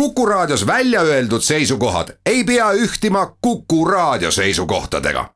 Kuku 0.00 0.26
Raadios 0.26 0.66
välja 0.66 1.00
öeldud 1.00 1.40
seisukohad 1.40 2.08
ei 2.26 2.44
pea 2.44 2.72
ühtima 2.72 3.36
Kuku 3.40 3.84
Raadio 3.84 4.30
seisukohtadega. 4.30 5.30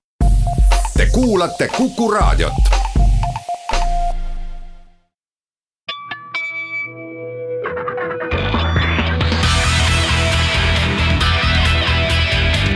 Te 0.96 1.06
kuulate 1.12 1.68
Kuku 1.68 2.10
Raadiot. 2.10 2.52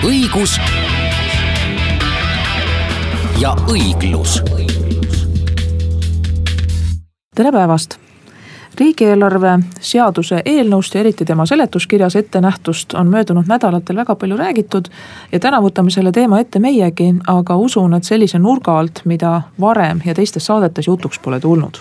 õigus 0.05 0.61
ja 3.39 3.57
õiglus. 3.69 4.43
tere 7.35 7.53
päevast 7.53 8.04
riigieelarve 8.81 9.59
seaduse 9.81 10.43
eelnõust 10.45 10.95
ja 10.95 11.01
eriti 11.01 11.25
tema 11.25 11.47
seletuskirjas 11.47 12.17
ette 12.17 12.41
nähtust 12.41 12.95
on 12.95 13.11
möödunud 13.11 13.47
nädalatel 13.49 13.97
väga 13.97 14.15
palju 14.15 14.37
räägitud. 14.37 14.89
ja 15.33 15.41
täna 15.41 15.61
võtame 15.61 15.91
selle 15.91 16.13
teema 16.13 16.41
ette 16.41 16.59
meiegi, 16.59 17.15
aga 17.27 17.57
usun, 17.57 17.95
et 17.95 18.05
sellise 18.05 18.39
nurga 18.39 18.79
alt, 18.79 19.03
mida 19.05 19.43
varem 19.61 20.01
ja 20.05 20.15
teistes 20.15 20.47
saadetes 20.47 20.87
jutuks 20.87 21.19
pole 21.19 21.41
tulnud. 21.41 21.79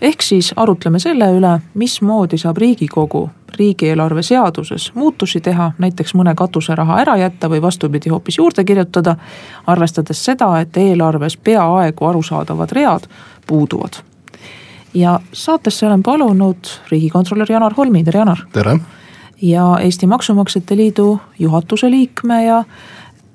ehk 0.00 0.22
siis 0.22 0.52
arutleme 0.56 0.98
selle 0.98 1.32
üle, 1.38 1.60
mismoodi 1.74 2.38
saab 2.38 2.56
riigikogu 2.56 3.30
riigieelarve 3.58 4.22
seaduses 4.22 4.92
muutusi 4.94 5.40
teha, 5.40 5.72
näiteks 5.78 6.14
mõne 6.14 6.34
katuseraha 6.34 7.00
ära 7.00 7.16
jätta 7.16 7.50
või 7.50 7.62
vastupidi, 7.62 8.10
hoopis 8.10 8.38
juurde 8.38 8.64
kirjutada. 8.64 9.16
arvestades 9.66 10.24
seda, 10.24 10.60
et 10.60 10.76
eelarves 10.76 11.36
peaaegu 11.36 12.04
arusaadavad 12.04 12.72
read 12.72 13.06
puuduvad 13.46 14.13
ja 14.94 15.20
saatesse 15.32 15.86
olen 15.86 16.02
palunud 16.02 16.56
riigikontrolör 16.90 17.52
Janar 17.52 17.74
Holmi, 17.76 18.04
tere 18.04 18.18
Janar. 18.18 18.38
tere. 18.52 18.78
ja 19.42 19.78
Eesti 19.82 20.06
Maksumaksjate 20.06 20.76
Liidu 20.76 21.20
juhatuse 21.38 21.90
liikme 21.90 22.44
ja 22.44 22.64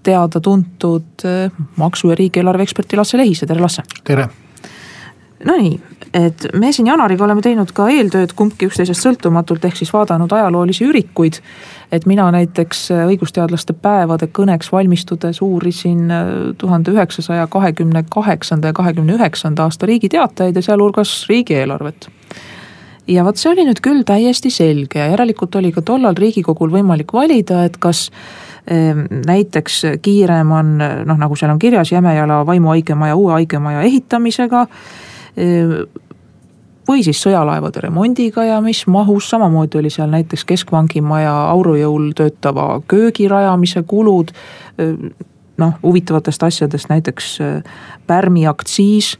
teada-tuntud 0.03 1.03
eh, 1.23 1.52
maksu- 1.78 2.09
ja 2.09 2.16
riigieelarve 2.16 2.64
eksperti 2.64 2.98
Lasse 2.98 3.17
Lehise, 3.17 3.45
tere 3.45 3.61
Lasse. 3.61 3.83
tere. 4.03 4.30
Nonii, 5.45 5.81
et 6.13 6.45
me 6.57 6.71
siin 6.73 6.88
Janariga 6.88 7.25
oleme 7.25 7.41
teinud 7.45 7.71
ka 7.75 7.89
eeltööd 7.93 8.33
kumbki 8.38 8.69
üksteisest 8.69 9.05
sõltumatult, 9.05 9.65
ehk 9.65 9.77
siis 9.77 9.91
vaadanud 9.93 10.31
ajaloolisi 10.33 10.88
ürikuid. 10.89 11.41
et 11.91 12.05
mina 12.05 12.31
näiteks 12.31 12.91
õigusteadlaste 12.93 13.73
päevade 13.73 14.27
kõneks 14.27 14.71
valmistudes 14.71 15.41
uurisin 15.41 16.11
äh, 16.11 16.27
tuhande 16.57 16.91
üheksasaja 16.91 17.47
kahekümne 17.47 18.03
kaheksanda 18.09 18.67
ja 18.67 18.73
kahekümne 18.73 19.13
üheksanda 19.13 19.63
aasta 19.63 19.85
Riigi 19.85 20.09
Teatajaid 20.09 20.55
ja 20.55 20.61
sealhulgas 20.61 21.25
riigieelarvet 21.30 22.09
ja 23.07 23.25
vot 23.25 23.37
see 23.37 23.52
oli 23.52 23.65
nüüd 23.65 23.81
küll 23.81 24.03
täiesti 24.05 24.52
selge 24.53 25.02
järelikult 25.02 25.55
oli 25.55 25.71
ka 25.73 25.81
tollal 25.81 26.17
riigikogul 26.17 26.71
võimalik 26.73 27.13
valida, 27.13 27.63
et 27.65 27.77
kas 27.81 28.07
ehm, 28.67 29.05
näiteks 29.25 29.81
kiirem 30.02 30.52
on 30.52 30.75
noh, 30.80 31.17
nagu 31.17 31.35
seal 31.35 31.53
on 31.53 31.61
kirjas 31.61 31.91
Jämejala 31.91 32.43
vaimuhaigemaja 32.45 33.15
uue 33.15 33.33
haigemaja 33.39 33.81
ehitamisega 33.89 34.67
või 36.90 37.04
siis 37.06 37.22
sõjalaevade 37.22 37.84
remondiga 37.86 38.44
ja 38.44 38.62
mis 38.66 38.86
mahus, 38.88 39.30
samamoodi 39.30 39.78
oli 39.80 39.92
seal 39.94 40.09
näiteks 40.09 40.45
Keskpangi 40.50 41.02
maja 41.06 41.34
aurujõul 41.52 42.12
töötava 42.18 42.82
köögi 42.88 43.28
rajamise 43.28 43.84
kulud. 43.84 44.32
noh, 45.58 45.73
huvitavatest 45.84 46.44
asjadest 46.44 46.90
näiteks 46.90 47.38
Pärmi 48.08 48.48
aktsiis 48.48 49.17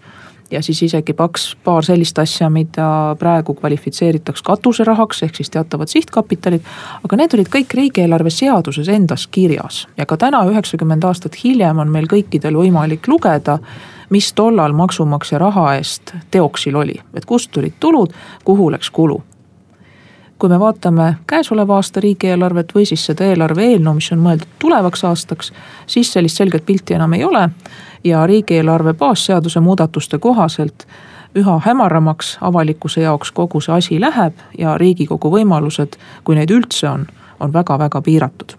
ja 0.52 0.62
siis 0.64 0.82
isegi 0.84 1.14
paks 1.14 1.58
paar 1.64 1.86
sellist 1.86 2.20
asja, 2.20 2.50
mida 2.50 3.16
praegu 3.20 3.54
kvalifitseeritaks 3.54 4.42
katuserahaks, 4.46 5.24
ehk 5.24 5.36
siis 5.36 5.50
teatavad 5.50 5.88
sihtkapitalid. 5.88 6.66
aga 7.04 7.18
need 7.18 7.34
olid 7.38 7.52
kõik 7.54 7.76
riigieelarve 7.76 8.30
seaduses 8.34 8.90
endas 8.90 9.28
kirjas 9.28 9.88
ja 9.98 10.06
ka 10.06 10.18
täna, 10.18 10.44
üheksakümmend 10.50 11.06
aastat 11.06 11.38
hiljem 11.44 11.80
on 11.80 11.92
meil 11.92 12.08
kõikidel 12.10 12.58
võimalik 12.58 13.08
lugeda 13.08 13.60
mis 14.10 14.34
tollal 14.34 14.74
maksumaksja 14.74 15.38
raha 15.38 15.74
eest 15.76 16.14
teoksil 16.32 16.76
oli, 16.76 16.96
et 17.14 17.26
kust 17.26 17.52
tulid 17.52 17.74
tulud, 17.80 18.14
kuhu 18.44 18.72
läks 18.72 18.90
kulu. 18.90 19.24
kui 20.40 20.50
me 20.50 20.60
vaatame 20.60 21.16
käesoleva 21.28 21.76
aasta 21.76 22.00
riigieelarvet 22.00 22.70
või 22.76 22.86
siis 22.86 23.06
seda 23.06 23.26
eelarve 23.28 23.66
eelnõu, 23.66 23.98
mis 23.98 24.12
on 24.16 24.22
mõeldud 24.24 24.54
tulevaks 24.60 25.04
aastaks, 25.04 25.52
siis 25.88 26.14
sellist 26.14 26.40
selget 26.40 26.66
pilti 26.66 26.96
enam 26.96 27.14
ei 27.14 27.24
ole 27.24 27.50
ja 28.04 28.28
riigieelarve 28.28 28.94
baasseaduse 28.94 29.60
muudatuste 29.60 30.18
kohaselt 30.18 30.88
üha 31.36 31.60
hämaramaks 31.66 32.38
avalikkuse 32.42 33.02
jaoks 33.02 33.32
kogu 33.32 33.62
see 33.62 33.76
asi 33.76 34.00
läheb 34.02 34.40
ja 34.58 34.78
riigikogu 34.78 35.32
võimalused, 35.36 36.00
kui 36.24 36.40
neid 36.40 36.56
üldse 36.56 36.90
on, 36.90 37.06
on 37.40 37.54
väga-väga 37.54 38.02
piiratud 38.02 38.59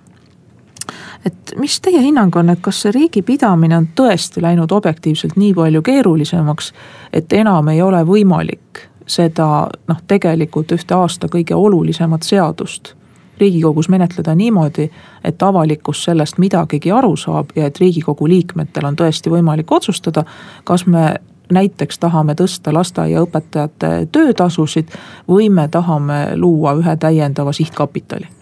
et 1.27 1.55
mis 1.59 1.81
teie 1.81 2.03
hinnang 2.03 2.37
on, 2.37 2.51
et 2.51 2.61
kas 2.61 2.83
see 2.83 2.93
riigi 2.95 3.23
pidamine 3.23 3.77
on 3.77 3.89
tõesti 3.97 4.43
läinud 4.43 4.73
objektiivselt 4.73 5.37
nii 5.37 5.55
palju 5.55 5.83
keerulisemaks, 5.83 6.73
et 7.13 7.33
enam 7.33 7.69
ei 7.69 7.83
ole 7.83 8.05
võimalik 8.07 8.87
seda 9.11 9.69
noh, 9.89 10.01
tegelikult 10.07 10.73
ühte 10.73 10.95
aasta 10.95 11.29
kõige 11.29 11.55
olulisemat 11.55 12.23
seadust 12.23 12.95
riigikogus 13.41 13.89
menetleda 13.89 14.35
niimoodi, 14.35 14.91
et 15.25 15.43
avalikkus 15.43 16.05
sellest 16.05 16.39
midagigi 16.39 16.93
aru 16.93 17.17
saab 17.17 17.55
ja 17.57 17.71
et 17.71 17.79
riigikogu 17.81 18.29
liikmetel 18.29 18.85
on 18.85 18.99
tõesti 19.01 19.33
võimalik 19.33 19.73
otsustada, 19.73 20.25
kas 20.65 20.87
me 20.87 21.15
näiteks 21.53 21.99
tahame 21.99 22.37
tõsta 22.39 22.75
lasteaiaõpetajate 22.75 24.09
töötasusid 24.13 24.93
või 25.29 25.49
me 25.51 25.69
tahame 25.69 26.37
luua 26.37 26.77
ühe 26.79 26.97
täiendava 26.97 27.53
sihtkapitali 27.53 28.40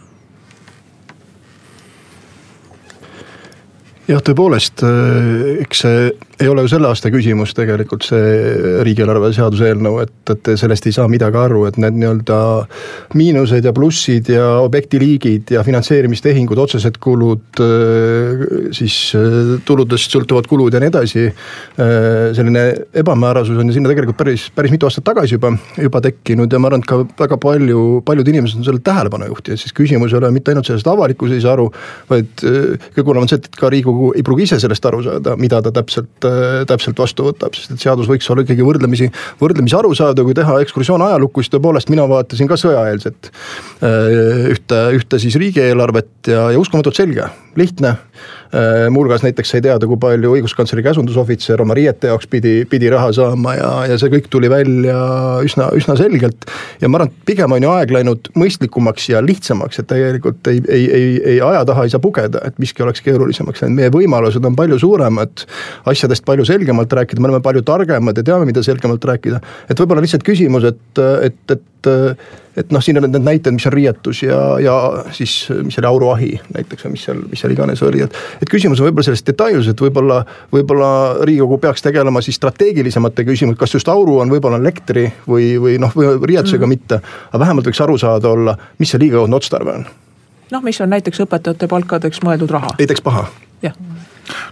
jah, 4.08 4.22
tõepoolest, 4.24 4.82
äh, 4.86 5.60
eks 5.64 5.84
see 5.84 6.08
ei 6.40 6.48
ole 6.48 6.62
ju 6.62 6.70
selle 6.70 6.86
aasta 6.86 7.10
küsimus 7.10 7.50
tegelikult 7.56 8.04
see 8.06 8.82
riigieelarve 8.86 9.30
seaduse 9.34 9.66
eelnõu, 9.72 9.98
et, 10.04 10.14
et 10.30 10.50
sellest 10.60 10.86
ei 10.86 10.94
saa 10.94 11.08
midagi 11.10 11.38
aru, 11.40 11.64
et 11.66 11.78
need 11.82 11.96
nii-öelda 11.98 12.38
miinused 13.18 13.66
ja 13.66 13.72
plussid 13.74 14.30
ja 14.30 14.46
objektiliigid 14.62 15.50
ja 15.56 15.64
finantseerimistehingud, 15.66 16.60
otsesed 16.62 17.00
kulud, 17.02 17.62
siis 18.76 18.98
tuludest 19.66 20.14
sõltuvad 20.14 20.46
kulud 20.50 20.74
ja 20.74 20.82
nii 20.82 20.92
edasi. 20.92 21.26
selline 22.38 22.64
ebamäärasus 23.02 23.58
on 23.58 23.70
ju 23.70 23.74
sinna 23.74 23.90
tegelikult 23.90 24.18
päris, 24.20 24.48
päris 24.54 24.74
mitu 24.74 24.86
aastat 24.86 25.06
tagasi 25.10 25.34
juba, 25.34 25.52
juba 25.76 26.02
tekkinud 26.04 26.52
ja 26.52 26.62
ma 26.62 26.70
arvan, 26.70 26.84
et 26.84 26.90
ka 26.90 27.00
väga 27.18 27.40
palju, 27.42 28.02
paljud 28.06 28.30
inimesed 28.30 28.60
on 28.60 28.68
sellele 28.68 28.84
tähelepanu 28.86 29.30
juhtinud, 29.32 29.58
siis 29.58 29.74
küsimus 29.74 30.14
ei 30.14 30.20
ole 30.20 30.30
mitte 30.34 30.54
ainult 30.54 30.70
sellest, 30.70 30.86
avalikkus 30.86 31.34
ei 31.34 31.42
saa 31.42 31.56
aru, 31.58 31.66
vaid 32.10 32.30
kõige 32.38 33.06
hullem 33.06 33.26
on 33.26 33.32
see, 33.32 33.42
et 33.42 33.50
ka 33.58 33.72
riigikogu 33.74 34.12
ei 34.14 34.26
pruugi 34.26 34.46
ise 34.46 34.60
sellest 34.62 34.86
aru 34.86 35.02
saada, 35.06 35.34
mida 35.40 35.62
ta 35.64 35.74
täpselt 35.74 36.27
täpselt 36.70 36.98
vastu 37.00 37.28
võtab, 37.28 37.56
sest 37.56 37.74
et 37.74 37.84
seadus 37.84 38.08
võiks 38.10 38.28
olla 38.32 38.44
ikkagi 38.44 38.66
võrdlemisi, 38.66 39.10
võrdlemisi 39.42 39.78
arusaadav, 39.78 40.28
kui 40.28 40.36
teha 40.38 40.58
ekskursioon 40.64 41.04
ajalukku, 41.08 41.44
siis 41.44 41.54
tõepoolest 41.54 41.92
mina 41.92 42.08
vaatasin 42.10 42.50
ka 42.50 42.58
sõjaeelset 42.60 43.30
äh, 43.30 44.50
ühte, 44.54 44.82
ühte 44.98 45.22
siis 45.22 45.38
riigieelarvet 45.40 46.32
ja, 46.32 46.48
ja 46.54 46.60
uskumatult 46.60 46.98
selge, 46.98 47.30
lihtne. 47.58 47.96
Äh, 47.98 48.37
muuhulgas 48.90 49.22
näiteks 49.24 49.50
sai 49.52 49.60
teada, 49.64 49.86
kui 49.88 49.98
palju 50.00 50.32
õiguskantsleri 50.38 50.84
käsundusohvitser 50.86 51.60
oma 51.60 51.76
riiete 51.76 52.08
jaoks 52.08 52.28
pidi, 52.30 52.62
pidi 52.70 52.88
raha 52.92 53.10
saama 53.12 53.54
ja, 53.58 53.70
ja 53.90 53.98
see 54.00 54.12
kõik 54.12 54.30
tuli 54.32 54.48
välja 54.50 54.96
üsna, 55.44 55.68
üsna 55.76 55.98
selgelt. 56.00 56.48
ja 56.80 56.88
ma 56.88 57.00
arvan, 57.00 57.12
et 57.12 57.28
pigem 57.28 57.52
on 57.52 57.66
ju 57.66 57.72
aeg 57.74 57.92
läinud 57.98 58.30
mõistlikumaks 58.38 59.10
ja 59.12 59.22
lihtsamaks, 59.24 59.82
et 59.82 59.90
tegelikult 59.90 60.48
ei, 60.52 60.62
ei, 60.64 60.88
ei, 60.88 61.12
ei 61.34 61.40
aja 61.44 61.64
taha 61.68 61.84
ei 61.84 61.92
saa 61.92 62.02
pugeda, 62.02 62.42
et 62.48 62.58
miski 62.62 62.84
oleks 62.86 63.04
keerulisemaks 63.04 63.64
läinud, 63.64 63.78
meie 63.82 63.92
võimalused 63.94 64.44
on 64.44 64.56
palju 64.58 64.80
suuremad. 64.84 65.44
asjadest 65.88 66.24
palju 66.24 66.48
selgemalt 66.48 66.92
rääkida, 66.92 67.20
me 67.20 67.30
oleme 67.30 67.44
palju 67.44 67.62
targemad 67.68 68.16
ja 68.16 68.24
teame, 68.32 68.48
mida 68.48 68.64
selgemalt 68.64 69.04
rääkida. 69.04 69.40
et 69.68 69.80
võib-olla 69.80 70.04
lihtsalt 70.04 70.26
küsimus, 70.26 70.64
et, 70.72 71.04
et, 71.28 71.58
et 71.58 71.92
et 72.58 72.72
noh, 72.74 72.82
siin 72.82 72.98
on 72.98 73.06
need 73.06 73.22
näited, 73.22 73.54
mis 73.54 73.66
on 73.68 73.74
riietus 73.74 74.22
ja, 74.24 74.38
ja 74.62 74.74
siis, 75.14 75.34
mis 75.64 75.78
oli 75.80 75.88
auruahi 75.88 76.30
näiteks 76.54 76.86
või 76.86 76.94
mis 76.94 77.04
seal, 77.08 77.20
mis 77.30 77.42
seal 77.42 77.54
iganes 77.54 77.82
oli, 77.86 78.02
et. 78.04 78.16
et 78.42 78.50
küsimus 78.50 78.82
on 78.82 78.88
võib-olla 78.88 79.06
selles 79.08 79.24
detailsus, 79.26 79.70
et 79.72 79.82
võib-olla, 79.84 80.20
võib-olla 80.54 80.90
riigikogu 81.22 81.60
peaks 81.62 81.84
tegelema 81.84 82.22
siis 82.24 82.38
strateegilisemate 82.40 83.26
küsimustega, 83.28 83.62
kas 83.64 83.78
just 83.78 83.92
auru 83.92 84.18
on 84.24 84.32
võib-olla 84.32 84.60
elektri 84.62 85.06
või, 85.28 85.54
või 85.62 85.78
noh, 85.82 85.94
või 85.94 86.16
riietusega 86.18 86.64
mm 86.64 86.68
mitte. 86.68 86.98
aga 87.30 87.38
vähemalt 87.40 87.66
võiks 87.70 87.80
aru 87.80 87.94
saada 87.98 88.28
olla, 88.28 88.52
mis 88.78 88.90
see 88.92 89.00
liiga 89.00 89.22
õudne 89.22 89.38
otstarve 89.38 89.72
on. 89.78 89.86
noh, 90.52 90.64
mis 90.64 90.80
on 90.84 90.90
näiteks 90.92 91.24
õpetajate 91.24 91.68
palkadeks 91.70 92.20
mõeldud 92.26 92.52
raha. 92.52 92.74
näiteks 92.78 93.04
paha. 93.06 93.24
jah 93.64 93.76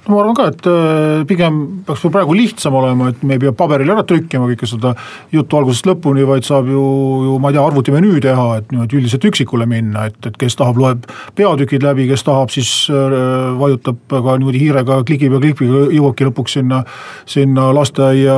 no 0.07 0.15
ma 0.15 0.21
arvan 0.23 0.37
ka, 0.39 0.49
et 0.53 0.69
äh, 0.71 1.25
pigem 1.29 1.61
peaks 1.87 2.05
praegu 2.13 2.37
lihtsam 2.37 2.77
olema, 2.79 3.11
et 3.13 3.23
me 3.27 3.37
ei 3.37 3.43
pea 3.43 3.53
paberile 3.57 3.95
ära 3.97 4.05
trükkima 4.07 4.49
kõike 4.53 4.69
seda 4.71 4.95
juttu 5.35 5.59
algusest 5.59 5.89
lõpuni, 5.91 6.27
vaid 6.29 6.47
saab 6.47 6.71
ju, 6.71 6.83
ju 7.27 7.37
ma 7.43 7.53
ei 7.53 7.59
tea, 7.59 7.67
arvutimenüü 7.67 8.23
teha, 8.25 8.49
et 8.61 8.73
niimoodi 8.73 9.01
üldiselt 9.01 9.29
üksikule 9.31 9.69
minna, 9.71 10.07
et, 10.11 10.19
et 10.29 10.41
kes 10.41 10.59
tahab, 10.59 10.81
loeb 10.83 11.07
peatükid 11.39 11.87
läbi, 11.87 12.09
kes 12.11 12.27
tahab, 12.27 12.53
siis 12.55 12.73
äh, 12.93 13.17
vajutab 13.61 14.01
ka 14.11 14.39
niimoodi 14.41 14.63
hiirega 14.65 15.03
klikib 15.09 15.37
ja 15.37 15.43
klikiga, 15.43 15.87
jõuabki 15.95 16.31
lõpuks 16.31 16.59
sinna, 16.61 16.83
sinna 17.29 17.71
lasteaia, 17.77 18.37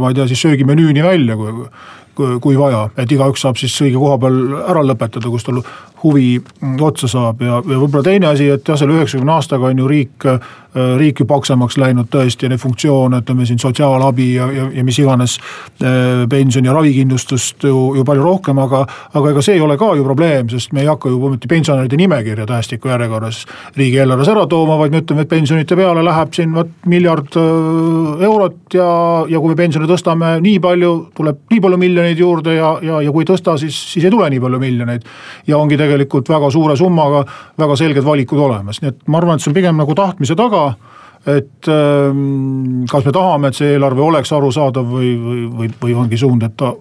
ma 0.00 0.12
ei 0.12 0.18
tea, 0.18 0.28
siis 0.30 0.46
söögimenüüni 0.46 1.04
välja, 1.04 1.38
kui 1.38 1.68
kui 2.42 2.58
vaja, 2.58 2.88
et 2.98 3.12
igaüks 3.12 3.44
saab 3.44 3.60
siis 3.60 3.76
õige 3.84 3.98
koha 4.00 4.18
peal 4.22 4.38
ära 4.64 4.82
lõpetada, 4.86 5.30
kus 5.30 5.46
tal 5.46 5.62
huvi 6.02 6.40
otsa 6.80 7.08
saab 7.10 7.42
ja, 7.42 7.58
ja 7.58 7.80
võib-olla 7.80 8.04
teine 8.06 8.30
asi, 8.30 8.48
et 8.52 8.66
jah, 8.68 8.78
selle 8.78 8.96
üheksakümne 8.98 9.34
aastaga 9.34 9.70
on 9.70 9.82
ju 9.82 9.88
riik, 9.90 10.26
riik 11.00 11.22
ju 11.22 11.26
paksemaks 11.26 11.78
läinud 11.80 12.10
tõesti 12.12 12.46
ja 12.46 12.52
neid 12.52 12.62
funktsioone, 12.62 13.22
ütleme 13.22 13.46
siin 13.48 13.58
sotsiaalabi 13.58 14.28
ja, 14.34 14.46
ja, 14.54 14.66
ja 14.78 14.84
mis 14.84 14.98
iganes. 15.00 15.38
pension 16.30 16.64
ja 16.64 16.72
ravikindlustust 16.72 17.64
ju, 17.64 17.94
ju 17.96 18.04
palju 18.04 18.22
rohkem, 18.22 18.58
aga, 18.62 18.84
aga 19.14 19.30
ega 19.32 19.42
see 19.42 19.56
ei 19.56 19.64
ole 19.64 19.78
ka 19.80 19.90
ju 19.96 20.04
probleem, 20.04 20.48
sest 20.52 20.72
me 20.72 20.84
ei 20.84 20.90
hakka 20.90 21.10
ju 21.10 21.18
ometi 21.26 21.48
pensionäride 21.48 21.96
nimekirja 21.96 22.46
tähestiku 22.46 22.92
järjekorras 22.92 23.44
riigieelarves 23.76 24.28
ära 24.28 24.46
tooma, 24.46 24.78
vaid 24.78 24.94
me 24.94 25.02
ütleme, 25.02 25.24
et 25.24 25.32
pensionite 25.32 25.76
peale 25.76 26.04
läheb 26.04 26.34
siin 26.36 26.54
vot 26.54 26.70
miljard 26.86 27.38
eurot 27.38 28.74
ja, 28.74 28.88
ja 29.28 29.40
kui 29.40 29.54
me 29.54 29.58
pensione 29.58 29.88
tõstame 29.90 30.36
nii 30.44 30.60
palju, 30.62 30.94
tuleb 31.16 31.42
nii 31.50 31.64
palju 31.64 31.80
miljoneid 31.80 32.07
juurde 32.16 32.54
ja, 32.54 32.78
ja, 32.82 33.02
ja 33.04 33.12
kui 33.12 33.26
ei 33.26 33.28
tõsta, 33.28 33.58
siis, 33.60 33.76
siis 33.92 34.06
ei 34.06 34.10
tule 34.10 34.30
nii 34.30 34.40
palju 34.40 34.60
miljoneid. 34.62 35.04
ja 35.46 35.58
ongi 35.58 35.76
tegelikult 35.76 36.28
väga 36.28 36.50
suure 36.50 36.76
summaga 36.76 37.24
väga 37.58 37.76
selged 37.76 38.04
valikud 38.04 38.40
olemas, 38.40 38.80
nii 38.80 38.88
et 38.88 39.02
ma 39.06 39.20
arvan, 39.20 39.36
et 39.36 39.44
see 39.44 39.52
on 39.52 39.58
pigem 39.60 39.76
nagu 39.76 39.94
tahtmise 39.94 40.36
taga 40.38 40.70
et 41.28 41.68
ähm, 41.68 42.86
kas 42.88 43.04
me 43.04 43.12
tahame, 43.12 43.50
et 43.50 43.58
see 43.58 43.74
eelarve 43.74 44.00
oleks 44.00 44.32
arusaadav 44.32 44.86
või, 44.88 45.12
või, 45.20 45.44
või, 45.52 45.70
või 45.82 45.96
ongi 46.04 46.16
suund, 46.16 46.46
et 46.46 46.56
ta 46.56 46.72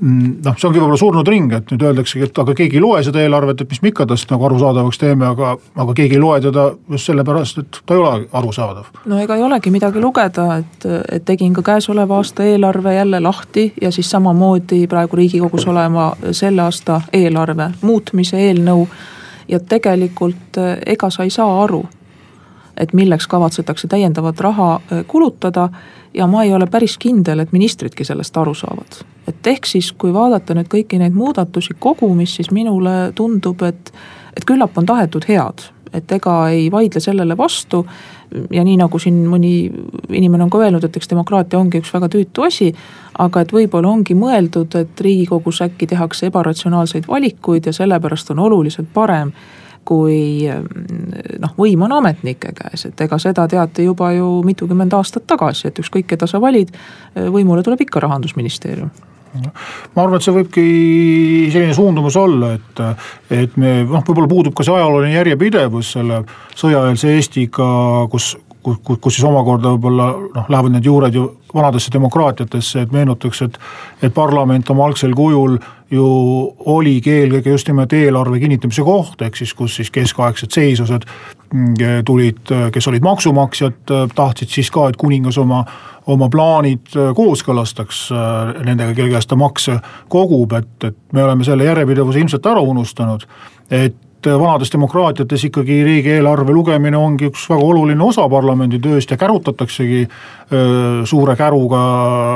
noh, 0.00 0.56
see 0.56 0.66
ongi 0.68 0.80
võib-olla 0.80 0.98
surnud 0.98 1.28
ring, 1.28 1.52
et 1.54 1.70
nüüd 1.72 1.84
öeldaksegi, 1.86 2.26
et 2.26 2.38
aga 2.42 2.54
keegi 2.56 2.78
ei 2.78 2.82
loe 2.82 3.02
seda 3.04 3.20
eelarvet, 3.22 3.62
et 3.62 3.70
mis 3.70 3.82
me 3.84 3.92
ikka 3.92 4.06
tast 4.10 4.30
nagu 4.32 4.46
arusaadavaks 4.48 4.98
teeme, 4.98 5.26
aga, 5.28 5.52
aga 5.84 5.94
keegi 5.98 6.16
ei 6.16 6.22
loe 6.22 6.40
teda 6.42 6.66
just 6.90 7.10
sellepärast, 7.10 7.62
et 7.62 7.80
ta 7.86 7.96
ei 7.96 8.02
ole 8.02 8.26
arusaadav. 8.40 8.90
no 9.06 9.20
ega 9.22 9.36
ei 9.36 9.46
olegi 9.46 9.72
midagi 9.74 10.02
lugeda, 10.02 10.48
et, 10.62 10.88
et 11.12 11.24
tegin 11.28 11.54
ka 11.54 11.64
käesoleva 11.72 12.18
aasta 12.18 12.46
eelarve 12.48 12.94
jälle 12.94 13.20
lahti 13.20 13.72
ja 13.82 13.92
siis 13.92 14.10
samamoodi 14.10 14.86
praegu 14.88 15.16
riigikogus 15.16 15.66
olema 15.66 16.12
selle 16.32 16.62
aasta 16.62 17.00
eelarve 17.12 17.70
muutmise 17.82 18.40
eelnõu. 18.40 18.88
ja 19.48 19.60
tegelikult 19.60 20.58
ega 20.86 21.10
sa 21.10 21.22
ei 21.22 21.30
saa 21.30 21.62
aru, 21.62 21.84
et 22.76 22.92
milleks 22.92 23.26
kavatsetakse 23.28 23.88
täiendavat 23.88 24.40
raha 24.40 24.80
kulutada 25.06 25.68
ja 26.14 26.26
ma 26.26 26.44
ei 26.44 26.54
ole 26.54 26.66
päris 26.66 26.98
kindel, 26.98 27.42
et 27.42 27.52
ministridki 27.52 28.04
sellest 28.04 28.36
aru 28.36 28.54
saavad. 28.54 29.02
et 29.28 29.46
ehk 29.46 29.66
siis, 29.66 29.92
kui 29.92 30.12
vaadata 30.12 30.54
nüüd 30.54 30.68
kõiki 30.70 30.98
neid 30.98 31.14
muudatusi 31.14 31.76
kogumis, 31.78 32.34
siis 32.36 32.50
minule 32.50 33.12
tundub, 33.14 33.62
et, 33.62 33.92
et 34.36 34.44
küllap 34.44 34.78
on 34.78 34.86
tahetud 34.86 35.24
head, 35.28 35.62
et 35.92 36.12
ega 36.12 36.34
ei 36.50 36.70
vaidle 36.72 37.00
sellele 37.00 37.36
vastu. 37.36 37.86
ja 38.50 38.64
nii 38.64 38.78
nagu 38.80 38.98
siin 38.98 39.26
mõni 39.28 39.70
inimene 40.08 40.44
on 40.44 40.50
ka 40.50 40.58
öelnud, 40.58 40.84
et 40.84 40.96
eks 40.96 41.10
demokraatia 41.10 41.58
ongi 41.58 41.82
üks 41.82 41.92
väga 41.94 42.08
tüütu 42.08 42.46
asi. 42.46 42.72
aga 43.18 43.40
et 43.40 43.52
võib-olla 43.52 43.88
ongi 43.88 44.14
mõeldud, 44.14 44.74
et 44.80 45.00
riigikogus 45.00 45.62
äkki 45.62 45.86
tehakse 45.86 46.26
ebaratsionaalseid 46.26 47.08
valikuid 47.08 47.66
ja 47.66 47.72
sellepärast 47.72 48.30
on 48.30 48.38
oluliselt 48.38 48.88
parem 48.94 49.32
kui 49.84 50.46
noh, 51.42 51.54
võim 51.58 51.86
on 51.86 51.96
ametnike 51.98 52.52
käes, 52.56 52.86
et 52.88 53.00
ega 53.04 53.18
seda 53.22 53.48
teati 53.50 53.86
juba 53.86 54.12
ju 54.14 54.28
mitukümmend 54.46 54.94
aastat 54.94 55.26
tagasi, 55.30 55.68
et 55.68 55.80
ükskõik, 55.82 56.06
keda 56.14 56.28
sa 56.30 56.40
valid, 56.42 56.70
võimule 57.16 57.64
tuleb 57.66 57.82
ikka 57.86 58.04
rahandusministeerium. 58.04 58.92
Ma 59.32 60.02
arvan, 60.04 60.18
et 60.18 60.24
see 60.26 60.34
võibki 60.36 60.62
selline 61.52 61.72
suundumus 61.76 62.16
olla, 62.20 62.52
et, 62.58 62.82
et 63.32 63.54
me 63.56 63.78
noh, 63.88 64.04
võib-olla 64.04 64.28
puudub 64.28 64.56
ka 64.56 64.66
see 64.66 64.74
ajalooline 64.76 65.14
järjepidevus 65.14 65.94
selle 65.96 66.18
sõjaeelse 66.52 67.14
Eestiga, 67.16 67.68
kus, 68.12 68.34
kus, 68.62 68.98
kus 69.00 69.16
siis 69.16 69.26
omakorda 69.28 69.74
võib-olla 69.74 70.08
noh, 70.34 70.48
lähevad 70.48 70.76
need 70.76 70.86
juured 70.86 71.14
ju 71.14 71.26
vanadesse 71.54 71.92
demokraatiatesse, 71.92 72.86
et 72.86 72.92
meenutaks, 72.94 73.42
et, 73.46 73.58
et 74.02 74.14
parlament 74.14 74.70
oma 74.72 74.86
algsel 74.88 75.14
kujul 75.16 75.58
ju 75.92 76.04
oligi 76.72 77.12
eelkõige 77.12 77.52
just 77.52 77.68
nimelt 77.68 77.92
eelarve 77.92 78.40
kinnitamise 78.40 78.84
koht, 78.86 79.20
ehk 79.22 79.36
siis 79.36 79.52
kus 79.56 79.76
siis 79.80 79.90
keskaegsed 79.92 80.54
seisused 80.54 81.04
mm, 81.52 81.74
tulid, 82.08 82.54
kes 82.72 82.88
olid 82.88 83.04
maksumaksjad, 83.04 83.82
tahtsid 84.14 84.54
siis 84.54 84.70
ka, 84.72 84.88
et 84.88 85.00
kuningas 85.00 85.36
oma, 85.42 85.64
oma 86.12 86.30
plaanid 86.32 86.94
kooskõlastaks 87.18 88.06
nendega, 88.64 88.94
kelle 88.96 89.12
käest 89.12 89.28
ta 89.32 89.36
makse 89.36 89.76
kogub, 90.12 90.56
et, 90.56 90.72
et 90.88 90.96
me 91.12 91.26
oleme 91.26 91.44
selle 91.44 91.68
järjepidevuse 91.68 92.24
ilmselt 92.24 92.48
ära 92.54 92.64
unustanud. 92.72 93.28
et 93.70 94.00
et 94.26 94.38
vanades 94.38 94.70
demokraatiates 94.72 95.44
ikkagi 95.48 95.82
riigieelarve 95.86 96.52
lugemine 96.54 96.96
ongi 96.96 97.30
üks 97.30 97.48
väga 97.50 97.66
oluline 97.66 98.04
osa 98.04 98.28
parlamendi 98.30 98.78
tööst 98.82 99.10
ja 99.10 99.18
kärutataksegi 99.20 100.06
suure 101.08 101.36
käruga 101.36 101.82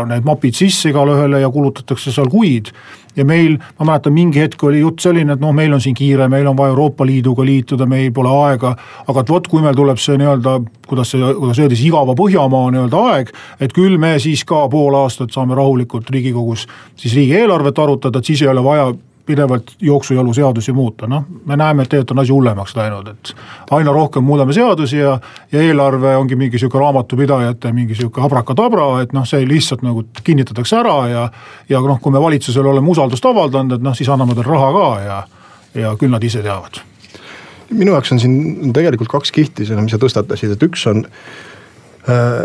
need 0.09 0.25
mapid 0.25 0.57
sisse 0.57 0.91
igale 0.91 1.17
ühele 1.17 1.43
ja 1.43 1.51
kulutatakse 1.53 2.13
seal 2.13 2.31
kuid. 2.33 2.73
ja 3.17 3.25
meil, 3.25 3.55
ma 3.79 3.87
mäletan, 3.89 4.13
mingi 4.13 4.43
hetk 4.43 4.61
oli 4.69 4.83
jutt 4.83 5.01
selline, 5.01 5.33
et 5.33 5.41
noh, 5.41 5.53
meil 5.57 5.73
on 5.73 5.81
siin 5.81 5.95
kiire, 5.97 6.27
meil 6.29 6.47
on 6.51 6.57
vaja 6.57 6.75
Euroopa 6.75 7.07
Liiduga 7.07 7.45
liituda, 7.49 7.87
meil 7.89 8.11
pole 8.13 8.29
aega. 8.29 8.75
aga 9.07 9.21
et 9.21 9.33
vot, 9.33 9.49
kui 9.49 9.63
meil 9.65 9.77
tuleb 9.77 10.01
see 10.01 10.19
nii-öelda, 10.21 10.59
kuidas 10.89 11.15
see, 11.15 11.33
kuidas 11.41 11.61
öeldi, 11.61 11.79
siis 11.79 11.89
igava 11.89 12.17
Põhjamaa 12.17 12.71
nii-öelda 12.75 13.03
aeg. 13.13 13.33
et 13.61 13.73
küll 13.73 13.99
me 13.99 14.17
siis 14.21 14.45
ka 14.45 14.67
pool 14.69 14.95
aastat 14.95 15.33
saame 15.33 15.57
rahulikult 15.57 16.11
riigikogus 16.11 16.67
siis 16.97 17.15
riigieelarvet 17.17 17.79
arutada, 17.79 18.19
et 18.19 18.33
siis 18.33 18.43
ei 18.43 18.53
ole 18.53 18.65
vaja 18.65 18.93
pidevalt 19.27 19.73
jooksujalu 19.81 20.35
seadusi 20.35 20.73
muuta, 20.73 21.07
noh, 21.11 21.25
me 21.47 21.57
näeme, 21.57 21.83
et 21.83 21.91
tegelikult 21.91 22.15
on 22.15 22.23
asi 22.23 22.33
hullemaks 22.33 22.77
läinud, 22.77 23.09
et 23.11 23.33
aina 23.75 23.93
rohkem 23.93 24.25
muudame 24.25 24.55
seadusi 24.55 24.99
ja, 24.99 25.17
ja 25.53 25.63
eelarve 25.63 26.17
ongi 26.17 26.37
mingi 26.37 26.59
sihuke 26.59 26.79
raamatupidajate 26.79 27.73
mingi 27.73 27.95
sihuke 27.99 28.23
abrakadabra, 28.23 28.89
et 29.03 29.15
noh, 29.17 29.27
see 29.27 29.43
lihtsalt 29.49 29.83
nagu 29.87 30.05
kinnitatakse 30.25 30.79
ära 30.79 30.97
ja, 31.11 31.25
ja 31.69 31.81
noh, 31.83 32.01
kui 32.03 32.15
me 32.15 32.23
valitsusele 32.23 32.71
oleme 32.71 32.93
usaldust 32.95 33.27
avaldanud, 33.27 33.79
et 33.79 33.87
noh, 33.87 33.97
siis 33.99 34.11
anname 34.13 34.39
talle 34.39 34.53
raha 34.53 34.71
ka 34.79 34.87
ja, 35.05 35.19
ja 35.83 35.97
küll 35.99 36.15
nad 36.15 36.25
ise 36.25 36.45
teavad. 36.47 36.83
Minu 37.75 37.97
jaoks 37.97 38.15
on 38.15 38.23
siin 38.23 38.73
tegelikult 38.75 39.11
kaks 39.11 39.35
kihti, 39.35 39.67
mis 39.83 39.95
sa 39.95 39.99
tõstatasid, 39.99 40.55
et 40.55 40.67
üks 40.69 40.87
on 40.87 41.03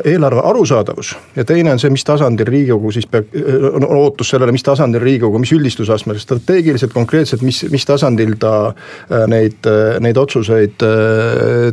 eelarve 0.06 0.42
arusaadavus. 0.50 1.16
Ja 1.36 1.46
teine 1.46 1.72
on 1.76 1.80
see, 1.80 1.92
mis 1.94 2.06
tasandil 2.08 2.48
riigikogu 2.50 2.92
siis 2.96 3.06
peab, 3.10 3.30
äh, 3.38 3.68
on 3.76 3.86
ootus 3.86 4.34
sellele, 4.34 4.54
mis 4.56 4.66
tasandil 4.66 5.04
riigikogu, 5.04 5.42
mis 5.42 5.54
üldistusastmel, 5.54 6.20
strateegiliselt 6.22 6.94
konkreetselt, 6.94 7.46
mis, 7.46 7.64
mis 7.70 7.86
tasandil 7.86 8.38
ta 8.42 8.56
äh, 8.72 9.28
neid, 9.32 9.70
neid 10.02 10.18
otsuseid 10.18 10.82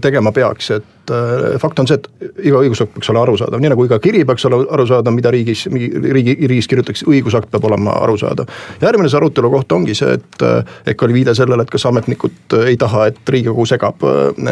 tegema 0.02 0.32
peaks, 0.36 0.70
et 0.76 0.94
fakt 1.62 1.78
on 1.82 1.88
see, 1.90 1.98
et 1.98 2.08
iga 2.50 2.62
õigusakt 2.62 2.94
peaks 2.94 3.10
olema 3.12 3.26
arusaadav, 3.28 3.62
nii 3.62 3.72
nagu 3.72 3.86
iga 3.88 3.98
kiri 4.02 4.24
peaks 4.28 4.46
olema 4.48 4.68
arusaadav, 4.76 5.14
mida 5.14 5.32
riigis, 5.34 5.66
riigi, 5.68 6.36
riigis 6.44 6.68
kirjutatakse, 6.70 7.06
õigusakt 7.10 7.50
peab 7.52 7.68
olema 7.70 7.96
arusaadav. 8.04 8.50
järgmine 8.82 9.10
see 9.10 9.20
arutelu 9.20 9.50
koht 9.52 9.72
ongi 9.72 9.96
see, 9.98 10.18
et 10.18 10.44
ehk 10.92 11.06
oli 11.06 11.20
viide 11.20 11.34
sellele, 11.34 11.64
et 11.64 11.72
kas 11.72 11.86
ametnikud 11.90 12.58
ei 12.64 12.76
taha, 12.80 13.08
et 13.12 13.34
riigikogu 13.36 13.66
segab, 13.68 14.04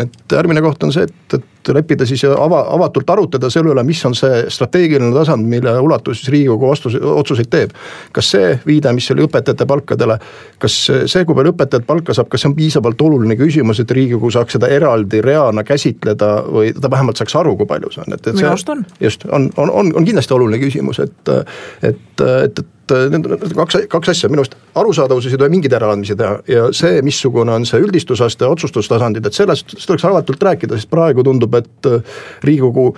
et 0.03 0.39
järgmine 0.39 0.65
koht 0.65 0.87
on 0.87 0.95
see, 0.95 1.07
et, 1.09 1.39
et 1.39 1.73
leppida 1.75 2.07
siis 2.07 2.25
ava, 2.29 2.61
avatult 2.75 3.11
arutada 3.11 3.51
selle 3.51 3.73
üle, 3.73 3.83
mis 3.87 4.03
on 4.07 4.15
see 4.17 4.45
strateegiline 4.53 5.13
tasand, 5.15 5.47
mille 5.51 5.73
ulatuses 5.83 6.29
riigikogu 6.33 6.71
vastus, 6.71 6.97
otsuseid 6.97 7.51
teeb. 7.51 7.75
kas 8.13 8.31
see 8.35 8.53
viide, 8.67 8.93
mis 8.97 9.11
oli 9.11 9.25
õpetajate 9.27 9.67
palkadele, 9.67 10.19
kas 10.63 10.77
see, 10.87 11.25
kui 11.25 11.35
palju 11.35 11.55
õpetajat 11.55 11.87
palka 11.87 12.15
saab, 12.17 12.31
kas 12.33 12.45
see 12.45 12.51
on 12.51 12.57
piisavalt 12.59 13.03
oluline 13.03 13.37
küsimus, 13.39 13.81
et 13.81 13.91
riigikogu 13.91 14.31
saaks 14.35 14.57
seda 14.57 14.71
eraldi 14.73 15.21
reana 15.25 15.65
käsitleda 15.67 16.31
või 16.53 16.73
ta 16.77 16.91
vähemalt 16.91 17.19
saaks 17.21 17.37
aru, 17.39 17.57
kui 17.59 17.69
palju 17.69 17.91
see 17.95 18.05
on, 18.07 18.15
et, 18.17 18.23
et. 18.27 18.39
minu 18.39 18.51
arust 18.53 18.71
on. 18.73 18.85
just, 19.01 19.27
on, 19.31 19.51
on, 19.57 19.73
on, 19.83 19.93
on 19.99 20.09
kindlasti 20.09 20.35
oluline 20.37 20.61
küsimus, 20.63 21.01
et, 21.03 21.35
et, 21.83 22.25
et, 22.25 22.63
et 22.63 22.95
need 23.13 23.29
kaks, 23.59 23.83
kaks 23.93 24.15
asja, 24.15 24.31
minu 24.33 24.45
arust 24.45 24.57
arusaadavuses 24.79 25.35
ei 25.35 25.43
tule 25.43 25.51
mingeid 25.53 25.77
äraandmisi 25.79 26.17
teha 26.19 26.41
ja 26.51 26.71
see, 26.77 27.03
missugune 27.07 27.55
on 27.57 27.67
see 27.69 27.83
üldistusaste, 27.83 28.47
otsustustasandid, 28.47 29.27
et 29.27 29.37
sellest, 29.37 29.71
sellest 29.75 29.93
tuleks 29.93 30.09
avatult 30.09 30.49
rääkida, 30.51 30.79
sest 30.79 30.91
praegu 30.93 31.27
tundub, 31.27 31.55
et 31.59 31.91
äh, 31.91 32.19
riigikogu 32.47 32.93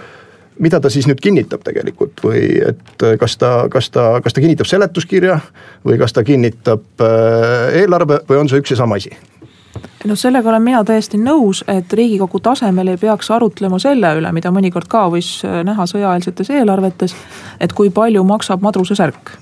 mida 0.58 0.80
ta 0.82 0.90
siis 0.90 1.06
nüüd 1.08 1.20
kinnitab 1.22 1.62
tegelikult 1.66 2.22
või 2.24 2.42
et 2.70 3.06
äh, 3.06 3.16
kas 3.20 3.38
ta, 3.40 3.52
kas 3.72 3.90
ta, 3.94 4.10
kas 4.24 4.34
ta 4.34 4.42
kinnitab 4.44 4.68
seletuskirja 4.68 5.38
või 5.86 5.98
kas 6.00 6.14
ta 6.16 6.24
kinnitab 6.26 7.04
äh, 7.04 7.80
eelarve 7.82 8.22
või 8.28 8.42
on 8.42 8.50
see 8.50 8.62
üks 8.62 8.74
ja 8.74 8.80
sama 8.82 8.98
asi? 8.98 9.14
No 10.08 10.16
sellega 10.16 10.48
olen 10.48 10.64
mina 10.64 10.82
täiesti 10.84 11.20
nõus, 11.20 11.62
et 11.68 11.92
riigikogu 11.92 12.40
tasemel 12.40 12.94
ei 12.94 13.00
peaks 13.00 13.30
arutlema 13.34 13.78
selle 13.82 14.14
üle, 14.20 14.32
mida 14.32 14.52
mõnikord 14.54 14.88
ka 14.90 15.06
võis 15.12 15.42
näha 15.44 15.86
sõjaeelsetes 15.86 16.50
eelarvetes. 16.56 17.16
et 17.60 17.72
kui 17.72 17.90
palju 17.90 18.24
maksab 18.24 18.64
madruse 18.64 18.96
särk 18.96 19.36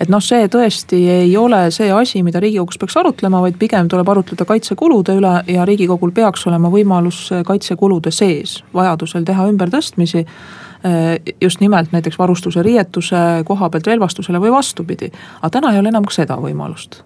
et 0.00 0.08
noh, 0.08 0.22
see 0.24 0.48
tõesti 0.48 1.00
ei 1.12 1.34
ole 1.36 1.66
see 1.74 1.90
asi, 1.92 2.22
mida 2.24 2.40
riigikogus 2.40 2.80
peaks 2.80 2.96
arutlema, 3.00 3.42
vaid 3.44 3.58
pigem 3.60 3.88
tuleb 3.90 4.08
arutleda 4.08 4.46
kaitsekulude 4.48 5.16
üle 5.18 5.34
ja 5.52 5.66
riigikogul 5.68 6.14
peaks 6.16 6.46
olema 6.48 6.72
võimalus 6.72 7.26
kaitsekulude 7.46 8.12
sees 8.14 8.60
vajadusel 8.74 9.26
teha 9.28 9.46
ümbertõstmisi 9.52 10.24
eh, 10.24 11.34
just 11.40 11.60
nimelt 11.60 11.92
näiteks 11.92 12.18
varustuse, 12.18 12.64
riietuse 12.64 13.44
koha 13.46 13.70
pealt 13.70 13.92
relvastusele 13.92 14.40
või 14.40 14.56
vastupidi. 14.56 15.12
aga 15.42 15.54
täna 15.58 15.74
ei 15.74 15.84
ole 15.84 15.92
enam 15.92 16.08
ka 16.08 16.16
seda 16.16 16.40
võimalust 16.40 17.02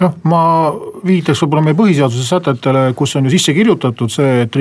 jah, 0.00 0.16
ma 0.28 0.42
viitaks 1.06 1.42
võib-olla 1.44 1.64
meie 1.68 1.78
põhiseaduse 1.78 2.26
sätetele, 2.26 2.90
kus 2.98 3.16
on 3.18 3.28
ju 3.28 3.34
sisse 3.34 3.54
kirjutatud 3.56 4.12
see, 4.12 4.44
et 4.46 4.58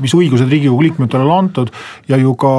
mis 0.00 0.16
õigused 0.16 0.50
riigikogu 0.50 0.86
liikmetele 0.88 1.26
on 1.26 1.36
antud 1.46 1.72
ja 2.10 2.20
ju 2.20 2.34
ka 2.38 2.54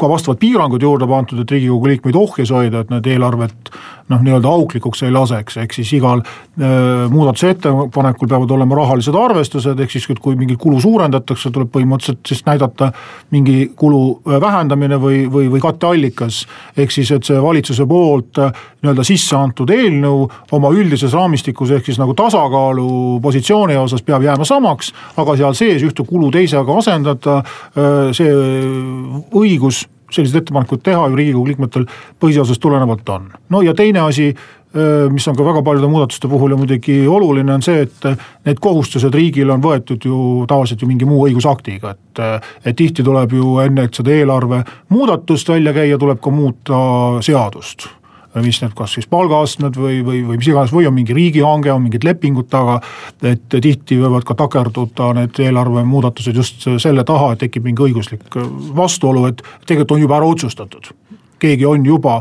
ka 0.00 0.08
vastavad 0.08 0.40
piirangud 0.40 0.82
juurde 0.82 1.06
pandud, 1.08 1.42
et 1.42 1.50
riigikogu 1.50 1.90
liikmeid 1.90 2.16
ohjes 2.16 2.52
hoida, 2.54 2.82
et 2.82 2.92
need 2.92 3.08
eelarvet 3.12 3.72
noh, 4.12 4.22
nii-öelda 4.24 4.48
auklikuks 4.48 5.02
ei 5.06 5.12
laseks, 5.14 5.56
ehk 5.62 5.74
siis 5.76 5.92
igal 5.96 6.22
äh, 6.22 7.10
muudatusettepanekul 7.12 8.30
peavad 8.30 8.50
olema 8.56 8.78
rahalised 8.80 9.16
arvestused, 9.18 9.80
ehk 9.80 9.94
siis 9.94 10.08
kui 10.20 10.36
mingit 10.38 10.60
kulu 10.60 10.80
suurendatakse, 10.82 11.52
tuleb 11.54 11.70
põhimõtteliselt 11.72 12.20
siis 12.28 12.44
näidata 12.46 12.90
mingi 13.34 13.72
kulu 13.78 14.02
äh, 14.26 14.40
vähendamine 14.42 14.98
või, 15.00 15.24
või, 15.32 15.48
või 15.52 15.62
katteallikas. 15.62 16.42
ehk 16.76 16.94
siis, 16.94 17.12
et 17.12 17.28
see 17.28 17.40
valitsuse 17.42 17.86
poolt 17.88 18.42
äh, 18.42 18.52
nii-öelda 18.82 19.06
sisse 19.06 19.36
antud 19.38 19.70
eelnõu 19.70 20.26
oma 20.52 20.72
üldises 20.74 21.14
raamistikus 21.16 21.70
ehk 21.70 21.86
siis 21.86 22.00
nagu 22.02 22.14
tasakaalu 22.18 23.20
positsiooni 23.22 23.76
osas 23.76 24.02
peab 24.02 24.24
jääma 24.26 24.44
samaks, 24.48 24.92
aga 25.16 25.36
seal 25.36 25.56
sees 25.58 25.84
ühte 25.86 26.04
kulu 26.08 26.30
teisega 26.34 26.78
asendada, 26.82 27.40
äh, 27.76 28.12
see 28.16 28.32
õigus 29.32 29.86
selliseid 30.14 30.42
ettepanekuid 30.42 30.82
teha 30.86 31.06
ju 31.08 31.18
riigikogu 31.18 31.46
liikmetel 31.50 31.86
põhiseadusest 32.22 32.62
tulenevalt 32.62 33.08
on. 33.14 33.30
no 33.48 33.62
ja 33.62 33.74
teine 33.74 34.04
asi, 34.06 34.32
mis 35.12 35.28
on 35.28 35.36
ka 35.36 35.44
väga 35.44 35.62
paljude 35.62 35.88
muudatuste 35.92 36.28
puhul 36.28 36.54
ja 36.54 36.56
muidugi 36.56 36.98
oluline, 37.08 37.54
on 37.54 37.64
see, 37.64 37.82
et 37.84 38.06
need 38.46 38.60
kohustused 38.60 39.14
riigile 39.14 39.52
on 39.52 39.64
võetud 39.64 40.04
ju 40.08 40.18
tavaliselt 40.48 40.82
ju 40.82 40.88
mingi 40.88 41.08
muu 41.08 41.26
õigusaktiga, 41.28 41.96
et. 41.96 42.22
et 42.64 42.76
tihti 42.76 43.04
tuleb 43.04 43.32
ju 43.36 43.58
enne, 43.64 43.88
et 43.88 43.94
seda 43.94 44.14
eelarve 44.14 44.62
muudatust 44.92 45.48
välja 45.48 45.74
käia, 45.76 45.98
tuleb 45.98 46.20
ka 46.22 46.32
muuta 46.32 46.78
seadust 47.24 47.88
mis 48.40 48.60
need, 48.62 48.72
kas 48.76 48.94
siis 48.96 49.08
palgaastmed 49.12 49.76
või, 49.76 50.00
või, 50.06 50.22
või 50.24 50.38
mis 50.40 50.48
iganes 50.48 50.72
või 50.72 50.86
on 50.88 50.94
mingi 50.96 51.16
riigihange, 51.16 51.72
on 51.72 51.82
mingid 51.84 52.04
lepingud 52.06 52.48
taga. 52.52 52.80
et 53.22 53.44
tihti 53.48 53.98
võivad 54.00 54.24
ka 54.24 54.34
takerduda 54.34 55.12
need 55.18 55.40
eelarve 55.44 55.84
muudatused 55.84 56.36
just 56.36 56.64
selle 56.82 57.04
taha, 57.04 57.32
et 57.32 57.44
tekib 57.44 57.64
mingi 57.68 57.84
õiguslik 57.88 58.38
vastuolu, 58.76 59.26
et 59.28 59.42
tegelikult 59.66 59.98
on 59.98 60.06
juba 60.06 60.16
ära 60.20 60.30
otsustatud 60.32 60.92
keegi 61.42 61.66
on 61.66 61.86
juba 61.86 62.20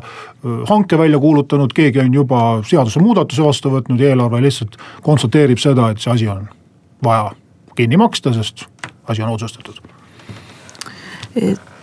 hanke 0.70 0.98
välja 0.98 1.20
kuulutanud, 1.22 1.74
keegi 1.78 2.00
on 2.02 2.14
juba 2.14 2.40
seadusemuudatuse 2.66 3.44
vastu 3.46 3.70
võtnud 3.70 4.02
ja 4.02 4.16
eelarve 4.16 4.42
lihtsalt 4.42 4.80
konstateerib 5.06 5.62
seda, 5.62 5.92
et 5.92 6.02
see 6.02 6.14
asi 6.14 6.30
on 6.32 6.48
vaja 7.06 7.30
kinni 7.78 8.00
maksta, 8.02 8.34
sest 8.34 8.66
asi 9.08 9.22
on 9.22 9.36
otsustatud 9.36 9.78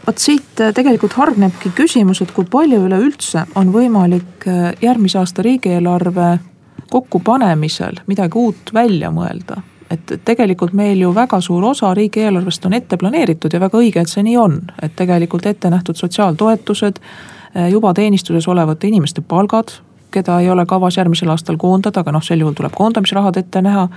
vot 0.09 0.19
siit 0.19 0.61
äh, 0.61 0.73
tegelikult 0.75 1.17
hargnebki 1.19 1.73
küsimus, 1.77 2.23
et 2.25 2.33
kui 2.33 2.47
palju 2.49 2.81
üleüldse 2.89 3.45
on 3.61 3.73
võimalik 3.75 4.47
äh, 4.49 4.71
järgmise 4.83 5.21
aasta 5.21 5.45
riigieelarve 5.45 6.39
kokkupanemisel 6.89 8.05
midagi 8.09 8.41
uut 8.41 8.73
välja 8.75 9.11
mõelda. 9.13 9.63
et 9.91 10.11
tegelikult 10.25 10.75
meil 10.77 11.01
ju 11.01 11.15
väga 11.17 11.41
suur 11.41 11.65
osa 11.65 11.95
riigieelarvest 11.97 12.67
on 12.69 12.75
ette 12.77 12.97
planeeritud 13.01 13.53
ja 13.53 13.61
väga 13.61 13.79
õige, 13.79 14.01
et 14.01 14.09
see 14.09 14.23
nii 14.23 14.37
on, 14.37 14.59
et 14.83 14.93
tegelikult 14.97 15.47
ette 15.47 15.71
nähtud 15.71 15.97
sotsiaaltoetused, 15.97 17.01
äh, 17.57 17.69
juba 17.73 17.93
teenistuses 17.95 18.49
olevate 18.49 18.89
inimeste 18.89 19.21
palgad, 19.21 19.73
keda 20.11 20.41
ei 20.41 20.51
ole 20.51 20.67
kavas 20.67 20.97
järgmisel 20.97 21.29
aastal 21.29 21.57
koondada, 21.57 22.01
aga 22.01 22.13
noh, 22.13 22.25
sel 22.25 22.41
juhul 22.41 22.57
tuleb 22.57 22.73
koondamisrahad 22.77 23.37
ette 23.37 23.63
näha 23.63 23.89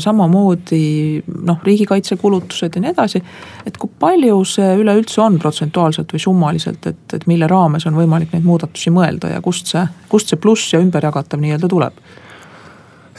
samamoodi 0.00 1.22
noh, 1.44 1.58
riigikaitsekulutused 1.64 2.76
ja 2.76 2.80
nii 2.80 2.92
edasi. 2.94 3.20
et 3.66 3.76
kui 3.76 3.90
palju 4.00 4.38
see 4.48 4.70
üleüldse 4.80 5.20
on 5.20 5.36
protsentuaalselt 5.38 6.14
või 6.14 6.22
summaliselt, 6.22 6.86
et, 6.86 7.02
et 7.14 7.26
mille 7.28 7.46
raames 7.50 7.86
on 7.86 7.98
võimalik 7.98 8.32
neid 8.32 8.46
muudatusi 8.48 8.90
mõelda 8.94 9.34
ja 9.34 9.42
kust 9.44 9.68
see, 9.74 9.84
kust 10.08 10.32
see 10.32 10.40
pluss 10.40 10.72
ja 10.72 10.80
ümberjagatav 10.80 11.42
nii-öelda 11.42 11.68
tuleb? 11.68 12.00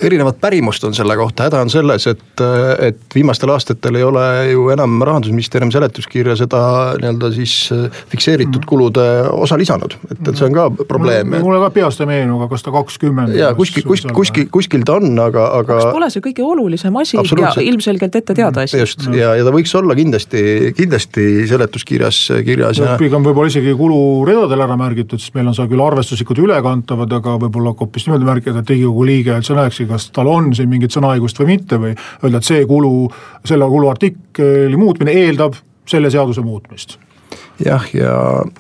Erinevat 0.02 0.40
pärimust 0.42 0.84
on 0.88 0.94
selle 0.96 1.16
kohta, 1.20 1.48
häda 1.48 1.62
on 1.64 1.72
selles, 1.72 2.08
et, 2.08 2.44
et 2.86 3.16
viimastel 3.16 3.52
aastatel 3.54 4.00
ei 4.00 4.06
ole 4.06 4.26
ju 4.52 4.70
enam 4.74 5.00
rahandusministeeriumi 5.06 5.74
seletuskirja 5.76 6.36
seda 6.40 6.62
nii-öelda 7.00 7.32
siis 7.36 7.56
fikseeritud 8.12 8.62
mm. 8.62 8.70
kulude 8.70 9.06
osa 9.32 9.58
lisanud, 9.60 9.96
et, 10.12 10.22
et 10.22 10.34
see 10.34 10.48
on 10.48 10.56
ka 10.56 10.68
probleem. 10.90 11.36
mulle 11.44 11.62
ka 11.66 11.72
peast 11.76 12.04
ei 12.04 12.10
meenu, 12.10 12.40
aga 12.40 12.50
kas 12.54 12.66
ta 12.66 12.74
kakskümmend. 12.76 13.36
ja 13.38 13.52
kuskil, 13.58 13.86
kuskil, 13.88 14.14
kuskil, 14.16 14.48
kuskil 14.54 14.86
ta 14.88 14.98
on, 15.00 15.12
aga, 15.20 15.50
aga. 15.60 15.80
kas 15.80 15.90
pole 15.96 16.12
see 16.14 16.24
kõige 16.30 16.46
olulisem 16.46 17.00
asi 17.02 17.20
ja 17.20 17.54
ilmselgelt 17.64 18.16
ette 18.22 18.38
teada 18.38 18.66
asi? 18.68 18.80
just 18.80 19.08
ja, 19.16 19.34
ja 19.40 19.48
ta 19.48 19.54
võiks 19.56 19.76
olla 19.80 19.98
kindlasti, 19.98 20.44
kindlasti 20.78 21.28
seletuskirjas 21.50 22.22
kirjas 22.46 22.80
ja. 22.82 22.96
pigem 23.00 23.26
võib-olla 23.26 23.52
isegi 23.52 23.76
kuluredadel 23.78 24.66
ära 24.66 24.78
märgitud, 24.80 25.22
sest 25.22 25.36
meil 25.38 25.50
on 25.52 25.58
seal 25.58 25.70
küll 25.72 25.84
arvestuslikud 25.84 26.42
ülekantavad, 26.46 27.14
aga 27.20 27.36
võib-olla 27.44 27.74
hoopis 27.80 28.08
niimoodi 28.08 28.28
märkida, 28.28 28.64
et 28.64 28.74
riigikogu 28.74 29.06
liige 29.08 29.36
üldse 29.36 29.58
näekski 29.58 29.89
kas 29.90 30.10
tal 30.16 30.30
on 30.32 30.54
siin 30.56 30.70
mingit 30.72 30.96
sõnaõigust 30.96 31.42
või 31.42 31.56
mitte 31.56 31.82
või 31.82 31.96
öelda, 31.98 32.40
et 32.40 32.48
see 32.48 32.66
kulu, 32.70 33.10
selle 33.46 33.68
kuluartikli 33.70 34.80
muutmine 34.80 35.16
eeldab 35.26 35.58
selle 35.90 36.12
seaduse 36.14 36.46
muutmist 36.46 36.98
jah, 37.66 37.86
ja, 37.94 38.14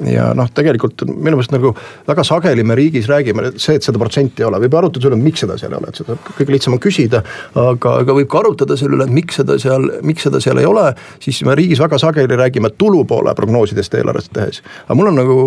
ja, 0.05 0.29
noh, 0.37 0.49
tegelikult 0.55 1.03
minu 1.07 1.37
meelest 1.37 1.53
nagu 1.53 1.71
väga 2.07 2.23
sageli 2.27 2.63
me 2.67 2.75
riigis 2.77 3.07
räägime, 3.09 3.53
see, 3.61 3.77
et 3.79 3.85
seda 3.85 4.01
protsenti 4.01 4.43
ei 4.43 4.47
ole, 4.49 4.59
võib 4.65 4.75
arutada 4.79 5.03
selle 5.03 5.15
üle, 5.15 5.23
miks 5.23 5.43
seda 5.45 5.57
seal 5.59 5.73
ei 5.73 5.79
ole, 5.79 5.91
et 5.91 6.01
seda 6.01 6.17
kõige 6.27 6.55
lihtsam 6.55 6.75
on 6.75 6.81
küsida. 6.83 7.23
aga, 7.55 7.95
aga 8.03 8.15
võib 8.17 8.29
ka 8.31 8.41
arutada 8.41 8.77
selle 8.79 8.97
üle, 8.97 9.07
et 9.07 9.15
miks 9.15 9.39
seda 9.39 9.57
seal, 9.61 9.87
miks 10.05 10.25
seda 10.27 10.41
seal 10.43 10.59
ei 10.61 10.67
ole, 10.67 10.87
siis 11.23 11.41
me 11.47 11.55
riigis 11.57 11.81
väga 11.81 11.99
sageli 12.01 12.37
räägime 12.39 12.73
tulupoole 12.77 13.33
prognoosidest 13.35 13.95
eelarvest 13.99 14.33
tehes. 14.35 14.61
aga 14.85 14.99
mul 14.99 15.11
on 15.13 15.19
nagu 15.21 15.37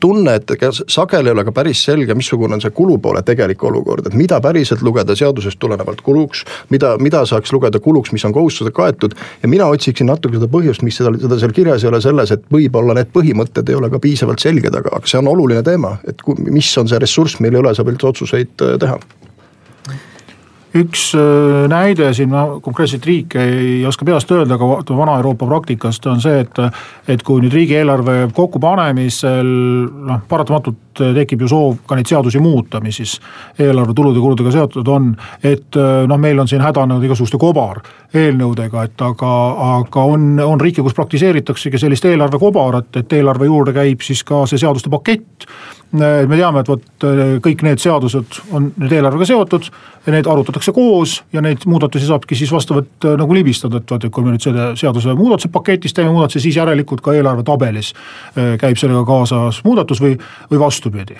tunne, 0.00 0.36
et 0.40 0.56
ega 0.56 0.72
sageli 0.72 1.30
ei 1.30 1.36
ole 1.36 1.44
ka 1.48 1.54
päris 1.56 1.84
selge, 1.84 2.16
missugune 2.18 2.56
on 2.56 2.64
see 2.64 2.74
kulupoole 2.74 3.22
tegelik 3.26 3.64
olukord, 3.64 4.06
et 4.06 4.16
mida 4.18 4.40
päriselt 4.40 4.82
lugeda 4.82 5.16
seadusest 5.16 5.58
tulenevalt 5.58 6.00
kuluks. 6.00 6.44
mida, 6.70 6.96
mida 6.98 7.24
saaks 7.26 7.52
lugeda 7.52 7.80
kuluks, 7.80 8.12
mis 8.12 8.24
on 8.24 8.32
kohustusega 8.32 8.76
kaetud 8.76 9.14
ja 9.42 9.48
mina 9.48 9.66
otsiksin 9.66 10.08
natuke 10.08 10.38
seda 10.38 10.48
põhjust, 10.50 10.82
miks 10.82 10.98
seda, 11.00 11.12
seda 11.20 11.38
seal 11.38 11.52
kirjas 11.52 11.84
ei 11.84 11.90
ole 11.92 12.00
selles, 12.00 12.32
et 12.34 12.44
võib-olla 12.52 12.96
need 13.02 13.12
põhimõtted 13.14 13.68
ei 13.68 13.78
ole 13.78 13.90
ka 13.92 14.00
piisavalt 14.02 14.42
selged, 14.42 14.74
aga, 14.78 14.94
aga 14.98 15.10
see 15.10 15.20
on 15.20 15.30
oluline 15.32 15.64
teema, 15.66 15.96
et 16.08 16.22
mis 16.46 16.70
on 16.80 16.90
see 16.90 17.02
ressurss, 17.02 17.40
mille 17.42 17.60
üle 17.62 17.74
saab 17.76 17.92
üldse 17.92 18.10
otsuseid 18.12 18.64
äh, 18.64 18.78
teha 18.82 19.00
üks 20.78 21.10
äh, 21.18 21.68
näide 21.70 22.12
siin, 22.16 22.30
ma 22.32 22.44
konkreetselt 22.64 23.06
riike 23.06 23.42
ei 23.44 23.74
oska 23.86 24.06
peast 24.08 24.30
öelda, 24.32 24.56
aga 24.56 24.96
Vana-Euroopa 24.96 25.46
praktikast 25.48 26.06
on 26.10 26.22
see, 26.22 26.40
et. 26.44 26.60
et 27.08 27.22
kui 27.26 27.42
nüüd 27.42 27.52
riigieelarve 27.52 28.30
kokkupanemisel 28.34 29.48
noh, 30.08 30.22
paratamatult 30.28 31.02
tekib 31.16 31.42
ju 31.44 31.48
soov 31.50 31.76
ka 31.88 31.96
neid 31.96 32.08
seadusi 32.08 32.40
muuta, 32.42 32.80
mis 32.84 33.00
siis 33.00 33.16
eelarve 33.60 33.94
tulude-kuludega 33.96 34.52
seotud 34.54 34.88
on. 34.88 35.12
et 35.42 35.76
äh, 35.76 36.06
noh, 36.08 36.20
meil 36.20 36.40
on 36.40 36.48
siin 36.48 36.64
hädanenud 36.64 37.04
igasuguste 37.04 37.40
kobareelnõudega, 37.42 38.86
et 38.88 39.04
aga, 39.04 39.34
aga 39.76 40.08
on, 40.14 40.34
on 40.40 40.60
riike, 40.60 40.82
kus 40.82 40.96
praktiseeritaksegi 40.96 41.80
sellist 41.80 42.08
eelarve 42.08 42.40
kobarat, 42.40 42.90
et 42.96 43.12
eelarve 43.18 43.50
juurde 43.50 43.76
käib 43.76 44.04
siis 44.04 44.24
ka 44.24 44.44
see 44.46 44.60
seaduste 44.62 44.92
pakett 44.92 45.48
me 45.92 46.36
teame, 46.38 46.62
et 46.62 46.68
vot 46.70 47.04
kõik 47.44 47.64
need 47.66 47.80
seadused 47.82 48.38
on 48.56 48.70
nüüd 48.80 48.94
eelarvega 48.96 49.26
seotud 49.28 49.66
ja 50.06 50.12
need 50.14 50.26
arutatakse 50.26 50.72
koos 50.72 51.18
ja 51.32 51.42
neid 51.44 51.66
muudatusi 51.66 52.06
saabki 52.06 52.36
siis 52.38 52.52
vastavalt 52.52 53.06
äh, 53.06 53.16
nagu 53.18 53.34
libistada, 53.34 53.78
et 53.78 53.90
vaata, 53.90 54.08
et 54.08 54.14
kui 54.14 54.24
me 54.24 54.34
nüüd 54.34 54.44
selle 54.44 54.72
seaduse 54.78 55.14
muudatuse 55.18 55.52
paketis 55.52 55.94
teeme 55.94 56.12
muudatuse, 56.14 56.42
siis 56.42 56.56
järelikult 56.58 57.04
ka 57.04 57.14
eelarve 57.16 57.44
tabelis 57.46 57.92
äh, 57.92 58.56
käib 58.60 58.80
sellega 58.80 59.04
kaasas 59.08 59.62
muudatus 59.66 60.02
või, 60.02 60.16
või 60.50 60.62
vastupidi 60.62 61.18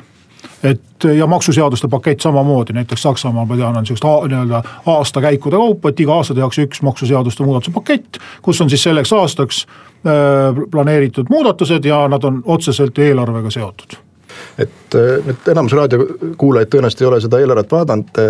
et 0.62 1.05
ja 1.19 1.26
maksuseaduste 1.26 1.88
pakett 1.91 2.23
samamoodi, 2.23 2.75
näiteks 2.75 3.02
Saksamaal 3.02 3.47
ma 3.50 3.57
tean, 3.59 3.76
on 3.79 3.87
sihukest 3.87 4.05
nii-öelda 4.07 4.62
aastakäikude 4.87 5.59
kaupa, 5.59 5.91
et 5.91 6.00
iga 6.00 6.14
aasta 6.14 6.35
tehakse 6.38 6.67
üks 6.67 6.83
maksuseaduste 6.87 7.47
muudatuse 7.47 7.75
pakett. 7.75 8.19
kus 8.43 8.61
on 8.61 8.71
siis 8.71 8.83
selleks 8.83 9.12
aastaks 9.12 9.67
äh, 9.67 10.62
planeeritud 10.71 11.31
muudatused 11.31 11.85
ja 11.85 12.07
nad 12.09 12.25
on 12.25 12.43
otseselt 12.47 12.99
eelarvega 12.99 13.50
seotud 13.50 13.99
et 14.59 14.97
nüüd 15.27 15.49
enamus 15.49 15.73
raadiokuulajaid 15.79 16.71
tõenäoliselt 16.73 17.03
ei 17.05 17.09
ole 17.09 17.21
seda 17.25 17.41
eelarvet 17.41 17.71
vaadanud. 17.73 18.23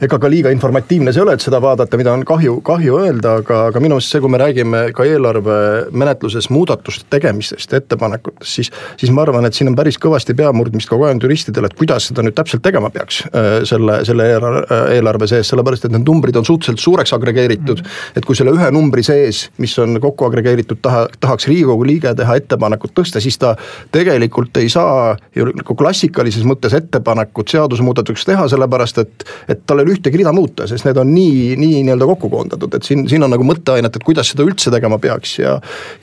ega 0.00 0.18
ka 0.18 0.30
liiga 0.32 0.50
informatiivne 0.50 1.12
see 1.12 1.20
ei 1.20 1.24
ole, 1.26 1.34
et 1.36 1.44
seda 1.44 1.60
vaadata, 1.60 1.98
mida 2.00 2.12
on 2.16 2.24
kahju, 2.24 2.60
kahju 2.64 2.96
öelda, 3.02 3.34
aga, 3.42 3.58
aga 3.68 3.82
minu 3.84 3.98
meelest 3.98 4.14
see, 4.14 4.20
kui 4.24 4.32
me 4.32 4.40
räägime 4.40 4.80
ka 4.96 5.04
eelarve 5.04 5.58
menetluses 5.92 6.48
muudatuste 6.50 7.04
tegemistest, 7.12 7.74
ettepanekutest, 7.76 8.48
siis. 8.48 8.70
siis 8.96 9.12
ma 9.12 9.26
arvan, 9.26 9.44
et 9.44 9.54
siin 9.54 9.68
on 9.68 9.76
päris 9.76 10.00
kõvasti 10.00 10.36
peamurdmist 10.38 10.88
kogu 10.88 11.04
aeg 11.04 11.20
juristidel, 11.22 11.68
et 11.68 11.76
kuidas 11.76 12.08
seda 12.08 12.24
nüüd 12.24 12.38
täpselt 12.38 12.64
tegema 12.64 12.88
peaks 12.94 13.22
äh, 13.28 13.50
selle, 13.68 14.00
selle 14.08 14.30
eelarve, 14.32 14.80
eelarve 14.96 15.28
sees, 15.28 15.52
sellepärast 15.52 15.84
et 15.90 15.96
need 15.96 16.08
numbrid 16.08 16.40
on 16.40 16.48
suhteliselt 16.48 16.80
suureks 16.80 17.12
agregeeritud 17.16 17.84
et 18.16 18.26
kui 18.26 18.36
selle 18.38 18.54
ühe 18.54 18.68
numbri 18.74 19.04
sees, 19.06 19.44
mis 19.62 19.74
on 19.82 19.98
kokku 20.02 20.26
agregeeritud, 20.28 20.80
taha, 20.82 21.06
tahaks 21.20 21.48
riigikogu 21.50 21.86
liige 21.88 22.12
teha 22.18 22.36
ettepanekut 22.40 22.94
tõsta, 22.96 23.22
siis 23.22 23.38
ta 23.40 23.54
tegelikult 23.92 24.56
ei 24.60 24.70
saa 24.72 25.14
nagu 25.48 25.76
klassikalises 25.78 26.44
mõttes 26.48 26.74
ettepanekut 26.76 27.52
seadusemuudatuseks 27.52 28.28
teha, 28.28 28.46
sellepärast 28.52 29.02
et. 29.02 29.26
et 29.48 29.64
tal 29.66 29.80
ei 29.80 29.86
ole 29.86 29.96
ühtegi 29.96 30.20
rida 30.20 30.32
muuta, 30.36 30.66
sest 30.70 30.86
need 30.86 30.98
on 31.00 31.10
nii, 31.14 31.56
nii 31.60 31.82
nii-öelda 31.86 32.08
kokku 32.12 32.30
koondatud, 32.32 32.74
et 32.76 32.86
siin, 32.86 33.06
siin 33.10 33.24
on 33.26 33.32
nagu 33.34 33.46
mõtteainet, 33.46 33.96
et 33.96 34.06
kuidas 34.06 34.32
seda 34.32 34.46
üldse 34.46 34.72
tegema 34.72 34.98
peaks 35.02 35.38
ja. 35.40 35.56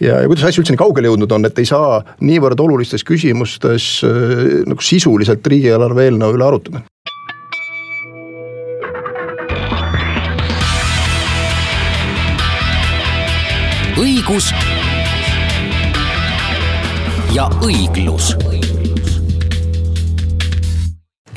ja, 0.04 0.22
ja 0.24 0.28
kuidas 0.30 0.48
asi 0.48 0.62
üldse 0.62 0.76
nii 0.76 0.84
kaugele 0.84 1.12
jõudnud 1.12 1.38
on, 1.38 1.48
et 1.50 1.60
ei 1.60 1.70
saa 1.70 2.02
niivõrd 2.22 2.60
olulistes 2.64 3.06
küsimustes 3.08 3.90
äh, 4.08 4.62
nagu 4.68 4.84
sisuliselt 4.84 5.46
riigieelarve 5.48 6.10
eelnõu 6.10 6.38
üle 6.38 6.48
arutada. 6.52 6.86
õigus 13.98 14.52
ja 17.34 17.48
õiglus 17.66 18.36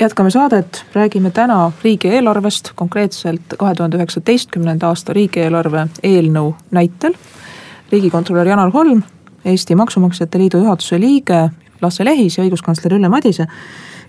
jätkame 0.01 0.29
saadet, 0.29 0.85
räägime 0.93 1.31
täna 1.31 1.71
riigieelarvest, 1.83 2.71
konkreetselt 2.75 3.41
kahe 3.57 3.75
tuhande 3.75 3.97
üheksateistkümnenda 3.97 4.87
aasta 4.87 5.13
riigieelarve 5.13 5.87
eelnõu 6.03 6.55
näitel. 6.71 7.13
riigikontrolör 7.91 8.47
Janar 8.47 8.71
Holm, 8.71 9.01
Eesti 9.45 9.75
Maksumaksjate 9.75 10.37
Liidu 10.37 10.57
juhatuse 10.57 10.99
liige 10.99 11.49
Lasse 11.81 12.05
Lehis 12.05 12.37
ja 12.37 12.43
õiguskantsler 12.43 12.93
Ülle 12.93 13.09
Madise. 13.09 13.47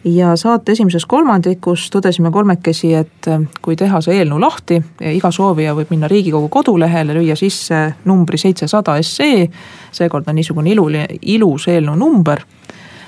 ja 0.04 0.36
saate 0.36 0.72
esimeses 0.72 1.06
kolmandikus 1.06 1.90
tõdesime 1.90 2.30
kolmekesi, 2.32 2.94
et 2.94 3.28
kui 3.62 3.76
teha 3.76 4.00
see 4.00 4.18
eelnõu 4.18 4.40
lahti, 4.40 4.82
iga 5.00 5.30
soovija 5.30 5.74
võib 5.74 5.90
minna 5.90 6.08
riigikogu 6.08 6.48
kodulehele, 6.48 7.14
lüüa 7.14 7.36
sisse 7.36 7.94
numbri 8.04 8.38
seitsesada 8.38 9.02
SE. 9.02 9.48
seekord 9.92 10.28
on 10.28 10.34
niisugune 10.34 10.70
iluline, 10.70 11.06
ilus 11.22 11.68
eelnõu 11.68 11.96
number 11.96 12.40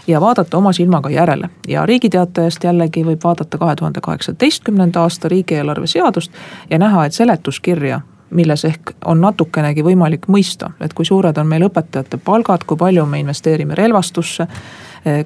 ja 0.07 0.21
vaadata 0.21 0.59
oma 0.59 0.73
silmaga 0.73 1.11
järele. 1.11 1.49
ja 1.69 1.87
Riigi 1.87 2.11
Teatajast 2.11 2.65
jällegi 2.65 3.05
võib 3.05 3.25
vaadata 3.25 3.59
kahe 3.59 3.77
tuhande 3.77 4.01
kaheksateistkümnenda 4.01 5.01
aasta 5.01 5.29
riigieelarve 5.29 5.87
seadust 5.87 6.33
ja 6.71 6.79
näha, 6.79 7.05
et 7.05 7.13
seletuskirja 7.13 8.01
milles 8.31 8.65
ehk 8.65 8.95
on 9.05 9.21
natukenegi 9.21 9.85
võimalik 9.85 10.27
mõista, 10.29 10.73
et 10.81 10.93
kui 10.93 11.07
suured 11.07 11.39
on 11.39 11.47
meil 11.47 11.67
õpetajate 11.69 12.19
palgad, 12.25 12.65
kui 12.67 12.77
palju 12.77 13.07
me 13.07 13.21
investeerime 13.23 13.77
relvastusse, 13.79 14.47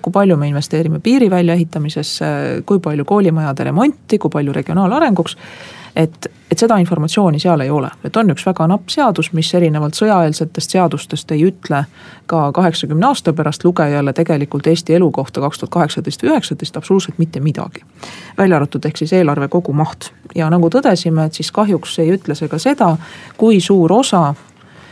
kui 0.02 0.12
palju 0.12 0.36
me 0.36 0.48
investeerime 0.50 1.00
piiri 1.00 1.30
väljaehitamisesse, 1.30 2.26
kui 2.66 2.82
palju 2.84 3.04
koolimajade 3.08 3.68
remonti, 3.70 4.18
kui 4.18 4.30
palju 4.30 4.52
regionaalarenguks 4.52 5.36
et, 5.98 6.26
et 6.50 6.58
seda 6.58 6.76
informatsiooni 6.78 7.40
seal 7.42 7.60
ei 7.64 7.70
ole, 7.74 7.90
et 8.06 8.16
on 8.16 8.30
üks 8.30 8.44
väga 8.46 8.68
napp 8.70 8.90
seadus, 8.92 9.32
mis 9.34 9.50
erinevalt 9.58 9.98
sõjaeelsetest 9.98 10.74
seadustest 10.76 11.34
ei 11.34 11.42
ütle 11.48 11.82
ka 12.30 12.42
kaheksakümne 12.54 13.08
aasta 13.10 13.34
pärast 13.36 13.64
lugejale 13.66 14.14
tegelikult 14.14 14.66
Eesti 14.70 14.94
elu 14.98 15.10
kohta 15.12 15.42
kaks 15.44 15.62
tuhat 15.62 15.74
kaheksateist 15.74 16.22
või 16.22 16.34
üheksateist 16.34 16.76
absoluutselt 16.78 17.18
mitte 17.18 17.40
midagi. 17.40 17.82
välja 18.38 18.56
arvatud 18.56 18.84
ehk 18.84 18.96
siis 18.96 19.12
eelarve 19.12 19.48
kogumaht 19.48 20.12
ja 20.34 20.50
nagu 20.50 20.70
tõdesime, 20.70 21.26
et 21.26 21.34
siis 21.34 21.50
kahjuks 21.52 21.98
ei 21.98 22.14
ütle 22.14 22.34
see 22.38 22.48
ka 22.48 22.58
seda, 22.62 22.96
kui 23.36 23.60
suur 23.60 23.92
osa 23.92 24.34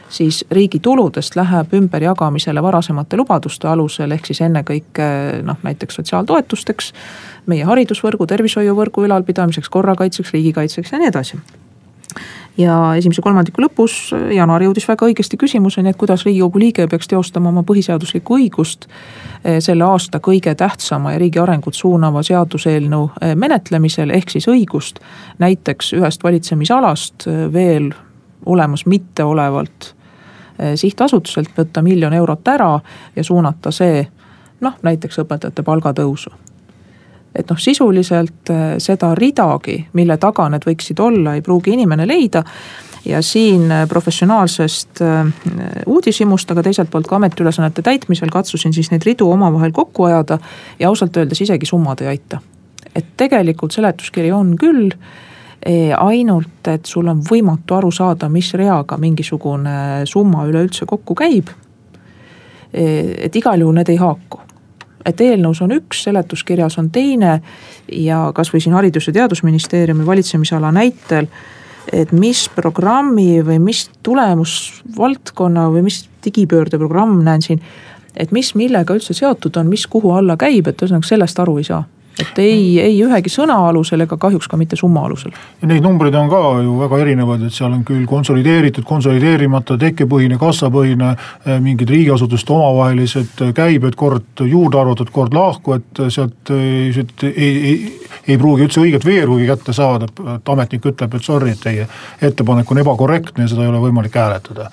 siis 0.08 0.44
riigi 0.50 0.78
tuludest 0.80 1.36
läheb 1.36 1.74
ümberjagamisele 1.74 2.62
varasemate 2.62 3.16
lubaduste 3.16 3.68
alusel, 3.68 4.12
ehk 4.14 4.26
siis 4.26 4.40
ennekõike 4.46 5.08
noh, 5.46 5.58
näiteks 5.62 5.98
sotsiaaltoetusteks, 6.00 6.92
meie 7.46 7.64
haridusvõrgu, 7.64 8.26
tervishoiuvõrgu 8.26 9.06
ülalpidamiseks, 9.06 9.70
korrakaitseks, 9.72 10.34
riigikaitseks 10.36 10.92
ja 10.92 11.02
nii 11.02 11.12
edasi 11.12 11.40
ja 12.58 12.76
esimese 12.96 13.22
kolmandiku 13.22 13.60
lõpus 13.62 13.96
Janar 14.34 14.64
jõudis 14.64 14.86
väga 14.88 15.08
õigesti 15.10 15.38
küsimuseni, 15.40 15.92
et 15.92 15.98
kuidas 16.00 16.24
riigikogu 16.26 16.60
liige 16.60 16.86
peaks 16.88 17.08
teostama 17.10 17.50
oma 17.52 17.62
põhiseaduslikku 17.68 18.38
õigust 18.38 18.86
eh, 18.88 19.58
selle 19.64 19.84
aasta 19.84 20.20
kõige 20.24 20.54
tähtsama 20.56 21.12
ja 21.14 21.20
riigi 21.20 21.40
arengut 21.42 21.76
suunava 21.76 22.22
seaduseelnõu 22.26 23.10
eh, 23.20 23.34
menetlemisel, 23.36 24.10
ehk 24.16 24.32
siis 24.32 24.48
õigust 24.48 25.02
näiteks 25.42 25.92
ühest 25.98 26.24
valitsemisalast 26.24 27.28
eh, 27.28 27.44
veel 27.52 27.92
olemas 28.46 28.86
mitteolevalt 28.86 29.92
sihtasutuselt 30.56 31.50
võtta 31.52 31.82
miljon 31.84 32.14
eurot 32.16 32.48
ära 32.48 32.78
ja 33.16 33.24
suunata 33.24 33.68
see 33.74 34.06
noh, 34.64 34.78
näiteks 34.86 35.18
õpetajate 35.20 35.60
palgatõusu. 35.66 36.30
Et 37.38 37.50
noh, 37.50 37.58
sisuliselt 37.60 38.50
eh, 38.52 38.64
seda 38.82 39.12
ridagi, 39.18 39.78
mille 39.96 40.16
taga 40.22 40.48
need 40.52 40.66
võiksid 40.66 41.00
olla, 41.02 41.36
ei 41.36 41.44
pruugi 41.44 41.74
inimene 41.76 42.06
leida 42.08 42.42
ja 43.06 43.20
siin 43.22 43.70
eh, 43.70 43.84
professionaalsest 43.88 45.02
uudishimust, 45.86 46.50
aga 46.50 46.64
teiselt 46.66 46.90
poolt 46.92 47.08
ka 47.10 47.18
ametiülesannete 47.20 47.84
täitmisel 47.86 48.32
katsusin 48.32 48.74
siis 48.76 48.90
neid 48.92 49.06
ridu 49.06 49.30
omavahel 49.30 49.74
kokku 49.76 50.08
ajada 50.10 50.40
ja 50.80 50.90
ausalt 50.90 51.16
öeldes 51.16 51.44
isegi 51.46 51.68
summad 51.68 52.02
ei 52.04 52.14
aita. 52.16 52.40
et 52.96 53.12
tegelikult 53.16 53.72
seletuskiri 53.72 54.32
on 54.32 54.54
küll 54.56 54.90
ainult, 55.98 56.68
et 56.70 56.86
sul 56.86 57.08
on 57.10 57.20
võimatu 57.26 57.74
aru 57.74 57.90
saada, 57.90 58.28
mis 58.28 58.52
reaga 58.54 58.96
mingisugune 58.96 60.06
summa 60.06 60.44
üleüldse 60.46 60.86
kokku 60.86 61.14
käib. 61.14 61.50
et 62.72 63.36
igal 63.36 63.60
juhul 63.60 63.74
need 63.74 63.88
ei 63.88 63.96
haaku 63.96 64.46
et 65.06 65.20
eelnõus 65.20 65.62
on 65.62 65.74
üks, 65.76 66.02
seletuskirjas 66.06 66.78
on 66.82 66.90
teine 66.90 67.40
ja 67.92 68.30
kasvõi 68.34 68.60
siin 68.60 68.74
Haridus- 68.74 69.06
ja 69.06 69.12
Teadusministeeriumi 69.20 70.06
valitsemisala 70.06 70.72
näitel. 70.72 71.26
et 71.92 72.12
mis 72.12 72.48
programmi 72.48 73.42
või 73.46 73.60
mis 73.62 73.90
tulemusvaldkonna 74.02 75.68
või 75.70 75.82
mis 75.82 76.08
digipöördeprogramm 76.24 77.22
näen 77.24 77.42
siin. 77.42 77.60
et 78.16 78.32
mis 78.32 78.54
millega 78.54 78.94
üldse 78.94 79.14
seotud 79.14 79.56
on, 79.56 79.66
mis 79.66 79.86
kuhu 79.86 80.10
alla 80.10 80.36
käib, 80.36 80.66
et 80.66 80.82
ühesõnaga 80.82 81.06
sellest 81.06 81.38
aru 81.38 81.58
ei 81.58 81.64
saa 81.64 81.84
et 82.20 82.38
ei, 82.40 82.78
ei 82.80 82.96
ühegi 83.04 83.30
sõna 83.32 83.56
alusel 83.68 84.00
ega 84.06 84.16
kahjuks 84.20 84.48
ka 84.48 84.56
mitte 84.56 84.76
summa 84.78 85.04
alusel. 85.04 85.34
ja 85.60 85.68
neid 85.68 85.84
numbreid 85.84 86.14
on 86.16 86.30
ka 86.32 86.40
ju 86.64 86.78
väga 86.80 87.00
erinevaid, 87.04 87.44
et 87.48 87.54
seal 87.54 87.74
on 87.76 87.84
küll 87.84 88.06
konsolideeritud, 88.08 88.86
konsolideerimata, 88.88 89.76
tekkepõhine, 89.80 90.38
kassapõhine, 90.40 91.12
eh, 91.44 91.60
mingid 91.60 91.92
riigiasutuste 91.92 92.52
omavahelised 92.56 93.44
käibed, 93.56 93.98
kord 94.00 94.44
juurde 94.48 94.80
arvatud, 94.80 95.12
kord 95.12 95.36
lahku, 95.36 95.76
et 95.76 96.02
sealt, 96.08 96.52
sealt 96.96 97.26
ei, 97.28 97.52
ei, 97.72 97.76
ei 98.26 98.40
pruugi 98.40 98.66
üldse 98.66 98.80
õiget 98.80 99.04
veerhuvi 99.04 99.48
kätte 99.50 99.76
saada, 99.76 100.08
et 100.36 100.52
ametnik 100.56 100.88
ütleb, 100.92 101.14
et 101.14 101.24
sorry, 101.24 101.52
et 101.52 101.62
teie 101.62 101.88
ettepanek 102.22 102.70
on 102.72 102.84
ebakorrektne 102.84 103.44
ja 103.44 103.52
seda 103.52 103.66
ei 103.66 103.72
ole 103.72 103.82
võimalik 103.88 104.16
hääletada. 104.16 104.70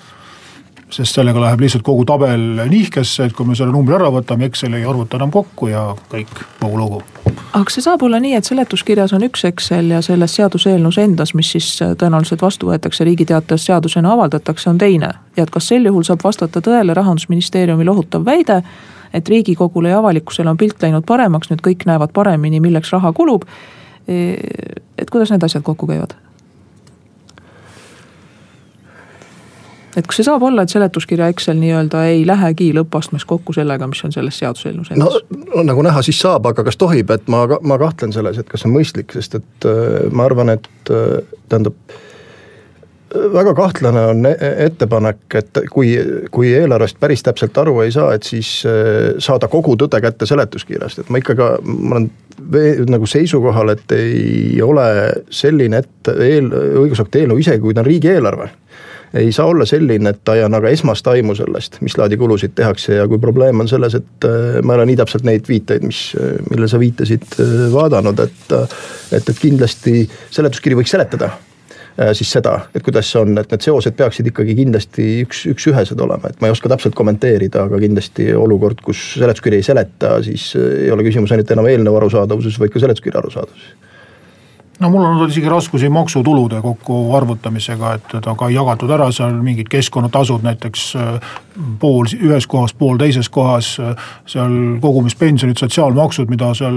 Sest 0.94 1.16
sellega 1.16 1.40
läheb 1.42 1.64
lihtsalt 1.64 1.82
kogu 1.82 2.04
tabel 2.06 2.64
nihkesse, 2.70 3.28
et 3.28 3.36
kui 3.36 3.48
me 3.48 3.56
selle 3.58 3.74
numbri 3.74 3.96
ära 3.96 4.12
võtame, 4.14 4.46
Excel 4.50 4.78
ei 4.78 4.86
arvuta 4.86 5.18
enam 5.18 5.32
kokku 5.34 5.72
ja 5.72 5.88
kõik, 6.12 6.44
kogu 6.60 6.78
lugu 6.78 7.23
aga 7.52 7.64
kas 7.64 7.76
see 7.78 7.84
saab 7.84 8.02
olla 8.06 8.18
nii, 8.22 8.34
et 8.38 8.48
seletuskirjas 8.48 9.12
on 9.16 9.24
üks 9.26 9.44
Excel 9.48 9.92
ja 9.92 10.00
selles 10.04 10.34
seaduseelnõus 10.38 10.98
endas, 11.02 11.34
mis 11.34 11.52
siis 11.54 11.68
äh, 11.82 11.94
tõenäoliselt 12.00 12.42
vastu 12.42 12.70
võetakse, 12.70 13.04
Riigi 13.04 13.26
Teatajas 13.28 13.66
seadusena 13.68 14.12
avaldatakse, 14.14 14.70
on 14.70 14.78
teine. 14.78 15.12
ja 15.36 15.46
et 15.46 15.52
kas 15.54 15.68
sel 15.68 15.86
juhul 15.86 16.06
saab 16.06 16.24
vastata 16.24 16.62
tõele 16.64 16.94
rahandusministeeriumi 16.94 17.84
lohutav 17.84 18.24
väide, 18.24 18.62
et 19.14 19.28
riigikogule 19.28 19.92
ja 19.92 19.98
avalikkusele 19.98 20.50
on 20.50 20.58
pilt 20.58 20.82
läinud 20.82 21.06
paremaks, 21.06 21.50
nüüd 21.50 21.62
kõik 21.64 21.86
näevad 21.86 22.12
paremini, 22.12 22.60
milleks 22.60 22.92
raha 22.92 23.12
kulub. 23.12 23.46
E, 24.08 24.34
et 24.98 25.10
kuidas 25.10 25.30
need 25.30 25.46
asjad 25.46 25.62
kokku 25.62 25.86
käivad? 25.86 26.16
Et 29.96 30.06
kas 30.08 30.20
see 30.20 30.26
saab 30.26 30.42
olla, 30.46 30.64
et 30.64 30.72
seletuskirja 30.72 31.28
Excel 31.32 31.58
nii-öelda 31.60 32.04
ei 32.10 32.24
lähegi 32.26 32.70
lõppastmes 32.76 33.26
kokku 33.28 33.54
sellega, 33.56 33.88
mis 33.90 34.02
on 34.06 34.14
selles 34.14 34.40
seaduseelnõus 34.42 34.94
endas? 34.94 35.20
no 35.54 35.66
nagu 35.66 35.84
näha, 35.86 36.02
siis 36.06 36.20
saab, 36.22 36.48
aga 36.50 36.66
kas 36.66 36.80
tohib, 36.80 37.12
et 37.14 37.28
ma, 37.32 37.44
ma 37.62 37.78
kahtlen 37.80 38.14
selles, 38.14 38.40
et 38.40 38.50
kas 38.50 38.64
see 38.64 38.70
on 38.70 38.78
mõistlik, 38.78 39.14
sest 39.14 39.38
et 39.40 39.68
äh, 39.70 40.10
ma 40.14 40.26
arvan, 40.28 40.54
et 40.56 40.92
äh, 40.92 41.22
tähendab 41.48 41.78
väga 43.34 43.54
kahtlane 43.54 44.00
on 44.10 44.26
e-, 44.26 44.36
ettepanek, 44.66 45.22
et 45.38 45.60
kui, 45.70 45.92
kui 46.34 46.50
eelarvest 46.54 46.98
päris 47.00 47.22
täpselt 47.22 47.58
aru 47.62 47.78
ei 47.84 47.92
saa, 47.94 48.14
et 48.16 48.26
siis 48.26 48.50
äh, 48.68 49.14
saada 49.22 49.48
kogu 49.52 49.76
tõde 49.80 50.00
kätte 50.02 50.26
seletuskirjast, 50.26 51.04
et 51.04 51.12
ma 51.14 51.22
ikkagi, 51.22 51.48
ma 51.64 52.00
olen 52.00 52.10
nagu 52.90 53.06
seisukohal, 53.06 53.70
et 53.76 53.94
ei 53.94 54.58
ole 54.62 54.88
selline 55.30 55.84
ette, 55.84 56.16
eel, 56.26 56.50
õigusakti 56.82 57.22
eelnõu, 57.22 57.38
isegi 57.44 57.62
kui 57.62 57.76
ta 57.76 57.84
on 57.84 57.90
riigieelarve 57.92 58.50
ei 59.14 59.32
saa 59.32 59.46
olla 59.46 59.64
selline, 59.66 60.10
et 60.10 60.20
ta 60.24 60.34
ei 60.34 60.42
anna 60.42 60.60
ka 60.62 60.70
esmast 60.74 61.06
aimu 61.10 61.36
sellest, 61.38 61.78
mis 61.86 61.96
laadi 61.98 62.18
kulusid 62.18 62.54
tehakse 62.58 62.98
ja 62.98 63.06
kui 63.08 63.20
probleem 63.22 63.62
on 63.62 63.70
selles, 63.70 63.94
et 63.98 64.26
äh, 64.26 64.60
ma 64.62 64.74
ei 64.74 64.82
ole 64.82 64.90
nii 64.90 64.98
täpselt 64.98 65.26
neid 65.26 65.48
viiteid, 65.48 65.86
mis, 65.86 66.00
äh, 66.18 66.36
millele 66.50 66.68
sa 66.70 66.80
viitasid, 66.82 67.26
äh, 67.38 67.56
vaadanud, 67.74 68.24
et. 68.26 68.54
et, 69.14 69.28
et 69.30 69.38
kindlasti 69.38 70.04
seletuskiri 70.34 70.78
võiks 70.78 70.94
seletada 70.94 71.34
siis 72.18 72.32
seda, 72.34 72.56
et 72.74 72.82
kuidas 72.82 73.06
see 73.06 73.20
on, 73.20 73.36
et 73.38 73.52
need 73.54 73.62
seosed 73.62 73.94
peaksid 73.94 74.26
ikkagi 74.26 74.56
kindlasti 74.58 75.04
üks, 75.22 75.44
üks-ühesed 75.52 76.00
olema, 76.02 76.26
et 76.26 76.40
ma 76.42 76.48
ei 76.48 76.54
oska 76.56 76.66
täpselt 76.72 76.96
kommenteerida, 76.98 77.68
aga 77.68 77.78
kindlasti 77.78 78.32
olukord, 78.34 78.82
kus 78.82 79.02
seletuskiri 79.20 79.60
ei 79.60 79.66
seleta, 79.66 80.16
siis 80.26 80.48
ei 80.58 80.90
ole 80.90 81.06
küsimus 81.06 81.30
ainult 81.30 81.52
enam 81.54 81.68
eelnõu 81.70 81.94
arusaadavuses, 82.00 82.58
vaid 82.58 82.74
ka 82.74 82.82
seletuskirja 82.82 83.22
arusaadavuses 83.22 83.93
no 84.80 84.90
mul 84.90 85.04
on 85.04 85.14
olnud 85.14 85.30
isegi 85.30 85.48
raskusi 85.48 85.88
maksutulude 85.88 86.60
kokkuarvutamisega, 86.62 87.92
et 87.94 88.14
ta 88.24 88.34
ka 88.38 88.48
jagatud 88.50 88.90
ära 88.90 89.10
seal 89.14 89.36
mingid 89.42 89.68
keskkonnatasud 89.70 90.42
näiteks 90.44 90.86
äh, 90.98 91.34
pool 91.80 92.08
ühes 92.18 92.46
kohas, 92.50 92.74
pool 92.78 92.98
teises 92.98 93.28
kohas. 93.32 93.74
Äh, 93.80 93.94
seal 94.30 94.54
kogumispensionid, 94.82 95.58
sotsiaalmaksud, 95.60 96.30
mida 96.32 96.50
seal 96.58 96.74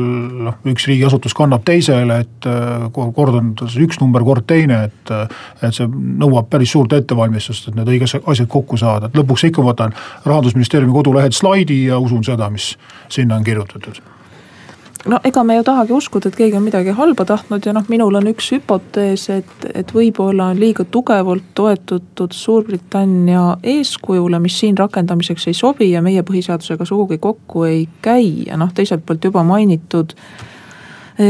noh, 0.48 0.60
üks 0.70 0.88
riigiasutus 0.90 1.36
kannab 1.38 1.66
teisele, 1.68 2.22
et 2.26 2.50
äh, 2.50 2.88
kord 2.94 3.40
on 3.42 3.54
üks 3.88 4.02
number, 4.04 4.26
kord 4.28 4.46
teine, 4.48 4.84
et. 4.90 5.16
et 5.64 5.74
see 5.78 5.88
nõuab 5.88 6.48
päris 6.52 6.72
suurt 6.74 6.94
ettevalmistust, 6.96 7.70
et 7.70 7.78
need 7.78 7.90
õiged 7.92 8.28
asjad 8.32 8.50
kokku 8.52 8.80
saada, 8.80 9.10
et 9.10 9.18
lõpuks 9.18 9.48
ikka 9.50 9.66
võtan 9.66 9.96
rahandusministeeriumi 10.26 10.94
kodulehelt 10.96 11.38
slaidi 11.38 11.84
ja 11.88 12.00
usun 12.02 12.24
seda, 12.26 12.50
mis 12.54 12.76
sinna 13.14 13.40
on 13.40 13.48
kirjutatud 13.48 14.02
no 15.08 15.20
ega 15.24 15.43
me 15.43 15.56
ju 15.56 15.63
tahagi 15.63 15.93
uskuda, 15.93 16.30
et 16.30 16.36
keegi 16.38 16.58
on 16.58 16.65
midagi 16.65 16.93
halba 16.96 17.26
tahtnud 17.28 17.65
ja 17.65 17.74
noh, 17.76 17.86
minul 17.91 18.20
on 18.20 18.28
üks 18.32 18.50
hüpotees, 18.56 19.28
et, 19.34 19.67
et 19.74 19.93
võib-olla 19.96 20.52
on 20.52 20.60
liiga 20.60 20.86
tugevalt 20.91 21.54
toetutud 21.58 22.36
Suurbritannia 22.36 23.58
eeskujule, 23.63 24.39
mis 24.43 24.60
siin 24.60 24.78
rakendamiseks 24.78 25.48
ei 25.48 25.58
sobi 25.58 25.91
ja 25.91 26.04
meie 26.06 26.24
põhiseadusega 26.28 26.86
sugugi 26.86 27.17
kokku 27.24 27.63
ei 27.70 27.88
käi. 28.02 28.48
Ja 28.48 28.60
noh, 28.60 28.74
teiselt 28.76 29.06
poolt 29.06 29.24
juba 29.24 29.43
mainitud 29.48 30.15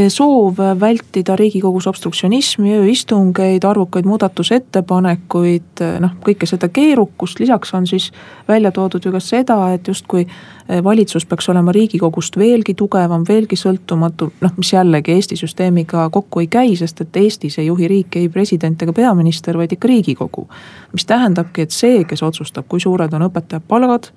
soov 0.08 0.58
vältida 0.80 1.36
riigikogus 1.36 1.86
obstruktsionismi, 1.86 2.74
ööistungeid, 2.76 3.64
arvukaid 3.64 4.04
muudatusettepanekuid, 4.04 5.80
eh, 5.80 5.94
noh 6.00 6.12
kõike 6.24 6.46
seda 6.46 6.68
keerukust, 6.68 7.40
lisaks 7.40 7.72
on 7.74 7.86
siis 7.86 8.10
välja 8.48 8.72
toodud 8.72 9.04
ju 9.04 9.12
ka 9.12 9.20
seda, 9.20 9.56
et 9.72 9.88
justkui 9.88 10.26
eh, 10.26 10.82
valitsus 10.84 11.24
peaks 11.26 11.48
olema 11.48 11.72
riigikogust 11.72 12.36
veelgi 12.36 12.74
tugevam, 12.74 13.24
veelgi 13.28 13.56
sõltumatu, 13.56 14.28
noh 14.40 14.58
mis 14.60 14.72
jällegi 14.72 15.14
Eesti 15.16 15.40
süsteemiga 15.40 16.10
kokku 16.12 16.44
ei 16.44 16.50
käi, 16.52 16.76
sest 16.76 17.00
et 17.00 17.16
Eestis 17.16 17.58
ei 17.58 17.70
juhi 17.70 17.88
riiki 17.88 18.26
ei 18.26 18.28
president 18.28 18.82
ega 18.82 18.92
peaminister, 18.92 19.56
vaid 19.56 19.72
ikka 19.72 19.88
riigikogu. 19.88 20.48
mis 20.92 21.06
tähendabki, 21.06 21.62
et 21.62 21.70
see, 21.70 22.04
kes 22.04 22.22
otsustab, 22.22 22.68
kui 22.68 22.80
suured 22.80 23.12
on 23.12 23.24
õpetaja 23.30 23.60
palgad 23.68 24.12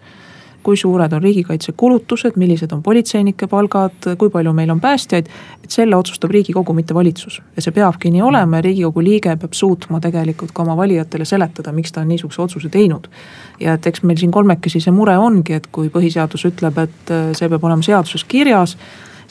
kui 0.63 0.77
suured 0.77 1.13
on 1.13 1.23
riigikaitsekulutused, 1.23 2.37
millised 2.37 2.71
on 2.71 2.83
politseinike 2.83 3.47
palgad, 3.47 4.07
kui 4.17 4.29
palju 4.29 4.53
meil 4.53 4.69
on 4.69 4.81
päästjaid. 4.81 5.27
et 5.63 5.69
selle 5.71 5.95
otsustab 5.95 6.31
riigikogu, 6.31 6.73
mitte 6.73 6.93
valitsus 6.93 7.41
ja 7.55 7.61
see 7.61 7.71
peabki 7.71 8.11
nii 8.11 8.21
olema 8.21 8.57
ja 8.57 8.61
riigikogu 8.61 9.03
liige 9.03 9.35
peab 9.35 9.53
suutma 9.53 9.99
tegelikult 9.99 10.51
ka 10.51 10.63
oma 10.63 10.77
valijatele 10.77 11.25
seletada, 11.25 11.71
miks 11.71 11.91
ta 11.91 12.01
on 12.01 12.07
niisuguse 12.07 12.41
otsuse 12.41 12.69
teinud. 12.69 13.07
ja 13.59 13.73
et 13.73 13.87
eks 13.87 14.03
meil 14.03 14.17
siin 14.17 14.31
kolmekesi 14.31 14.79
see 14.79 14.91
mure 14.91 15.17
ongi, 15.17 15.53
et 15.53 15.67
kui 15.71 15.89
põhiseadus 15.89 16.45
ütleb, 16.49 16.77
et 16.77 17.11
äh, 17.11 17.31
see 17.33 17.49
peab 17.49 17.63
olema 17.63 17.81
seaduses 17.81 18.23
kirjas 18.23 18.77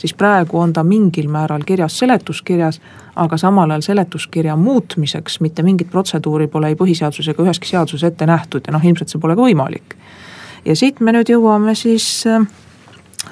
siis 0.00 0.14
praegu 0.14 0.58
on 0.58 0.72
ta 0.72 0.84
mingil 0.84 1.28
määral 1.28 1.62
kirjas 1.66 1.98
seletuskirjas, 1.98 2.80
aga 3.16 3.36
samal 3.36 3.70
ajal 3.70 3.84
seletuskirja 3.84 4.56
muutmiseks 4.56 5.40
mitte 5.40 5.62
mingit 5.62 5.90
protseduuri 5.90 6.46
pole 6.48 6.72
ei 6.72 6.78
põhiseaduses 6.78 7.28
ega 7.32 7.44
üheski 7.44 7.68
seaduses 7.68 8.04
ette 8.08 8.26
nähtud 8.26 8.66
ja 8.66 8.72
noh, 8.72 8.84
ilmselt 8.84 9.12
see 9.12 9.20
pole 9.20 9.36
ka 9.36 9.44
võimalik 9.44 9.96
ja 10.64 10.76
siit 10.76 11.00
me 11.00 11.12
nüüd 11.12 11.30
jõuame 11.32 11.74
siis 11.78 12.06
äh, 12.28 12.46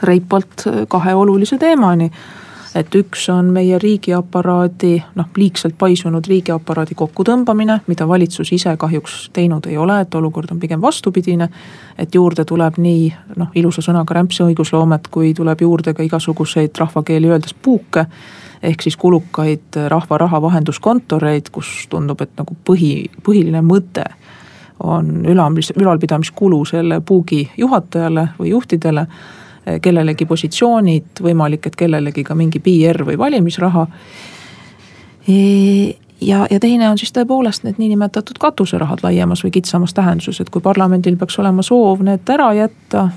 reipalt 0.02 0.66
äh, 0.66 0.84
kahe 0.88 1.14
olulise 1.14 1.58
teemani. 1.58 2.10
et 2.74 2.94
üks 2.94 3.24
on 3.32 3.46
meie 3.50 3.78
riigiaparaadi, 3.80 4.90
noh 5.16 5.30
liigselt 5.36 5.74
paisunud 5.78 6.26
riigiaparaadi 6.28 6.94
kokkutõmbamine, 6.94 7.80
mida 7.88 8.06
valitsus 8.08 8.52
ise 8.52 8.76
kahjuks 8.76 9.30
teinud 9.32 9.66
ei 9.66 9.78
ole, 9.80 9.96
et 10.00 10.14
olukord 10.14 10.52
on 10.52 10.60
pigem 10.60 10.82
vastupidine. 10.82 11.48
et 11.98 12.14
juurde 12.14 12.44
tuleb 12.44 12.78
nii 12.78 13.14
noh, 13.36 13.48
ilusa 13.54 13.82
sõnaga 13.82 14.14
rämpsi 14.14 14.42
õigusloomet, 14.42 15.08
kui 15.10 15.34
tuleb 15.34 15.60
juurde 15.60 15.94
ka 15.94 16.02
igasuguseid 16.02 16.76
rahvakeeli 16.78 17.30
öeldes 17.30 17.54
puuke 17.54 18.06
ehk 18.62 18.82
siis 18.82 18.96
kulukaid 18.96 19.76
rahva 19.88 20.18
raha 20.18 20.42
vahenduskontoreid, 20.42 21.50
kus 21.52 21.86
tundub, 21.90 22.20
et 22.20 22.30
nagu 22.38 22.56
põhi, 22.64 23.08
põhiline 23.24 23.62
mõte 23.62 24.04
on 24.82 25.26
ülamis, 25.26 25.72
ülalpidamiskulu 25.76 26.64
selle 26.64 27.00
puugi 27.00 27.50
juhatajale 27.56 28.28
või 28.38 28.50
juhtidele, 28.50 29.06
kellelegi 29.82 30.26
positsioonid, 30.26 31.20
võimalik, 31.22 31.66
et 31.66 31.76
kellelegi 31.76 32.24
ka 32.24 32.34
mingi 32.34 32.60
PR 32.64 33.04
või 33.04 33.18
valimisraha. 33.18 33.86
ja, 36.20 36.46
ja 36.50 36.60
teine 36.60 36.88
on 36.88 36.98
siis 36.98 37.12
tõepoolest 37.12 37.64
need 37.64 37.78
niinimetatud 37.78 38.38
katuserahad 38.40 39.02
laiemas 39.02 39.44
või 39.44 39.50
kitsamas 39.58 39.94
tähenduses, 39.94 40.40
et 40.40 40.50
kui 40.50 40.62
parlamendil 40.62 41.16
peaks 41.16 41.38
olema 41.38 41.62
soov 41.62 42.02
need 42.02 42.30
ära 42.30 42.52
jätta, 42.56 43.08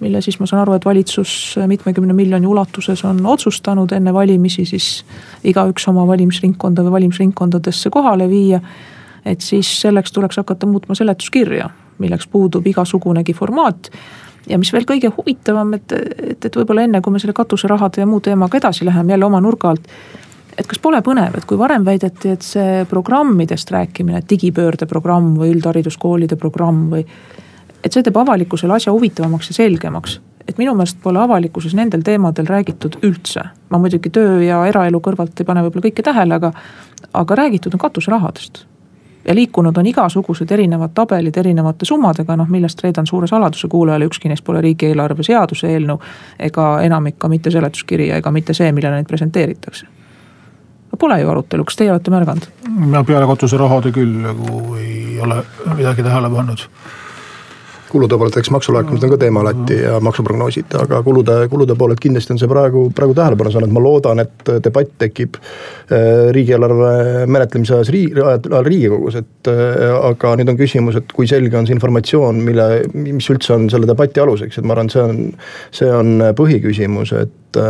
mille 0.00 0.22
siis 0.24 0.38
ma 0.40 0.46
saan 0.46 0.62
aru, 0.62 0.78
et 0.78 0.84
valitsus 0.84 1.58
mitmekümne 1.66 2.14
miljoni 2.16 2.46
ulatuses 2.46 3.04
on 3.04 3.20
otsustanud 3.26 3.92
enne 3.92 4.14
valimisi 4.14 4.64
siis 4.64 5.04
igaüks 5.44 5.88
oma 5.92 6.06
valimisringkonda 6.06 6.86
või 6.86 6.96
valimisringkondadesse 6.96 7.90
kohale 7.90 8.28
viia 8.30 8.62
et 9.24 9.40
siis 9.40 9.68
selleks 9.80 10.12
tuleks 10.12 10.36
hakata 10.36 10.66
muutma 10.66 10.94
seletuskirja, 10.94 11.70
milleks 11.98 12.26
puudub 12.26 12.66
igasugunegi 12.66 13.34
formaat 13.36 13.90
ja 14.48 14.58
mis 14.58 14.72
veel 14.72 14.86
kõige 14.88 15.10
huvitavam, 15.16 15.74
et, 15.76 15.92
et, 15.92 16.48
et 16.48 16.56
võib-olla 16.56 16.86
enne, 16.86 17.02
kui 17.04 17.12
me 17.12 17.20
selle 17.22 17.36
katuserahade 17.36 18.02
ja 18.02 18.08
muu 18.08 18.22
teemaga 18.24 18.60
edasi 18.60 18.86
läheme 18.88 19.14
jälle 19.14 19.28
oma 19.28 19.40
nurga 19.40 19.74
alt. 19.74 19.90
et 20.58 20.66
kas 20.68 20.80
pole 20.82 21.00
põnev, 21.00 21.36
et 21.38 21.46
kui 21.48 21.58
varem 21.58 21.84
väideti, 21.84 22.34
et 22.34 22.42
see 22.44 22.84
programmidest 22.88 23.70
rääkimine, 23.70 24.22
digipöörde 24.30 24.86
programm 24.86 25.36
või 25.38 25.54
üldhariduskoolide 25.54 26.36
programm 26.36 26.88
või. 26.94 27.04
et 27.84 27.92
see 27.92 28.02
teeb 28.02 28.16
avalikkusele 28.16 28.74
asja 28.76 28.92
huvitavamaks 28.92 29.52
ja 29.52 29.60
selgemaks. 29.60 30.20
et 30.48 30.58
minu 30.58 30.74
meelest 30.74 31.02
pole 31.02 31.20
avalikkuses 31.20 31.74
nendel 31.74 32.02
teemadel 32.02 32.46
räägitud 32.46 32.98
üldse. 33.02 33.44
ma 33.68 33.78
muidugi 33.78 34.10
töö 34.10 34.42
ja 34.42 34.64
eraelu 34.66 35.00
kõrvalt 35.00 35.40
ei 35.40 35.44
pane 35.44 35.62
võib-olla 35.62 35.88
kõike 35.88 36.02
tähele, 36.02 36.34
aga, 36.34 36.52
aga 37.12 37.34
räägitud 37.44 37.74
on 37.74 37.86
katuserahadest 37.88 38.69
ja 39.24 39.34
liikunud 39.34 39.76
on 39.76 39.86
igasugused 39.86 40.50
erinevad 40.50 40.94
tabelid 40.94 41.36
erinevate 41.36 41.84
summadega, 41.84 42.36
noh 42.36 42.48
millest 42.48 42.82
reedan 42.84 43.06
suure 43.06 43.26
saladuse 43.26 43.68
kuulajale, 43.68 44.08
ükski 44.08 44.28
neist 44.28 44.44
pole 44.44 44.60
riigieelarve 44.60 45.22
seaduse 45.22 45.68
eelnõu. 45.68 46.00
ega 46.38 46.68
enamik 46.82 47.18
ka 47.18 47.28
mitte 47.28 47.50
seletuskiri 47.50 48.10
ega 48.10 48.30
mitte 48.30 48.54
see, 48.54 48.72
millele 48.72 48.94
neid 49.00 49.08
presenteeritakse. 49.08 49.86
no 50.92 50.98
pole 50.98 51.20
ju 51.20 51.30
arutelu, 51.30 51.64
kas 51.64 51.76
teie 51.76 51.92
olete 51.92 52.10
märganud? 52.10 52.48
mina 52.78 53.04
peale 53.04 53.26
katuserahade 53.26 53.92
küll 53.92 54.16
nagu 54.24 54.76
ei 54.76 55.20
ole 55.20 55.42
midagi 55.76 56.02
tähele 56.02 56.30
pannud 56.30 56.68
kulude 57.90 58.18
poolelt, 58.18 58.36
eks 58.40 58.50
maksulaekumised 58.54 59.06
on 59.06 59.12
ka 59.14 59.18
teema 59.20 59.42
alati 59.44 59.76
ja 59.82 59.98
maksuprognoosid, 60.04 60.74
aga 60.80 61.00
kulude, 61.06 61.36
kulude 61.52 61.76
poolelt 61.78 62.00
kindlasti 62.02 62.34
on 62.34 62.40
see 62.42 62.50
praegu, 62.50 62.84
praegu 62.96 63.16
tähelepanu 63.18 63.52
saanud, 63.54 63.72
ma 63.74 63.82
loodan, 63.84 64.22
et 64.22 64.52
debatt 64.64 64.92
tekib 65.02 65.38
äh, 65.40 66.30
riigieelarve 66.36 66.92
menetlemise 67.30 67.78
ajas 67.78 67.92
riigi, 67.94 68.14
ajal 68.20 68.68
riigikogus, 68.68 69.18
et 69.22 69.50
äh, 69.52 69.88
aga 70.10 70.36
nüüd 70.40 70.52
on 70.52 70.60
küsimus, 70.60 71.00
et 71.00 71.16
kui 71.16 71.28
selge 71.30 71.58
on 71.58 71.68
see 71.68 71.76
informatsioon, 71.76 72.40
mille, 72.46 72.68
mis 72.94 73.30
üldse 73.32 73.56
on 73.56 73.68
selle 73.72 73.90
debati 73.90 74.22
aluseks, 74.22 74.60
et 74.60 74.68
ma 74.68 74.76
arvan, 74.76 74.90
et 74.90 74.96
see 74.96 75.04
on, 75.04 75.20
see 75.80 75.90
on 76.00 76.30
põhiküsimus, 76.38 77.14
et, 77.24 77.60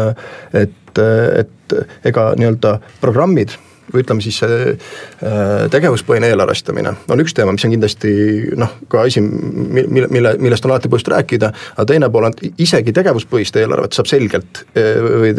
et, 0.61 1.02
et 1.02 1.80
ega 2.11 2.30
nii-öelda 2.38 2.78
programmid 3.02 3.56
või 3.92 4.05
ütleme 4.05 4.24
siis 4.24 4.40
see 4.42 4.59
äh, 4.72 5.66
tegevuspõhine 5.72 6.31
eelarvestamine 6.31 6.92
on 7.11 7.22
üks 7.22 7.35
teema, 7.37 7.55
mis 7.55 7.64
on 7.66 7.74
kindlasti 7.74 8.12
noh, 8.61 8.76
ka 8.90 9.05
asi, 9.09 9.22
mille, 9.22 10.09
mille, 10.11 10.35
millest 10.42 10.66
on 10.66 10.74
alati 10.74 10.90
põhjust 10.92 11.11
rääkida, 11.12 11.53
aga 11.74 11.87
teine 11.90 12.11
pool 12.12 12.29
on, 12.31 12.37
isegi 12.62 12.94
tegevuspõhist 12.96 13.59
eelarvet 13.61 13.96
saab 13.96 14.11
selgelt 14.11 14.64
äh, 14.74 15.00
või 15.24 15.35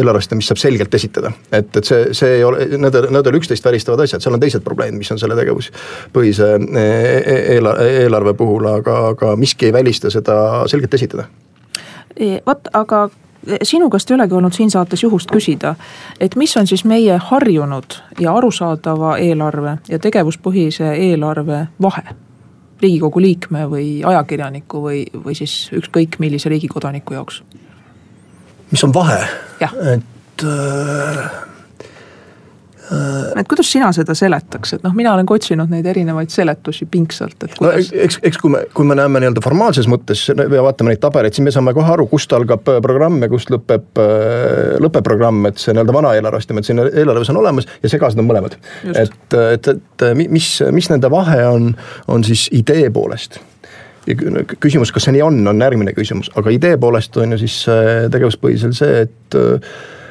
eelarvestamist 0.00 0.52
saab 0.52 0.62
selgelt 0.62 0.94
esitada. 0.94 1.32
et, 1.50 1.70
et 1.76 1.84
see, 1.84 2.10
see 2.16 2.38
ei 2.38 2.44
ole, 2.44 2.68
need, 2.78 3.00
need 3.14 3.32
ole 3.32 3.40
üksteist 3.40 3.64
välistavad 3.64 4.04
asjad, 4.06 4.24
seal 4.24 4.36
on 4.36 4.42
teised 4.42 4.64
probleemid, 4.66 5.00
mis 5.00 5.12
on 5.14 5.22
selle 5.22 5.38
tegevuspõhise 5.38 6.54
äh, 6.58 6.92
eelarve, 7.56 7.88
eelarve 8.04 8.36
puhul, 8.38 8.68
aga, 8.78 9.00
aga 9.14 9.34
miski 9.40 9.70
ei 9.70 9.76
välista 9.76 10.12
seda 10.12 10.36
selgelt 10.70 10.94
esitada 10.94 11.28
vot, 12.46 12.68
aga 12.72 13.08
sinu 13.62 13.90
käest 13.90 14.10
ei 14.10 14.14
olegi 14.14 14.34
olnud 14.34 14.52
siin 14.52 14.70
saates 14.70 15.02
juhust 15.02 15.30
küsida, 15.30 15.74
et 16.20 16.36
mis 16.36 16.56
on 16.56 16.66
siis 16.66 16.84
meie 16.84 17.18
harjunud 17.30 17.98
ja 18.20 18.34
arusaadava 18.34 19.16
eelarve 19.18 19.78
ja 19.88 19.98
tegevuspõhise 19.98 20.94
eelarve 20.94 21.66
vahe? 21.82 22.04
riigikogu 22.82 23.20
liikme 23.22 23.62
või 23.70 23.86
ajakirjaniku 24.04 24.80
või, 24.82 25.04
või 25.24 25.36
siis 25.38 25.70
ükskõik 25.72 26.18
millise 26.18 26.50
riigi 26.52 26.68
kodaniku 26.68 27.14
jaoks? 27.14 27.42
mis 28.70 28.84
on 28.84 28.94
vahe? 28.94 29.24
et 29.94 30.44
äh 30.44 31.53
et 33.36 33.48
kuidas 33.48 33.68
sina 33.72 33.88
seda 33.96 34.14
seletaks, 34.16 34.74
et 34.76 34.82
noh, 34.84 34.92
mina 34.96 35.14
olen 35.14 35.26
ka 35.28 35.36
otsinud 35.38 35.70
neid 35.72 35.86
erinevaid 35.88 36.32
seletusi 36.32 36.86
pingsalt, 36.90 37.36
et 37.46 37.54
kuidas 37.56 37.88
no,. 37.88 38.00
eks, 38.04 38.18
eks 38.28 38.40
kui 38.42 38.52
me, 38.52 38.60
kui 38.76 38.88
me 38.88 38.96
näeme 38.98 39.22
nii-öelda 39.22 39.42
formaalses 39.44 39.88
mõttes 39.90 40.26
ja 40.28 40.36
vaatame 40.66 40.92
neid 40.92 41.00
tabeleid, 41.02 41.36
siis 41.36 41.46
me 41.46 41.54
saame 41.54 41.74
kohe 41.76 41.94
aru, 41.94 42.06
kust 42.10 42.32
algab 42.36 42.68
äh, 42.68 42.80
programm 42.84 43.22
ja 43.24 43.30
kust 43.32 43.52
lõpeb, 43.54 43.88
äh, 44.04 44.76
lõpeb 44.84 45.06
programm, 45.06 45.40
et 45.48 45.62
see 45.62 45.72
nii-öelda 45.72 45.96
vana 45.96 46.12
eelarvestamine, 46.18 46.64
et 46.64 46.70
siin 46.70 46.84
eelarves 46.84 47.32
on 47.32 47.40
olemas 47.40 47.68
ja 47.82 47.92
segased 47.92 48.20
on 48.20 48.28
mõlemad. 48.28 48.58
et, 48.92 49.38
et, 49.40 49.72
et 49.74 50.06
mis, 50.20 50.52
mis 50.76 50.92
nende 50.92 51.10
vahe 51.12 51.40
on, 51.48 51.72
on 52.12 52.24
siis 52.26 52.46
idee 52.52 52.90
poolest 52.92 53.40
ja 54.04 54.16
küsimus, 54.60 54.92
kas 54.92 55.06
see 55.06 55.14
nii 55.16 55.22
on, 55.24 55.38
on 55.48 55.62
järgmine 55.64 55.94
küsimus, 55.96 56.28
aga 56.36 56.52
idee 56.52 56.76
poolest 56.80 57.16
on 57.16 57.32
ju 57.32 57.44
siis 57.46 57.62
tegevuspõhisel 58.12 58.74
see, 58.76 59.06
et, 59.06 59.38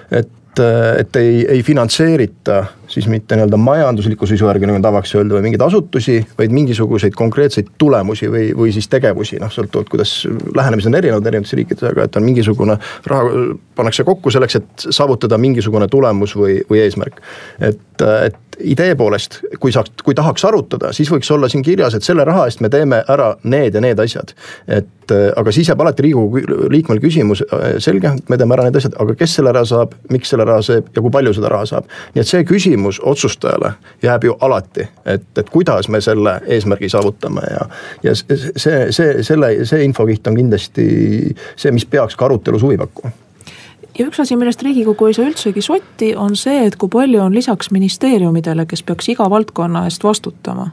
et 0.09 0.39
et, 0.59 1.15
ei, 1.15 1.45
ei 1.49 1.63
finantseerita 1.63 2.63
siis 2.93 3.07
mitte 3.09 3.35
nii-öelda 3.35 3.57
majandusliku 3.57 4.27
sisu 4.29 4.45
järgi, 4.45 4.67
nagu 4.69 4.81
tavaks 4.83 5.15
öelda, 5.15 5.37
või 5.37 5.47
mingeid 5.47 5.63
asutusi, 5.65 6.19
vaid 6.37 6.53
mingisuguseid 6.53 7.15
konkreetseid 7.17 7.71
tulemusi 7.81 8.29
või, 8.31 8.51
või 8.57 8.73
siis 8.75 8.87
tegevusi, 8.91 9.39
noh 9.41 9.51
sõltuvalt, 9.53 9.89
kuidas 9.89 10.11
lähenemised 10.55 10.91
on 10.91 10.99
erinevad 10.99 11.29
erinevates 11.31 11.57
riikides, 11.57 11.87
aga 11.89 12.05
et 12.05 12.19
on 12.19 12.27
mingisugune 12.27 12.77
raha 13.09 13.47
pannakse 13.75 14.05
kokku 14.07 14.33
selleks, 14.33 14.59
et 14.59 14.87
saavutada 14.89 15.39
mingisugune 15.41 15.87
tulemus 15.91 16.35
või, 16.37 16.59
või 16.69 16.83
eesmärk. 16.83 17.21
et 17.59 17.81
et 18.01 18.37
idee 18.59 18.95
poolest, 18.95 19.39
kui 19.59 19.71
saaks, 19.71 19.91
kui 20.03 20.15
tahaks 20.15 20.45
arutada, 20.45 20.91
siis 20.93 21.09
võiks 21.11 21.29
olla 21.33 21.49
siin 21.49 21.63
kirjas, 21.65 21.95
et 21.97 22.05
selle 22.05 22.25
raha 22.27 22.45
eest 22.47 22.61
me 22.63 22.69
teeme 22.73 23.03
ära 23.09 23.33
need 23.43 23.75
ja 23.75 23.81
need 23.81 23.99
asjad. 23.99 24.33
et 24.67 25.11
äh, 25.11 25.31
aga 25.35 25.51
siis 25.51 25.69
jääb 25.69 25.81
alati 25.81 26.03
Riigikogu 26.05 26.69
liikmel 26.71 26.99
küsimus, 27.03 27.43
äh, 27.43 27.77
selge, 27.83 28.13
me 28.29 28.37
teeme 28.37 28.55
ära 28.55 28.67
need 28.67 28.77
asjad, 28.79 28.95
aga 28.99 29.15
kes 29.19 29.35
selle 29.39 29.53
raha 29.55 29.65
saab, 29.65 29.95
miks 30.11 30.29
selle 30.33 30.45
raha 30.45 30.61
saab 30.61 30.91
ja 30.95 31.01
kui 31.01 31.11
palju 31.11 31.33
seda 31.33 31.51
raha 31.53 31.65
saab. 31.69 31.89
nii 32.13 32.23
et 32.23 32.29
see 32.29 32.43
küsimus 32.47 33.01
otsustajale 33.03 33.73
jääb 34.03 34.29
ju 34.29 34.37
alati, 34.41 34.87
et, 35.05 35.27
et 35.37 35.49
kuidas 35.49 35.89
me 35.89 36.01
selle 36.01 36.39
eesmärgi 36.47 36.89
saavutame 36.89 37.45
ja. 37.49 37.67
ja 38.03 38.15
see, 38.15 38.87
see, 38.91 39.23
selle, 39.23 39.53
see 39.65 39.83
infokiht 39.87 40.27
on 40.27 40.39
kindlasti 40.39 40.87
see, 41.55 41.71
mis 41.71 41.85
peaks 41.85 42.15
ka 42.15 42.29
arutelus 42.29 42.63
huvi 42.63 42.77
pakkuma 42.77 43.13
ja 43.99 44.07
üks 44.07 44.19
asi, 44.19 44.37
millest 44.39 44.63
Riigikogu 44.65 45.07
ei 45.07 45.17
saa 45.17 45.27
üldsegi 45.27 45.61
sotti, 45.61 46.13
on 46.17 46.37
see, 46.39 46.65
et 46.67 46.77
kui 46.79 46.91
palju 46.91 47.21
on 47.23 47.35
lisaks 47.35 47.71
ministeeriumidele, 47.73 48.65
kes 48.69 48.83
peaks 48.87 49.09
iga 49.13 49.29
valdkonna 49.29 49.85
eest 49.89 50.03
vastutama. 50.03 50.71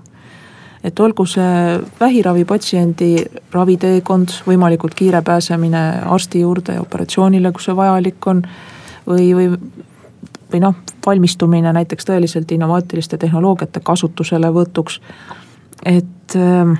et 0.84 1.00
olgu 1.00 1.26
see 1.28 1.80
vähiravipatsiendi 2.00 3.24
raviteekond, 3.52 4.30
võimalikult 4.46 4.94
kiire 4.96 5.20
pääsemine 5.22 5.82
arsti 6.08 6.40
juurde 6.40 6.78
ja 6.78 6.80
operatsioonile, 6.80 7.52
kus 7.52 7.68
see 7.68 7.76
vajalik 7.76 8.26
on. 8.26 8.42
või, 9.06 9.34
või, 9.34 9.50
või 10.52 10.60
noh, 10.60 10.74
valmistumine 11.06 11.72
näiteks 11.72 12.04
tõeliselt 12.04 12.52
innovaatiliste 12.52 13.18
tehnoloogiate 13.18 13.80
kasutuselevõtuks. 13.80 15.00
et 15.84 16.36
äh, 16.36 16.78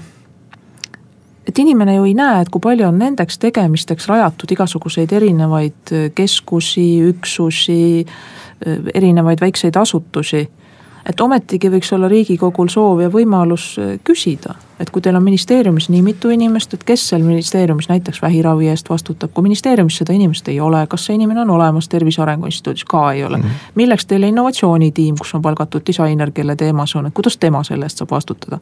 et 1.51 1.59
inimene 1.59 1.97
ju 1.97 2.07
ei 2.07 2.15
näe, 2.15 2.45
et 2.45 2.51
kui 2.53 2.63
palju 2.63 2.87
on 2.87 2.99
nendeks 3.01 3.41
tegemisteks 3.43 4.07
rajatud 4.11 4.53
igasuguseid 4.55 5.13
erinevaid 5.19 5.95
äh, 5.95 6.07
keskusi, 6.15 6.87
üksusi, 7.11 8.07
äh, 8.07 8.89
erinevaid 8.95 9.43
väikseid 9.43 9.77
asutusi. 9.77 10.49
et 11.11 11.21
ometigi 11.21 11.71
võiks 11.73 11.89
olla 11.97 12.11
riigikogul 12.13 12.69
soov 12.69 13.01
ja 13.01 13.09
võimalus 13.11 13.73
äh, 13.81 13.95
küsida, 14.05 14.53
et 14.79 14.91
kui 14.93 15.03
teil 15.03 15.17
on 15.17 15.25
ministeeriumis 15.25 15.89
nii 15.91 16.03
mitu 16.05 16.31
inimest, 16.31 16.75
et 16.77 16.85
kes 16.87 17.07
seal 17.09 17.25
ministeeriumis 17.25 17.89
näiteks 17.89 18.21
vähiravi 18.23 18.69
eest 18.69 18.91
vastutab, 18.93 19.33
kui 19.35 19.43
ministeeriumis 19.49 19.97
seda 20.03 20.13
inimest 20.13 20.49
ei 20.53 20.61
ole, 20.61 20.85
kas 20.87 21.09
see 21.09 21.17
inimene 21.17 21.41
on 21.41 21.51
olemas 21.57 21.89
Tervise 21.89 22.23
Arengu 22.23 22.47
Instituudis, 22.47 22.85
ka 22.85 23.13
ei 23.13 23.25
ole 23.25 23.37
mm. 23.37 23.43
-hmm. 23.43 23.73
milleks 23.75 24.07
teile 24.07 24.29
innovatsioonitiim, 24.29 25.19
kus 25.19 25.35
on 25.35 25.43
palgatud 25.43 25.83
disainer, 25.87 26.31
kelle 26.31 26.57
teema 26.57 26.87
see 26.87 27.01
on, 27.01 27.07
et 27.07 27.15
kuidas 27.15 27.39
tema 27.39 27.65
selle 27.65 27.89
eest 27.89 27.99
saab 27.99 28.11
vastutada 28.11 28.61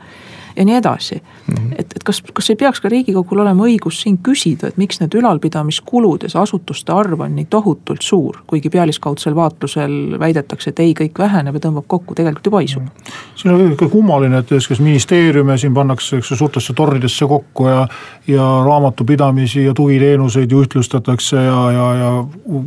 ja 0.59 0.65
nii 0.65 0.75
edasi 0.75 1.15
mm. 1.15 1.55
-hmm. 1.55 1.75
et, 1.79 1.93
et 1.97 2.05
kas, 2.05 2.23
kas 2.35 2.51
ei 2.51 2.57
peaks 2.57 2.81
ka 2.81 2.89
riigikogul 2.89 3.39
olema 3.45 3.67
õigus 3.69 4.03
siin 4.03 4.19
küsida, 4.19 4.69
et 4.69 4.77
miks 4.77 5.01
need 5.01 5.15
ülalpidamiskulud 5.15 6.27
ja 6.27 6.31
see 6.33 6.41
asutuste 6.41 6.93
arv 6.93 7.21
on 7.21 7.37
nii 7.37 7.47
tohutult 7.51 8.03
suur, 8.03 8.41
kuigi 8.47 8.71
pealiskaudsel 8.71 9.37
vaatlusel 9.39 10.19
väidetakse, 10.19 10.71
et 10.71 10.83
ei, 10.83 10.95
kõik 10.99 11.19
väheneb 11.19 11.55
ja 11.55 11.65
tõmbab 11.69 11.87
kokku, 11.87 12.15
tegelikult 12.19 12.47
ju 12.47 12.55
paisub 12.57 12.83
mm. 12.83 12.89
-hmm. 12.89 13.19
siin 13.43 13.55
on 13.55 13.73
ikka 13.73 13.89
kummaline, 13.89 14.39
et 14.39 14.55
kas 14.69 14.81
ministeeriume 14.81 15.59
siin 15.59 15.75
pannakse, 15.75 16.17
eks 16.17 16.31
ju, 16.31 16.37
suurtesse 16.37 16.73
tornidesse 16.75 17.27
kokku 17.27 17.67
ja, 17.67 17.89
ja 18.27 18.49
raamatupidamisi 18.67 19.65
ja 19.65 19.75
tugiteenuseid 19.75 20.51
ju 20.51 20.63
ühtlustatakse 20.63 21.37
ja, 21.37 21.61
ja, 21.73 21.87
ja 21.95 22.11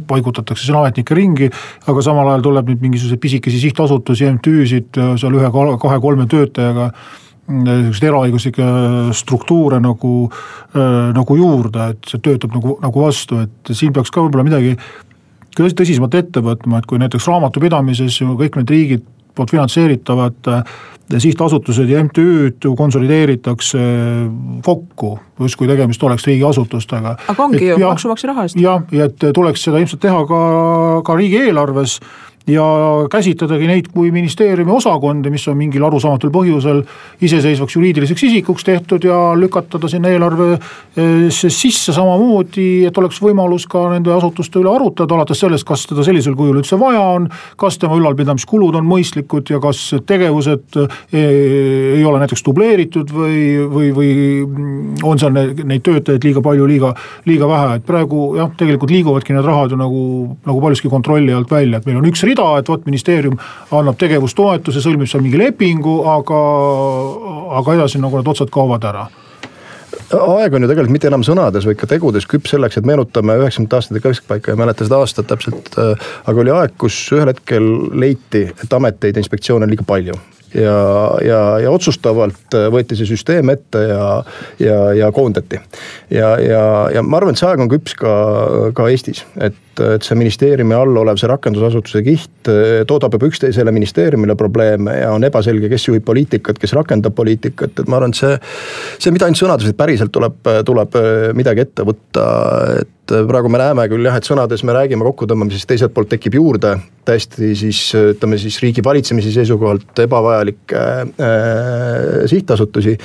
paigutatakse 0.08 0.66
siin 0.66 0.78
ametnike 0.78 1.16
ringi. 1.16 1.50
aga 1.88 2.02
samal 2.02 2.28
ajal 2.28 2.42
tuleb 2.42 2.70
nüüd 2.70 2.82
mingisuguseid 2.82 3.20
pisikesi 3.20 3.60
sihtasutusi, 3.60 4.32
MTÜ-sid 4.32 5.02
seal 5.18 5.36
ühe, 5.36 5.52
kahe-kolme 5.82 6.26
töötajaga 6.26 6.92
niisuguseid 7.52 8.10
eraõiguslikke 8.10 8.68
struktuure 9.18 9.82
nagu, 9.84 10.16
äh, 10.76 11.12
nagu 11.16 11.38
juurde, 11.40 11.92
et 11.96 12.12
see 12.12 12.24
töötab 12.24 12.56
nagu, 12.58 12.78
nagu 12.84 13.06
vastu, 13.06 13.42
et 13.46 13.74
siin 13.76 13.94
peaks 13.96 14.14
ka 14.14 14.24
võib-olla 14.26 14.48
midagi 14.48 14.76
tõsisemalt 15.52 16.16
ette 16.16 16.44
võtma, 16.44 16.80
et 16.80 16.88
kui 16.88 17.02
näiteks 17.02 17.28
raamatupidamises 17.28 18.22
ju 18.22 18.38
kõik 18.40 18.56
need 18.60 18.72
riigid 18.72 19.08
poolt 19.36 19.52
finantseeritavad 19.52 20.50
äh, 20.52 20.64
sihtasutused 21.20 21.90
ja 21.90 22.04
MTÜ-d 22.04 22.72
konsolideeritakse 22.78 23.80
kokku, 24.64 25.20
justkui 25.40 25.68
tegemist 25.68 26.04
oleks 26.04 26.28
riigiasutustega. 26.28 27.16
aga 27.28 27.44
ongi 27.44 27.64
et, 27.68 27.80
ju, 27.80 27.88
maksumaksja 27.88 28.32
raha 28.32 28.48
eest. 28.48 28.60
jah, 28.60 28.84
ja 28.92 29.08
et 29.10 29.26
tuleks 29.34 29.64
seda 29.68 29.82
ilmselt 29.82 30.04
teha 30.04 30.24
ka, 30.30 30.42
ka 31.08 31.16
riigieelarves 31.20 32.00
ja 32.50 32.66
käsitledagi 33.12 33.68
neid 33.70 33.90
kui 33.94 34.10
ministeeriumi 34.12 34.72
osakondi, 34.74 35.30
mis 35.30 35.46
on 35.48 35.58
mingil 35.60 35.84
arusaamatul 35.86 36.32
põhjusel 36.34 36.82
iseseisvaks 37.22 37.76
juriidiliseks 37.78 38.24
isikuks 38.28 38.66
tehtud 38.66 39.06
ja 39.06 39.20
lükata 39.38 39.80
ta 39.80 39.90
sinna 39.92 40.10
eelarvesse 40.10 41.52
sisse 41.54 41.94
samamoodi, 41.94 42.88
et 42.90 42.98
oleks 42.98 43.22
võimalus 43.22 43.68
ka 43.70 43.84
nende 43.94 44.14
asutuste 44.16 44.58
üle 44.62 44.72
arutada, 44.74 45.16
alates 45.16 45.44
sellest, 45.44 45.68
kas 45.68 45.86
teda 45.90 46.06
sellisel 46.08 46.36
kujul 46.40 46.64
üldse 46.64 46.80
vaja 46.82 47.04
on. 47.18 47.30
kas 47.58 47.78
tema 47.78 47.96
ülalpidamiskulud 48.00 48.76
on 48.80 48.88
mõistlikud 48.90 49.52
ja 49.54 49.60
kas 49.62 49.84
tegevused 50.08 50.80
e, 50.82 51.22
ei 52.00 52.06
ole 52.06 52.24
näiteks 52.24 52.42
dubleeritud 52.46 53.14
või, 53.14 53.44
või, 53.70 53.92
või 53.94 54.12
on 55.06 55.22
seal 55.22 55.36
neid 55.36 55.86
töötajaid 55.86 56.26
liiga 56.26 56.42
palju, 56.42 56.66
liiga, 56.68 56.94
liiga 57.30 57.50
vähe, 57.50 57.78
et 57.78 57.86
praegu 57.86 58.32
jah, 58.40 58.50
tegelikult 58.58 58.94
liiguvadki 58.94 59.36
need 59.36 59.46
rahad 59.46 59.76
ju 59.76 59.80
nagu, 59.80 60.04
nagu 60.48 60.66
paljuski 60.66 60.90
kontrolli 60.90 61.34
alt 61.36 61.52
välja, 61.52 61.78
et 61.78 61.90
meil 61.90 62.02
on 62.02 62.10
üks 62.10 62.26
rida, 62.32 62.50
et 62.60 62.72
vot 62.72 62.86
ministeerium 62.90 63.38
annab 63.78 64.00
tegevustoetuse, 64.02 64.84
sõlmib 64.84 65.10
seal 65.12 65.24
mingi 65.26 65.40
lepingu, 65.42 66.02
aga, 66.10 66.44
aga 67.62 67.80
edasi 67.80 68.02
nagu 68.02 68.20
need 68.20 68.32
otsad 68.34 68.54
kaovad 68.54 68.90
ära 68.92 69.10
aeg 70.12 70.56
on 70.56 70.66
ju 70.66 70.70
tegelikult 70.70 70.94
mitte 70.96 71.10
enam 71.10 71.24
sõnades, 71.26 71.66
vaid 71.68 71.80
ka 71.80 71.88
tegudes 71.90 72.28
küps 72.30 72.52
selleks, 72.54 72.80
et 72.80 72.88
meenutame 72.88 73.38
üheksakümnendate 73.40 73.80
aastate 73.80 74.04
keskpaika, 74.04 74.52
ei 74.52 74.60
mäleta 74.60 74.88
seda 74.88 75.00
aastat 75.04 75.30
täpselt. 75.32 75.72
Äh, 75.80 76.12
aga 76.28 76.44
oli 76.44 76.54
aeg, 76.56 76.76
kus 76.82 76.98
ühel 77.16 77.32
hetkel 77.32 77.72
leiti, 77.96 78.48
et 78.52 78.78
ameteid 78.78 79.16
ja 79.16 79.24
inspektsioone 79.24 79.68
on 79.68 79.72
liiga 79.72 79.88
palju 79.88 80.18
ja, 80.58 80.78
ja, 81.26 81.42
ja 81.64 81.72
otsustavalt 81.72 82.58
võeti 82.74 82.98
see 83.00 83.10
süsteem 83.10 83.54
ette 83.54 83.86
ja, 83.88 84.06
ja, 84.60 84.80
ja 84.98 85.12
koondati. 85.16 85.60
ja, 86.12 86.36
ja, 86.42 86.64
ja 86.94 87.04
ma 87.04 87.22
arvan, 87.22 87.36
et 87.36 87.42
see 87.42 87.50
aeg 87.50 87.64
on 87.64 87.72
küps 87.72 87.96
ka, 88.00 88.16
ka 88.78 88.90
Eestis, 88.92 89.26
et 89.40 89.60
et 89.82 90.04
see 90.04 90.18
ministeeriumi 90.20 90.76
all 90.76 90.98
olev 91.00 91.16
see 91.18 91.30
rakendusasutuse 91.32 92.02
kiht 92.04 92.50
toodab 92.90 93.16
juba 93.16 93.30
üksteisele 93.32 93.72
ministeeriumile 93.74 94.36
probleeme 94.38 94.98
ja 95.00 95.14
on 95.16 95.24
ebaselge, 95.24 95.70
kes 95.72 95.88
juhib 95.88 96.04
poliitikat, 96.06 96.60
kes 96.60 96.76
rakendab 96.76 97.16
poliitikat, 97.16 97.80
et 97.80 97.90
ma 97.90 97.98
arvan, 98.02 98.12
et 98.12 98.20
see. 98.20 98.36
see 99.00 99.16
mitte 99.16 99.26
ainult 99.26 99.40
sõnades, 99.40 99.70
vaid 99.70 99.80
päriselt 99.80 100.12
tuleb, 100.14 100.52
tuleb 100.68 100.98
midagi 101.40 101.64
ette 101.64 101.88
võtta, 101.88 102.26
et 102.82 102.92
praegu 103.28 103.52
me 103.52 103.62
näeme 103.62 103.88
küll 103.92 104.08
jah, 104.08 104.18
et 104.18 104.28
sõnades 104.28 104.64
me 104.68 104.76
räägime 104.76 105.06
kokkutõmbamisest, 105.10 105.70
teiselt 105.70 105.94
poolt 105.96 106.12
tekib 106.14 106.40
juurde 106.40 106.76
täiesti 107.06 107.56
siis 107.58 107.80
ütleme 107.96 108.38
siis 108.38 108.60
riigi 108.62 108.84
valitsemise 108.84 109.32
seisukohalt 109.34 110.00
ebavajalikke 110.04 110.78
äh, 110.78 111.08
sihtasutusi. 112.26 112.98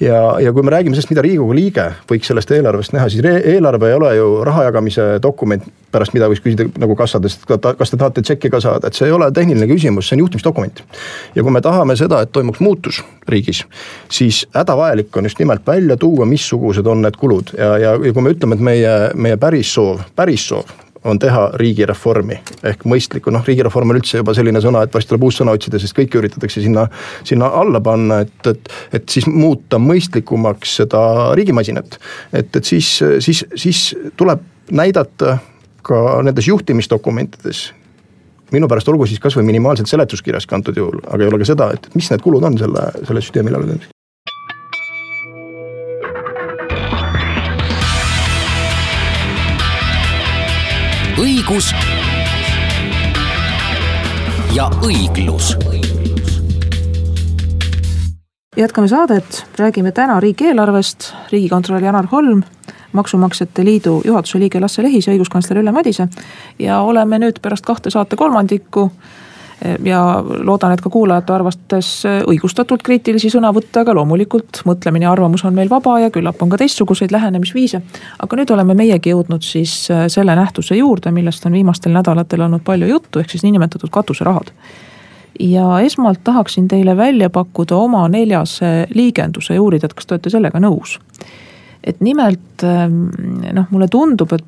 ja, 0.00 0.40
ja 0.40 0.52
kui 0.52 0.62
me 0.62 0.70
räägime 0.70 0.96
sellest, 0.96 1.12
mida 1.12 1.24
riigikogu 1.24 1.54
liige 1.56 1.90
võiks 2.10 2.30
sellest 2.32 2.50
eelarvest 2.56 2.96
näha, 2.96 3.08
siis 3.12 3.24
eelarve 3.24 3.90
ei 3.90 3.98
ole 3.98 4.14
ju 4.16 4.28
raha 4.48 4.64
jagamise 4.70 5.08
dokument 5.22 5.68
pärast 5.92 6.14
mida 6.16 6.28
võiks 6.30 6.40
küsida 6.40 6.64
nagu 6.80 6.96
kassadest, 6.96 7.44
kas 7.44 7.92
te 7.92 7.98
tahate 8.00 8.22
tšekki 8.24 8.50
ka 8.52 8.62
saada, 8.64 8.88
et 8.88 8.96
see 8.96 9.10
ei 9.10 9.12
ole 9.12 9.28
tehniline 9.34 9.68
küsimus, 9.68 10.08
see 10.08 10.16
on 10.16 10.24
juhtimisdokument. 10.24 10.80
ja 11.34 11.44
kui 11.44 11.52
me 11.52 11.60
tahame 11.60 11.96
seda, 12.00 12.22
et 12.24 12.32
toimuks 12.32 12.62
muutus 12.64 13.02
riigis, 13.28 13.64
siis 14.08 14.46
hädavajalik 14.56 15.16
on 15.16 15.28
just 15.28 15.38
nimelt 15.42 15.66
välja 15.66 15.96
tuua, 15.96 16.24
missugused 16.26 16.86
on 16.86 17.04
need 17.04 17.20
kulud 17.20 17.52
ja, 17.58 17.76
ja, 17.78 17.92
ja 18.00 18.12
kui 18.12 18.24
me 18.24 18.32
ütleme, 18.32 18.56
et 18.56 18.64
meie, 18.64 18.96
meie 19.14 19.36
päris 19.36 19.51
soov, 19.60 20.00
päris 20.16 20.46
soov 20.48 20.70
on 21.04 21.18
teha 21.18 21.48
riigireformi 21.58 22.36
ehk 22.70 22.84
mõistlikku, 22.86 23.32
noh 23.34 23.42
riigireform 23.46 23.90
on 23.90 23.98
üldse 23.98 24.20
juba 24.20 24.34
selline 24.38 24.62
sõna, 24.62 24.84
et 24.86 24.94
vast 24.94 25.10
tuleb 25.10 25.26
uus 25.26 25.40
sõna 25.40 25.54
otsida, 25.56 25.80
sest 25.82 25.96
kõike 25.96 26.20
üritatakse 26.20 26.62
sinna, 26.62 26.86
sinna 27.26 27.50
alla 27.58 27.80
panna, 27.82 28.20
et, 28.22 28.46
et. 28.46 28.72
et 29.00 29.08
siis 29.16 29.26
muuta 29.26 29.80
mõistlikumaks 29.82 30.76
seda 30.82 31.02
riigimasinat, 31.38 31.98
et, 32.32 32.56
et 32.56 32.64
siis, 32.64 32.94
siis, 33.24 33.44
siis 33.58 33.84
tuleb 34.16 34.46
näidata 34.70 35.38
ka 35.82 36.20
nendes 36.22 36.46
juhtimisdokumentides 36.46 37.64
minu 38.52 38.68
pärast 38.68 38.88
olgu 38.92 39.08
siis 39.08 39.20
kasvõi 39.22 39.46
minimaalselt 39.48 39.90
seletuskirjas 39.90 40.46
ka 40.46 40.58
antud 40.58 40.76
juhul, 40.76 41.00
aga 41.08 41.24
ei 41.24 41.32
ole 41.32 41.40
ka 41.42 41.48
seda, 41.48 41.72
et 41.74 41.88
mis 41.96 42.10
need 42.12 42.22
kulud 42.24 42.44
on 42.46 42.60
selle, 42.60 42.84
selle 43.08 43.24
süsteemi 43.24 43.52
ülalpidamiseks. 43.52 43.91
Õigus 51.42 51.72
ja 54.54 54.68
õiglus. 54.86 55.56
jätkame 58.56 58.88
saadet, 58.88 59.46
räägime 59.58 59.92
täna 59.92 60.20
riigieelarvest, 60.20 61.14
riigikontrolör 61.32 61.82
Janar 61.82 62.06
Holm 62.12 62.42
Maksumaksjate 62.92 63.64
Liidu 63.64 64.02
juhatuse 64.04 64.38
liige 64.38 64.60
Lasse 64.60 64.82
Lehis 64.82 65.06
ja 65.06 65.14
õiguskantsler 65.14 65.58
Ülle 65.58 65.72
Madise. 65.72 66.08
ja 66.58 66.80
oleme 66.80 67.18
nüüd 67.18 67.40
pärast 67.42 67.66
kahte 67.66 67.90
saate 67.90 68.16
kolmandikku 68.16 68.92
ja 69.84 70.00
loodan, 70.44 70.72
et 70.72 70.80
ka 70.82 70.90
kuulajate 70.90 71.32
arvates 71.32 71.88
õigustatult 72.06 72.82
kriitilisi 72.82 73.30
sõnavõtte, 73.30 73.82
aga 73.82 73.94
loomulikult 73.94 74.62
mõtlemine 74.68 75.06
ja 75.06 75.12
arvamus 75.12 75.44
on 75.46 75.54
meil 75.54 75.70
vaba 75.70 75.98
ja 76.02 76.10
küllap 76.10 76.42
on 76.42 76.50
ka 76.52 76.58
teistsuguseid 76.62 77.14
lähenemisviise. 77.14 77.82
aga 78.18 78.36
nüüd 78.36 78.50
oleme 78.50 78.74
meiegi 78.74 79.12
jõudnud 79.12 79.44
siis 79.46 79.74
eh, 79.90 80.06
selle 80.12 80.34
nähtuse 80.38 80.76
juurde, 80.76 81.10
millest 81.10 81.46
on 81.46 81.52
viimastel 81.52 81.92
nädalatel 81.92 82.46
olnud 82.48 82.64
palju 82.64 82.88
juttu, 82.90 83.20
ehk 83.20 83.30
siis 83.30 83.44
niinimetatud 83.46 83.90
katuserahad 83.90 84.50
ja 85.40 85.80
esmalt 85.80 86.20
tahaksin 86.24 86.68
teile 86.68 86.96
välja 86.96 87.30
pakkuda 87.30 87.76
oma 87.76 88.08
neljase 88.08 88.86
liigenduse 88.94 89.54
ja 89.54 89.62
uurida, 89.62 89.86
et 89.86 89.94
kas 89.94 90.06
te 90.06 90.14
olete 90.14 90.30
sellega 90.30 90.60
nõus. 90.60 90.98
et 91.84 92.00
nimelt 92.00 92.62
ähm, 92.62 93.08
noh, 93.52 93.66
mulle 93.70 93.88
tundub, 93.90 94.32
et 94.32 94.44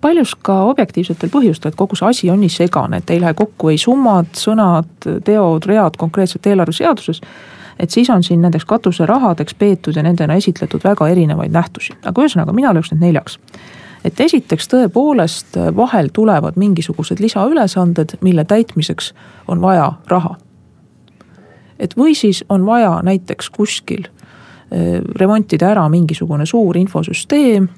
paljus 0.00 0.34
ka 0.34 0.62
objektiivsetel 0.70 1.30
põhjustel, 1.32 1.72
et 1.72 1.78
kogu 1.78 1.96
see 1.96 2.08
asi 2.08 2.30
on 2.30 2.40
nii 2.40 2.52
segane, 2.52 3.00
et 3.00 3.10
ei 3.10 3.20
lähe 3.20 3.34
kokku 3.34 3.72
ei 3.72 3.78
summad, 3.78 4.32
sõnad, 4.36 4.90
teod, 5.24 5.66
read 5.66 5.96
konkreetselt 5.98 6.46
eelarveseaduses. 6.46 7.20
et 7.78 7.90
siis 7.90 8.10
on 8.10 8.22
siin 8.22 8.40
nendeks 8.40 8.64
katuserahadeks 8.64 9.54
peetud 9.54 9.96
ja 9.96 10.02
nendena 10.02 10.34
esitletud 10.34 10.84
väga 10.84 11.08
erinevaid 11.08 11.52
nähtusi, 11.52 11.92
aga 12.04 12.22
ühesõnaga 12.22 12.52
mina 12.52 12.72
lööks 12.72 12.92
need 12.92 13.00
neljaks 13.00 13.38
et 14.06 14.20
esiteks 14.20 14.68
tõepoolest 14.70 15.56
vahel 15.76 16.10
tulevad 16.14 16.56
mingisugused 16.56 17.20
lisaülesanded, 17.20 18.18
mille 18.20 18.44
täitmiseks 18.44 19.12
on 19.48 19.60
vaja 19.60 19.92
raha. 20.08 20.36
et 21.78 21.96
või 21.96 22.14
siis 22.14 22.44
on 22.48 22.66
vaja 22.66 23.00
näiteks 23.02 23.50
kuskil 23.50 24.06
eh, 24.70 25.00
remontida 25.16 25.68
ära 25.70 25.88
mingisugune 25.88 26.46
suur 26.46 26.76
infosüsteem, 26.76 27.68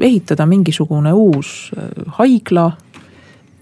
ehitada 0.00 0.46
mingisugune 0.46 1.12
uus 1.12 1.72
eh, 1.76 2.12
haigla. 2.18 2.72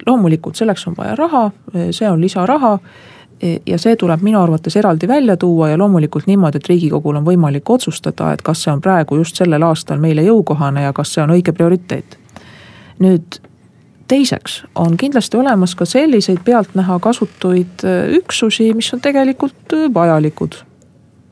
loomulikult 0.06 0.56
selleks 0.56 0.86
on 0.88 0.94
vaja 0.96 1.14
raha, 1.14 1.50
see 1.92 2.08
on 2.08 2.20
lisaraha 2.20 2.78
ja 3.66 3.78
see 3.78 3.96
tuleb 4.00 4.22
minu 4.24 4.40
arvates 4.40 4.76
eraldi 4.76 5.08
välja 5.08 5.36
tuua 5.36 5.68
ja 5.68 5.78
loomulikult 5.78 6.24
niimoodi, 6.26 6.56
et 6.56 6.68
riigikogul 6.68 7.18
on 7.20 7.24
võimalik 7.24 7.68
otsustada, 7.70 8.32
et 8.32 8.42
kas 8.42 8.62
see 8.64 8.72
on 8.72 8.80
praegu 8.80 9.18
just 9.20 9.36
sellel 9.36 9.62
aastal 9.62 10.00
meile 10.00 10.24
jõukohane 10.24 10.86
ja 10.86 10.94
kas 10.96 11.12
see 11.14 11.22
on 11.22 11.34
õige 11.36 11.52
prioriteet. 11.52 12.16
nüüd 12.98 13.40
teiseks 14.08 14.62
on 14.74 14.96
kindlasti 14.96 15.36
olemas 15.36 15.74
ka 15.74 15.84
selliseid 15.84 16.40
pealtnäha 16.44 16.98
kasutuid 16.98 17.84
üksusi, 18.22 18.72
mis 18.74 18.92
on 18.94 19.04
tegelikult 19.04 19.76
vajalikud 19.94 20.62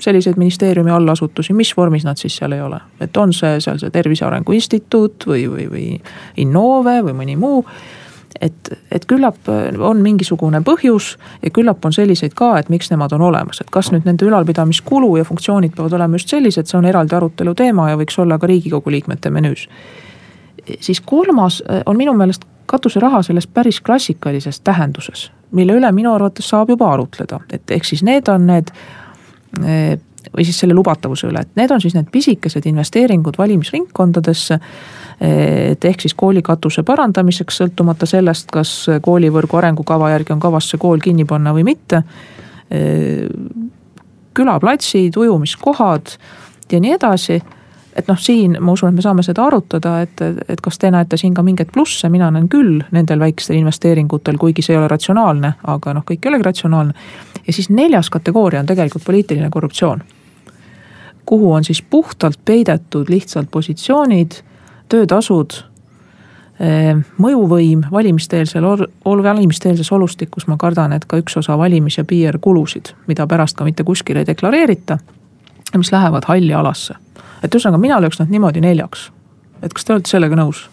selliseid 0.00 0.36
ministeeriumi 0.38 0.90
allasutusi, 0.90 1.52
mis 1.52 1.76
vormis 1.76 2.04
nad 2.04 2.16
siis 2.16 2.36
seal 2.36 2.52
ei 2.52 2.60
ole, 2.62 2.80
et 3.00 3.16
on 3.16 3.32
see 3.32 3.60
seal 3.60 3.78
see 3.78 3.90
Tervise 3.90 4.26
Arengu 4.26 4.52
Instituut 4.52 5.26
või, 5.26 5.46
või, 5.50 5.70
või 5.70 5.86
Innove 6.36 7.00
või 7.02 7.16
mõni 7.22 7.36
muu 7.36 7.64
et, 8.40 8.78
et 8.92 9.06
küllap 9.08 9.48
on 9.78 10.02
mingisugune 10.02 10.60
põhjus 10.64 11.14
ja 11.42 11.50
küllap 11.54 11.84
on 11.84 11.94
selliseid 11.94 12.34
ka, 12.38 12.52
et 12.58 12.68
miks 12.72 12.90
nemad 12.92 13.12
on 13.16 13.24
olemas, 13.28 13.60
et 13.60 13.70
kas 13.74 13.90
nüüd 13.94 14.06
nende 14.08 14.26
ülalpidamiskulu 14.28 15.16
ja 15.18 15.26
funktsioonid 15.28 15.74
peavad 15.76 15.96
olema 15.98 16.18
just 16.20 16.34
sellised, 16.34 16.68
see 16.68 16.78
on 16.78 16.88
eraldi 16.88 17.16
arutelu 17.16 17.54
teema 17.58 17.90
ja 17.90 17.98
võiks 17.98 18.18
olla 18.22 18.38
ka 18.38 18.50
riigikogu 18.50 18.92
liikmete 18.94 19.30
menüüs. 19.34 19.68
siis 20.80 21.00
kolmas 21.00 21.62
äh, 21.70 21.82
on 21.86 21.96
minu 21.96 22.14
meelest 22.14 22.44
katuseraha 22.66 23.22
selles 23.22 23.46
päris 23.46 23.80
klassikalises 23.80 24.60
tähenduses, 24.60 25.30
mille 25.52 25.72
üle 25.72 25.92
minu 25.92 26.12
arvates 26.14 26.48
saab 26.48 26.68
juba 26.68 26.92
arutleda, 26.92 27.40
et 27.50 27.70
ehk 27.70 27.84
siis 27.84 28.02
need 28.02 28.28
on 28.28 28.46
need 28.46 28.74
või 29.56 30.44
siis 30.44 30.58
selle 30.60 30.74
lubatavuse 30.76 31.28
üle, 31.28 31.40
et 31.40 31.56
need 31.56 31.70
on 31.72 31.80
siis 31.80 31.94
need 31.96 32.10
pisikesed 32.12 32.66
investeeringud 32.68 33.38
valimisringkondadesse 33.38 34.58
et 35.20 35.84
ehk 35.84 36.04
siis 36.04 36.14
koolikatuse 36.14 36.84
parandamiseks, 36.86 37.56
sõltumata 37.62 38.06
sellest, 38.06 38.50
kas 38.54 38.70
koolivõrgu 39.02 39.58
arengukava 39.58 40.12
järgi 40.12 40.34
on 40.34 40.42
kavas 40.42 40.70
see 40.70 40.78
kool 40.78 41.02
kinni 41.02 41.26
panna 41.26 41.54
või 41.56 41.64
mitte. 41.66 42.02
külaplatsid, 44.38 45.16
ujumiskohad 45.16 46.12
ja 46.70 46.80
nii 46.80 46.92
edasi 46.94 47.40
et 47.98 48.08
noh, 48.08 48.18
siin 48.20 48.56
ma 48.60 48.72
usun, 48.72 48.92
et 48.92 48.98
me 48.98 49.02
saame 49.02 49.24
seda 49.26 49.44
arutada, 49.48 49.98
et, 50.04 50.22
et 50.48 50.60
kas 50.62 50.78
te 50.78 50.90
näete 50.94 51.18
siin 51.18 51.34
ka 51.34 51.42
mingeid 51.42 51.72
plusse, 51.74 52.08
mina 52.12 52.30
näen 52.34 52.48
küll 52.48 52.82
nendel 52.94 53.20
väikestel 53.20 53.58
investeeringutel, 53.58 54.38
kuigi 54.38 54.62
see 54.62 54.76
ei 54.76 54.80
ole 54.80 54.90
ratsionaalne, 54.92 55.54
aga 55.74 55.96
noh, 55.96 56.06
kõik 56.06 56.24
ei 56.24 56.32
olegi 56.32 56.46
ratsionaalne. 56.46 56.94
ja 57.46 57.52
siis 57.52 57.70
neljas 57.70 58.10
kategooria 58.10 58.60
on 58.60 58.66
tegelikult 58.66 59.04
poliitiline 59.04 59.50
korruptsioon. 59.50 60.02
kuhu 61.26 61.52
on 61.52 61.64
siis 61.64 61.82
puhtalt 61.82 62.38
peidetud 62.44 63.08
lihtsalt 63.08 63.50
positsioonid 63.50 64.42
töötasud, 64.88 65.52
eh, 66.60 66.94
mõjuvõim 67.18 67.84
valimiste-eelsel, 67.90 68.64
valimiste-eelses 69.04 69.92
olustikus 69.92 70.46
ma 70.46 70.56
kardan, 70.56 70.92
et 70.92 71.04
ka 71.04 71.16
üks 71.16 71.36
osa 71.36 71.58
valimis- 71.58 71.98
ja 71.98 72.04
PR-kulusid, 72.04 72.94
mida 73.06 73.26
pärast 73.26 73.56
ka 73.56 73.64
mitte 73.64 73.84
kuskil 73.84 74.16
ei 74.16 74.26
deklareerita. 74.26 74.98
mis 75.76 75.92
lähevad 75.92 76.24
halli 76.24 76.54
alasse, 76.54 76.94
et 77.42 77.54
ühesõnaga 77.54 77.80
mina 77.82 78.00
lööks 78.02 78.20
nad 78.20 78.32
niimoodi 78.32 78.62
neljaks, 78.64 79.08
et 79.62 79.74
kas 79.74 79.86
te 79.86 79.94
olete 79.94 80.10
sellega 80.10 80.38
nõus? 80.38 80.66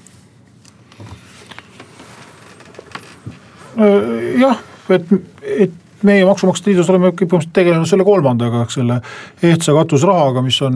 Äh, 3.76 4.38
jah, 4.40 4.62
et, 4.90 5.10
et 5.44 5.82
meie 6.06 6.26
Maksumaksjate 6.28 6.72
Liidus 6.72 6.90
oleme 6.92 7.10
põhimõtteliselt 7.12 7.54
tegelenud 7.56 7.90
selle 7.90 8.06
kolmandaga, 8.08 8.62
eks 8.66 8.78
selle 8.80 9.00
ehtsa 9.44 9.74
katusrahaga, 9.76 10.44
mis 10.46 10.60
on 10.64 10.76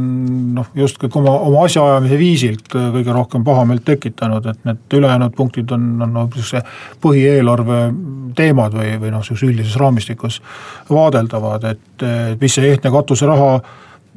noh, 0.58 0.70
just 0.78 1.00
kõik 1.02 1.16
oma, 1.22 1.36
oma 1.48 1.64
asjaajamise 1.68 2.20
viisilt 2.20 2.76
äh, 2.76 2.90
kõige 2.96 3.16
rohkem 3.16 3.46
pahameelt 3.48 3.86
tekitanud, 3.88 4.50
et 4.52 4.64
need 4.68 4.98
ülejäänud 5.00 5.36
punktid 5.38 5.72
on, 5.76 5.92
on 6.04 6.16
noh, 6.18 6.30
niisuguse 6.32 6.64
põhieelarve 7.04 7.82
teemad 8.36 8.76
või, 8.76 8.96
või 9.02 9.14
noh, 9.14 9.24
niisuguses 9.24 9.48
üldises 9.48 9.78
raamistikus 9.80 10.42
vaadeldavad, 10.90 11.70
et 11.72 12.10
mis 12.42 12.56
see 12.56 12.74
ehtne 12.74 12.92
katuseraha 12.94 13.54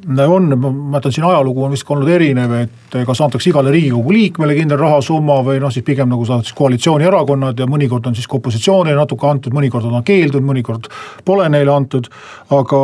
on, 0.08 0.58
ma 0.58 0.70
mäletan 0.70 1.12
siin 1.12 1.24
ajalugu 1.24 1.64
on 1.64 1.70
vist 1.70 1.90
olnud 1.90 2.08
erinev, 2.10 2.52
et 2.64 2.96
kas 3.06 3.20
antakse 3.20 3.50
igale 3.50 3.70
riigikogu 3.70 4.12
liikmele 4.12 4.54
kindel 4.56 4.80
rahasumma 4.80 5.38
või 5.46 5.60
noh, 5.62 5.70
siis 5.72 5.84
pigem 5.86 6.10
nagu 6.10 6.24
saavad 6.26 6.48
siis 6.48 6.56
koalitsioonierakonnad 6.58 7.58
ja 7.62 7.68
mõnikord 7.70 8.06
on 8.10 8.16
siis 8.18 8.26
ka 8.26 8.38
opositsioonile 8.40 8.96
natuke 8.98 9.28
antud, 9.28 9.54
mõnikord 9.54 9.86
on 9.86 10.04
keeldunud, 10.06 10.48
mõnikord 10.48 10.88
pole 11.24 11.48
neile 11.52 11.74
antud. 11.74 12.08
aga 12.50 12.78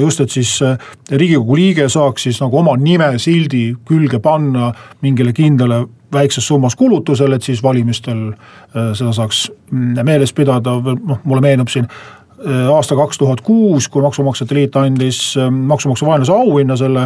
just, 0.00 0.20
et 0.20 0.30
siis 0.30 0.62
eh, 0.62 0.78
riigikogu 1.10 1.56
liige 1.56 1.88
saaks 1.88 2.28
siis 2.28 2.40
nagu 2.40 2.58
oma 2.58 2.76
nime 2.76 3.18
sildi 3.18 3.74
külge 3.84 4.18
panna 4.18 4.72
mingile 5.02 5.32
kindlale 5.32 5.86
väikses 6.12 6.46
summas 6.46 6.76
kulutusele, 6.76 7.36
et 7.36 7.42
siis 7.42 7.62
valimistel 7.62 8.30
eh, 8.30 8.92
seda 8.94 9.12
saaks 9.12 9.50
mm, 9.70 10.00
meeles 10.04 10.32
pidada, 10.32 10.78
noh 10.80 11.22
mulle 11.24 11.42
meenub 11.44 11.68
siin 11.68 11.88
aasta 12.48 12.96
kaks 12.96 13.18
tuhat 13.18 13.40
kuus, 13.44 13.88
kui 13.88 14.02
Maksumaksjate 14.02 14.54
Liit 14.54 14.76
andis 14.80 15.36
ähm, 15.38 15.66
maksumaksja 15.68 16.08
vaenlase 16.08 16.32
auhinna 16.32 16.76
selle, 16.76 17.02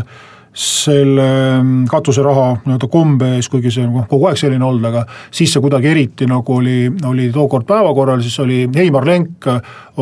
selle 0.54 1.24
ähm, 1.24 1.72
katuseraha 1.90 2.44
nii-öelda 2.62 2.88
kombe 2.90 3.32
ees, 3.34 3.48
kuigi 3.50 3.72
see 3.74 3.86
on 3.86 4.06
kogu 4.10 4.28
aeg 4.30 4.38
selline 4.38 4.64
olnud, 4.64 4.86
aga 4.92 5.02
siis 5.34 5.50
see 5.54 5.62
kuidagi 5.64 5.90
eriti 5.90 6.28
nagu 6.30 6.54
oli, 6.54 6.86
oli 7.10 7.26
tookord 7.34 7.66
päevakorral, 7.66 8.22
siis 8.22 8.38
oli 8.44 8.60
Heimar 8.76 9.08
Lenk 9.08 9.50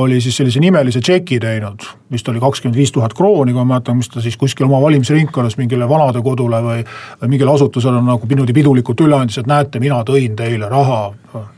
oli 0.02 0.20
siis 0.20 0.36
sellise 0.36 0.60
nimelise 0.60 1.00
tšeki 1.00 1.40
teinud, 1.40 1.88
vist 2.12 2.28
oli 2.28 2.40
kakskümmend 2.40 2.76
viis 2.76 2.92
tuhat 2.92 3.16
krooni, 3.16 3.56
kui 3.56 3.64
ma 3.64 3.78
mäletan, 3.78 3.96
mis 4.02 4.12
ta 4.12 4.20
siis 4.20 4.36
kuskil 4.40 4.68
oma 4.68 4.82
valimisringkonnas 4.84 5.56
mingile 5.60 5.88
vanadekodule 5.88 6.60
või, 6.68 6.84
või 7.22 7.34
mingile 7.36 7.56
asutusele 7.56 8.04
nagu 8.04 8.28
niimoodi 8.28 8.60
pidulikult 8.60 9.00
üle 9.08 9.16
andis, 9.16 9.40
et 9.40 9.48
näete, 9.48 9.80
mina 9.80 10.04
tõin 10.04 10.36
teile 10.36 10.68
raha, 10.68 11.06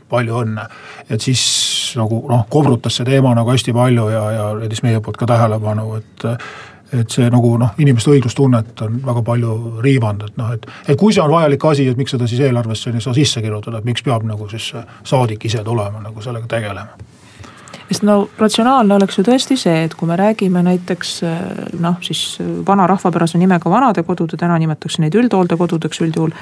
palju 0.09 0.43
õnne. 0.45 0.69
et 1.09 1.21
siis 1.21 1.43
nagu 1.99 2.21
noh, 2.29 2.45
kobrutas 2.49 2.99
see 2.99 3.07
teema 3.07 3.33
nagu 3.37 3.51
hästi 3.51 3.73
palju 3.75 4.07
ja, 4.13 4.23
ja 4.31 4.47
leidis 4.59 4.83
meie 4.85 5.01
poolt 5.03 5.19
ka 5.21 5.29
tähelepanu, 5.29 5.91
et 5.99 6.29
et 6.93 7.11
see 7.11 7.25
nagu 7.33 7.55
noh, 7.59 7.73
inimeste 7.81 8.11
õiglustunnet 8.13 8.81
on 8.85 8.99
väga 9.03 9.23
palju 9.25 9.55
riivanud, 9.83 10.29
et 10.29 10.37
noh, 10.39 10.51
et, 10.55 10.67
et 10.87 10.99
kui 10.99 11.13
see 11.13 11.23
on 11.23 11.33
vajalik 11.33 11.65
asi, 11.65 11.87
et 11.89 11.97
miks 11.97 12.13
seda 12.13 12.27
siis 12.29 12.43
eelarvesse 12.45 12.93
ei 12.93 13.03
saa 13.03 13.15
sisse 13.17 13.41
kirjutada, 13.43 13.81
et 13.81 13.89
miks 13.89 14.05
peab 14.05 14.23
nagu 14.27 14.47
siis 14.51 14.69
saadik 15.03 15.43
ise 15.49 15.63
tulema 15.65 16.03
nagu 16.03 16.23
sellega 16.23 16.47
tegelema? 16.55 16.95
Sest 17.89 18.05
no 18.05 18.29
ratsionaalne 18.39 18.95
oleks 18.95 19.19
ju 19.19 19.25
tõesti 19.25 19.57
see, 19.61 19.83
et 19.85 19.93
kui 19.97 20.09
me 20.09 20.15
räägime 20.17 20.63
näiteks 20.65 21.17
noh, 21.81 21.99
siis 22.05 22.39
vana 22.65 22.87
rahvapärase 22.89 23.37
nimega 23.41 23.69
vanadekodude, 23.69 24.39
täna 24.41 24.57
nimetatakse 24.61 25.03
neid 25.03 25.17
üldhooldekodudeks 25.19 26.01
üldjuhul 26.05 26.33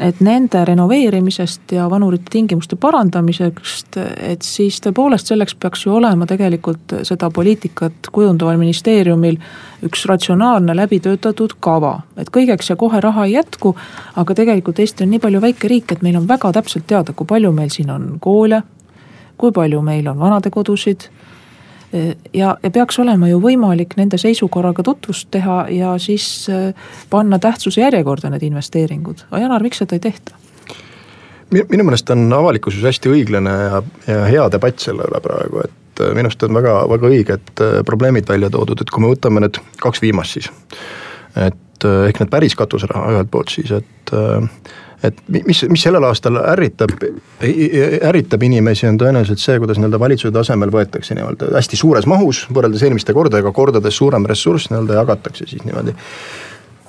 et 0.00 0.20
nende 0.24 0.62
renoveerimisest 0.64 1.74
ja 1.76 1.84
vanurite 1.90 2.32
tingimuste 2.32 2.76
parandamisest, 2.80 3.98
et 4.00 4.42
siis 4.46 4.80
tõepoolest 4.80 5.28
selleks 5.28 5.54
peaks 5.60 5.84
ju 5.84 5.94
olema 5.98 6.26
tegelikult 6.28 6.94
seda 7.06 7.28
poliitikat 7.34 8.08
kujundaval 8.12 8.56
ministeeriumil 8.60 9.36
üks 9.84 10.06
ratsionaalne 10.08 10.76
läbitöötatud 10.76 11.58
kava. 11.60 12.00
et 12.16 12.30
kõigeks 12.30 12.70
ja 12.70 12.76
kohe 12.76 13.00
raha 13.00 13.24
ei 13.24 13.32
jätku, 13.32 13.74
aga 14.16 14.34
tegelikult 14.34 14.78
Eesti 14.78 15.04
on 15.04 15.10
nii 15.10 15.20
palju 15.20 15.40
väike 15.40 15.68
riik, 15.68 15.92
et 15.92 16.02
meil 16.02 16.16
on 16.16 16.28
väga 16.28 16.52
täpselt 16.52 16.86
teada, 16.86 17.12
kui 17.12 17.26
palju 17.26 17.52
meil 17.52 17.68
siin 17.68 17.90
on 17.90 18.16
koole, 18.20 18.62
kui 19.36 19.52
palju 19.52 19.82
meil 19.82 20.08
on 20.08 20.18
vanadekodusid 20.18 21.10
ja, 22.32 22.56
ja 22.62 22.70
peaks 22.70 22.98
olema 23.02 23.28
ju 23.28 23.40
võimalik 23.42 23.96
nende 23.98 24.18
seisukorraga 24.20 24.84
tutvust 24.86 25.28
teha 25.34 25.64
ja 25.74 25.94
siis 25.98 26.46
äh, 26.50 26.70
panna 27.10 27.38
tähtsuse 27.38 27.82
järjekorda 27.82 28.30
need 28.30 28.44
investeeringud, 28.46 29.26
Janar, 29.40 29.62
miks 29.62 29.82
seda 29.82 29.98
ei 29.98 30.04
tehta? 30.10 30.36
minu 31.50 31.82
meelest 31.82 32.10
on 32.14 32.28
avalikkuses 32.32 32.84
hästi 32.86 33.10
õiglane 33.10 33.54
ja, 33.64 33.82
ja 34.06 34.18
hea 34.30 34.44
debatt 34.54 34.78
selle 34.82 35.06
üle 35.08 35.22
praegu, 35.24 35.64
et 35.66 36.04
äh, 36.04 36.12
minu 36.14 36.30
arust 36.30 36.46
on 36.46 36.54
väga, 36.60 36.76
väga 36.92 37.10
õiged 37.10 37.64
äh, 37.64 37.80
probleemid 37.86 38.30
välja 38.30 38.52
toodud, 38.54 38.82
et 38.82 38.94
kui 38.94 39.02
me 39.02 39.10
võtame 39.10 39.42
need 39.46 39.58
kaks 39.82 40.02
viimast 40.04 40.38
siis. 40.38 40.52
et 41.34 41.88
ehk 42.06 42.20
need 42.20 42.30
päris 42.30 42.54
katuseraha 42.58 43.16
ühelt 43.16 43.30
poolt 43.32 43.50
siis, 43.54 43.70
et 43.72 44.14
et 45.06 45.22
mis, 45.32 45.62
mis 45.70 45.82
sellel 45.82 46.04
aastal 46.04 46.36
ärritab, 46.42 46.92
ärritab 48.10 48.44
inimesi, 48.46 48.86
on 48.90 48.98
tõenäoliselt 49.00 49.42
see, 49.42 49.58
kuidas 49.62 49.80
nii-öelda 49.80 50.00
valitsuse 50.02 50.34
tasemel 50.34 50.72
võetakse 50.74 51.16
nii-öelda 51.16 51.52
hästi 51.56 51.80
suures 51.80 52.08
mahus 52.10 52.44
võrreldes 52.52 52.84
eelmiste 52.86 53.16
kordadega, 53.16 53.52
kordades 53.56 53.96
suurem 53.96 54.28
ressurss 54.28 54.70
nii-öelda 54.70 55.00
jagatakse 55.00 55.48
siis 55.50 55.64
niimoodi 55.64 55.96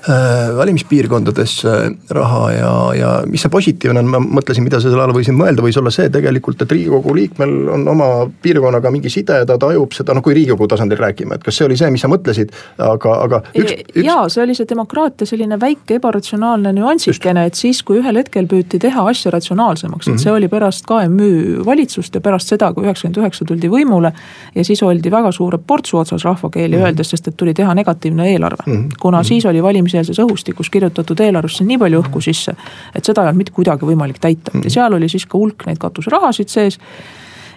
Äh, 0.10 0.58
valimispiirkondades 0.58 1.62
raha 2.10 2.52
ja, 2.52 2.70
ja 2.97 3.10
mis 3.30 3.43
see 3.45 3.52
positiivne 3.54 4.02
on, 4.02 4.08
ma 4.10 4.18
mõtlesin, 4.39 4.64
mida 4.66 4.80
selle 4.82 4.97
all 4.97 5.14
võisin 5.14 5.36
mõelda, 5.38 5.62
võis 5.62 5.78
olla 5.78 5.91
see 5.93 6.10
tegelikult, 6.10 6.64
et 6.64 6.72
riigikogu 6.74 7.14
liikmel 7.14 7.52
on 7.76 7.84
oma 7.91 8.08
piirkonnaga 8.41 8.89
mingi 8.89 9.12
side, 9.14 9.43
ta 9.45 9.60
tajub 9.62 9.93
seda, 9.93 10.16
noh 10.18 10.26
kui 10.26 10.34
riigikogu 10.34 10.66
tasandil 10.72 10.97
räägime, 10.97 11.38
et 11.38 11.45
kas 11.45 11.60
see 11.60 11.68
oli 11.68 11.78
see, 11.78 11.91
mis 11.93 12.02
sa 12.02 12.10
mõtlesid, 12.10 12.49
aga, 12.82 13.14
aga 13.28 13.41
üks, 13.54 13.76
üks.... 13.91 13.99
jaa, 14.08 14.24
see 14.34 14.41
oli 14.41 14.56
see 14.58 14.72
demokraatia 14.72 15.30
selline 15.30 15.60
väike 15.62 15.99
ebaratsionaalne 15.99 16.74
nüansikene, 16.80 17.45
et 17.52 17.62
siis, 17.62 17.84
kui 17.86 18.02
ühel 18.02 18.18
hetkel 18.24 18.49
püüti 18.49 18.82
teha 18.82 19.06
asja 19.14 19.36
ratsionaalsemaks 19.38 20.08
mm, 20.08 20.16
-hmm. 20.16 20.18
et 20.18 20.26
see 20.26 20.34
oli 20.34 20.49
pärast 20.49 20.89
KMÜ 20.89 21.62
valitsust 21.70 22.18
ja 22.18 22.24
pärast 22.26 22.49
seda, 22.56 22.72
kui 22.74 22.89
üheksakümmend 22.89 23.22
üheksa 23.22 23.45
tuldi 23.45 23.70
võimule. 23.70 24.14
ja 24.56 24.66
siis 24.66 24.82
oldi 24.82 25.14
väga 25.14 25.30
suure 25.32 25.62
portsu 25.62 26.02
otsas 26.02 26.26
rahvakeeli 26.26 26.74
mm 26.76 26.82
-hmm. 26.82 26.86
öeldes, 26.89 27.14
sest 27.14 27.28
et 27.28 27.38
tuli 27.38 27.54
teha 27.54 27.76
negatiivne 27.76 28.32
eelarve 28.34 28.64
mm, 28.66 28.74
-hmm. 28.74 28.97
kuna 28.99 29.18
mm 29.18 29.22
-hmm. 29.22 29.28
siis 29.28 29.45
oli 29.45 29.64
valimis 29.64 29.91
valimiseelses 29.92 30.20
õhustikus 30.24 30.70
kirjutatud 30.72 31.20
eelarvesse 31.20 31.66
nii 31.68 31.78
palju 31.82 32.02
õhku 32.02 32.22
sisse, 32.24 32.54
et 32.96 33.06
seda 33.06 33.24
ei 33.24 33.30
olnud 33.30 33.42
mitte 33.42 33.56
kuidagi 33.56 33.88
võimalik 33.88 34.20
täita 34.22 34.52
ja 34.64 34.70
seal 34.70 34.94
oli 34.94 35.10
siis 35.10 35.26
ka 35.26 35.38
hulk 35.38 35.66
neid 35.68 35.80
katuserahasid 35.82 36.50
sees 36.50 36.80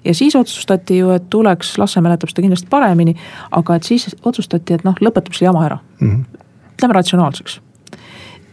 ja 0.04 0.14
siis 0.14 0.36
otsustati 0.36 0.98
ju, 0.98 1.10
et 1.14 1.28
tuleks, 1.30 1.76
Lasse 1.78 2.00
mäletab 2.00 2.32
seda 2.32 2.44
kindlasti 2.44 2.68
paremini, 2.70 3.14
aga 3.50 3.76
et 3.76 3.84
siis 3.84 4.10
otsustati, 4.24 4.74
et 4.74 4.84
noh, 4.84 4.96
lõpetab 5.00 5.34
selle 5.34 5.52
jama 5.52 5.66
ära 5.66 5.78
mm. 6.00 6.10
-hmm. 6.10 6.40
Lähme 6.82 6.94
ratsionaalseks. 6.94 7.60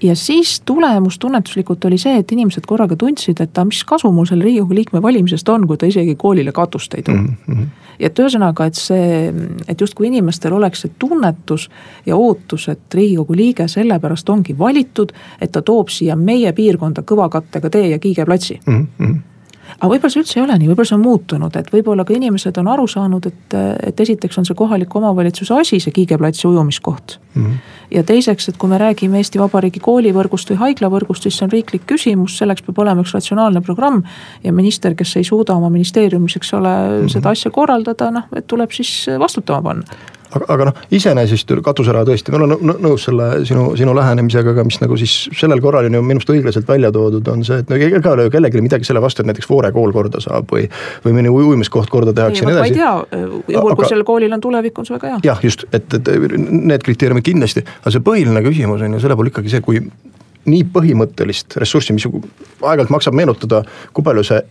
Ja 0.01 0.15
siis 0.15 0.61
tulemus 0.65 1.19
tunnetuslikult 1.19 1.85
oli 1.85 1.97
see, 2.01 2.17
et 2.17 2.31
inimesed 2.31 2.65
korraga 2.67 2.95
tundsid, 2.95 3.41
et 3.41 3.61
mis 3.65 3.83
kasu 3.85 4.11
mul 4.11 4.25
selle 4.29 4.47
riigikogu 4.47 4.75
liikme 4.75 5.01
valimisest 5.01 5.49
on, 5.49 5.67
kui 5.67 5.77
ta 5.77 5.89
isegi 5.89 6.15
koolile 6.15 6.51
katust 6.51 6.93
ei 6.93 7.03
too 7.03 7.15
mm. 7.15 7.37
-hmm 7.47 7.69
ja 8.01 8.09
et 8.09 8.19
ühesõnaga, 8.19 8.65
et 8.65 8.77
see, 8.79 9.33
et 9.69 9.81
justkui 9.81 10.07
inimestel 10.09 10.53
oleks 10.57 10.81
see 10.81 10.93
tunnetus 10.99 11.67
ja 12.05 12.17
ootus, 12.17 12.67
et 12.73 12.97
riigikogu 12.97 13.37
liige 13.37 13.67
sellepärast 13.67 14.29
ongi 14.29 14.57
valitud, 14.57 15.11
et 15.41 15.51
ta 15.51 15.61
toob 15.61 15.89
siia 15.93 16.15
meie 16.15 16.53
piirkonda 16.53 17.05
kõva 17.07 17.29
kattega 17.29 17.69
tee 17.69 17.91
ja 17.93 17.99
kiigeplatsi 17.99 18.59
mm. 18.65 18.87
-hmm 18.99 19.19
aga 19.79 19.89
võib-olla 19.93 20.13
see 20.13 20.21
üldse 20.21 20.39
ei 20.39 20.43
ole 20.43 20.57
nii, 20.59 20.69
võib-olla 20.71 20.89
see 20.89 20.97
on 20.97 21.03
muutunud, 21.05 21.57
et 21.59 21.71
võib-olla 21.73 22.05
ka 22.07 22.15
inimesed 22.15 22.59
on 22.61 22.69
aru 22.73 22.87
saanud, 22.91 23.27
et, 23.29 23.57
et 23.91 24.03
esiteks 24.05 24.41
on 24.41 24.47
see 24.47 24.57
kohaliku 24.57 25.01
omavalitsuse 25.01 25.57
asi, 25.57 25.81
see 25.83 25.95
kiigeplatsi 25.95 26.47
ujumiskoht 26.47 27.17
mm. 27.33 27.45
-hmm. 27.45 27.73
ja 27.97 28.03
teiseks, 28.03 28.49
et 28.49 28.57
kui 28.61 28.69
me 28.69 28.77
räägime 28.81 29.17
Eesti 29.21 29.39
Vabariigi 29.39 29.79
koolivõrgust 29.79 30.53
või 30.53 30.61
haiglavõrgust, 30.65 31.27
siis 31.27 31.37
see 31.37 31.47
on 31.47 31.51
riiklik 31.51 31.85
küsimus, 31.87 32.37
selleks 32.37 32.65
peab 32.67 32.79
olema 32.79 33.01
üks 33.01 33.13
ratsionaalne 33.13 33.61
programm. 33.61 34.03
ja 34.43 34.53
minister, 34.53 34.95
kes 34.95 35.15
ei 35.17 35.23
suuda 35.23 35.53
oma 35.53 35.69
ministeeriumis, 35.69 36.35
eks 36.35 36.53
ole 36.53 36.69
mm, 36.69 37.03
-hmm. 37.03 37.09
seda 37.09 37.29
asja 37.29 37.51
korraldada, 37.51 38.11
noh, 38.11 38.23
et 38.35 38.47
tuleb 38.47 38.71
siis 38.71 39.07
vastutama 39.19 39.61
panna 39.61 40.19
aga, 40.35 40.47
aga 40.55 40.67
noh, 40.69 40.81
iseenesest 40.93 41.53
katuseraha 41.65 42.07
tõesti, 42.07 42.33
ma 42.33 42.41
olen 42.41 42.73
nõus 42.83 43.05
selle 43.07 43.29
sinu, 43.47 43.71
sinu 43.79 43.95
lähenemisega, 43.97 44.53
aga 44.55 44.65
mis 44.67 44.79
nagu 44.81 44.97
siis 44.99 45.15
sellel 45.37 45.61
korral 45.63 45.89
on 45.89 45.97
ju 45.97 46.03
minu 46.05 46.21
arust 46.21 46.33
õiglaselt 46.33 46.69
välja 46.69 46.91
toodud, 46.95 47.27
on 47.31 47.45
see, 47.47 47.61
et 47.63 47.71
no 47.71 47.79
ega 47.79 47.99
ei 47.99 48.13
ole 48.13 48.27
kellelgi 48.33 48.63
midagi 48.63 48.87
selle 48.87 49.03
vastu, 49.03 49.23
et 49.23 49.31
näiteks 49.31 49.49
Voore 49.51 49.71
kool 49.75 49.93
korda 49.95 50.21
saab 50.23 50.51
või. 50.51 50.67
või 51.05 51.17
mõni 51.17 51.33
ujumiskoht 51.33 51.89
korda 51.91 52.13
tehakse 52.15 52.45
ja 52.45 52.49
nii 52.49 52.57
edasi. 52.57 52.61
ma 52.61 52.69
ei 52.69 52.77
tea, 52.77 53.57
juhul 53.57 53.75
kui 53.75 53.89
sellel 53.89 54.07
koolil 54.07 54.37
on 54.37 54.43
tulevik, 54.43 54.79
on 54.79 54.87
see 54.87 54.95
väga 54.95 55.15
hea. 55.15 55.19
jah, 55.31 55.43
just, 55.43 55.65
et, 55.71 55.99
et 55.99 56.13
need 56.37 56.85
kriteeriumid 56.85 57.25
kindlasti, 57.25 57.65
aga 57.81 57.93
see 57.95 58.05
põhiline 58.05 58.45
küsimus 58.45 58.85
on 58.85 58.97
ju 58.97 59.03
selle 59.03 59.17
puhul 59.19 59.31
ikkagi 59.33 59.53
see, 59.53 59.65
kui 59.65 59.83
nii 60.49 60.63
põhimõttelist 60.73 61.57
ressurssi, 61.61 61.93
mis 61.93 62.07
aeg-ajalt 62.07 62.93
maksab 62.93 63.17
meenutada, 63.17 63.61
kui 63.93 64.05
palju 64.05 64.25
see 64.25 64.41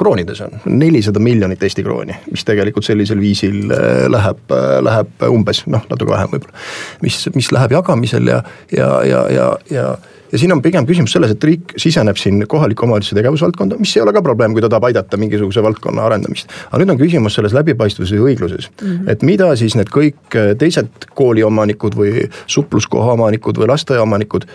kroonides 0.00 0.40
on 0.46 0.56
nelisada 0.66 1.20
miljonit 1.22 1.62
Eesti 1.62 1.84
krooni, 1.86 2.16
mis 2.30 2.46
tegelikult 2.48 2.86
sellisel 2.86 3.20
viisil 3.20 3.74
äh, 3.74 4.06
läheb, 4.12 4.46
äh, 4.56 4.78
läheb 4.84 5.26
umbes 5.28 5.64
noh, 5.70 5.84
natuke 5.90 6.14
vähem 6.14 6.32
võib-olla. 6.36 6.64
mis, 7.04 7.22
mis 7.36 7.52
läheb 7.54 7.76
jagamisel 7.76 8.32
ja, 8.32 8.40
ja, 8.76 8.94
ja, 9.06 9.26
ja, 9.34 9.50
ja 9.70 9.90
ja 10.30 10.38
siin 10.38 10.52
on 10.54 10.62
pigem 10.62 10.86
küsimus 10.86 11.10
selles, 11.14 11.32
et 11.34 11.44
riik 11.44 11.72
siseneb 11.80 12.18
siin 12.20 12.44
kohaliku 12.48 12.86
omavalitsuse 12.86 13.16
tegevusvaldkonda, 13.18 13.78
mis 13.82 13.96
ei 13.96 14.02
ole 14.04 14.12
ka 14.14 14.22
probleem, 14.22 14.54
kui 14.54 14.62
ta 14.62 14.68
tahab 14.70 14.86
aidata 14.90 15.18
mingisuguse 15.18 15.62
valdkonna 15.64 16.04
arendamist. 16.06 16.52
aga 16.70 16.82
nüüd 16.82 16.94
on 16.94 17.00
küsimus 17.00 17.34
selles 17.38 17.54
läbipaistvuses 17.56 18.14
ja 18.14 18.22
õigluses 18.22 18.68
mm, 18.70 18.86
-hmm. 18.86 19.10
et 19.10 19.24
mida 19.26 19.50
siis 19.58 19.74
need 19.78 19.90
kõik 19.90 20.38
teised 20.58 21.08
kooliomanikud 21.18 21.98
või 21.98 22.28
supluskoha 22.46 23.16
omanikud 23.18 23.58
või 23.58 23.72
lasteaiaomanikud 23.72 24.46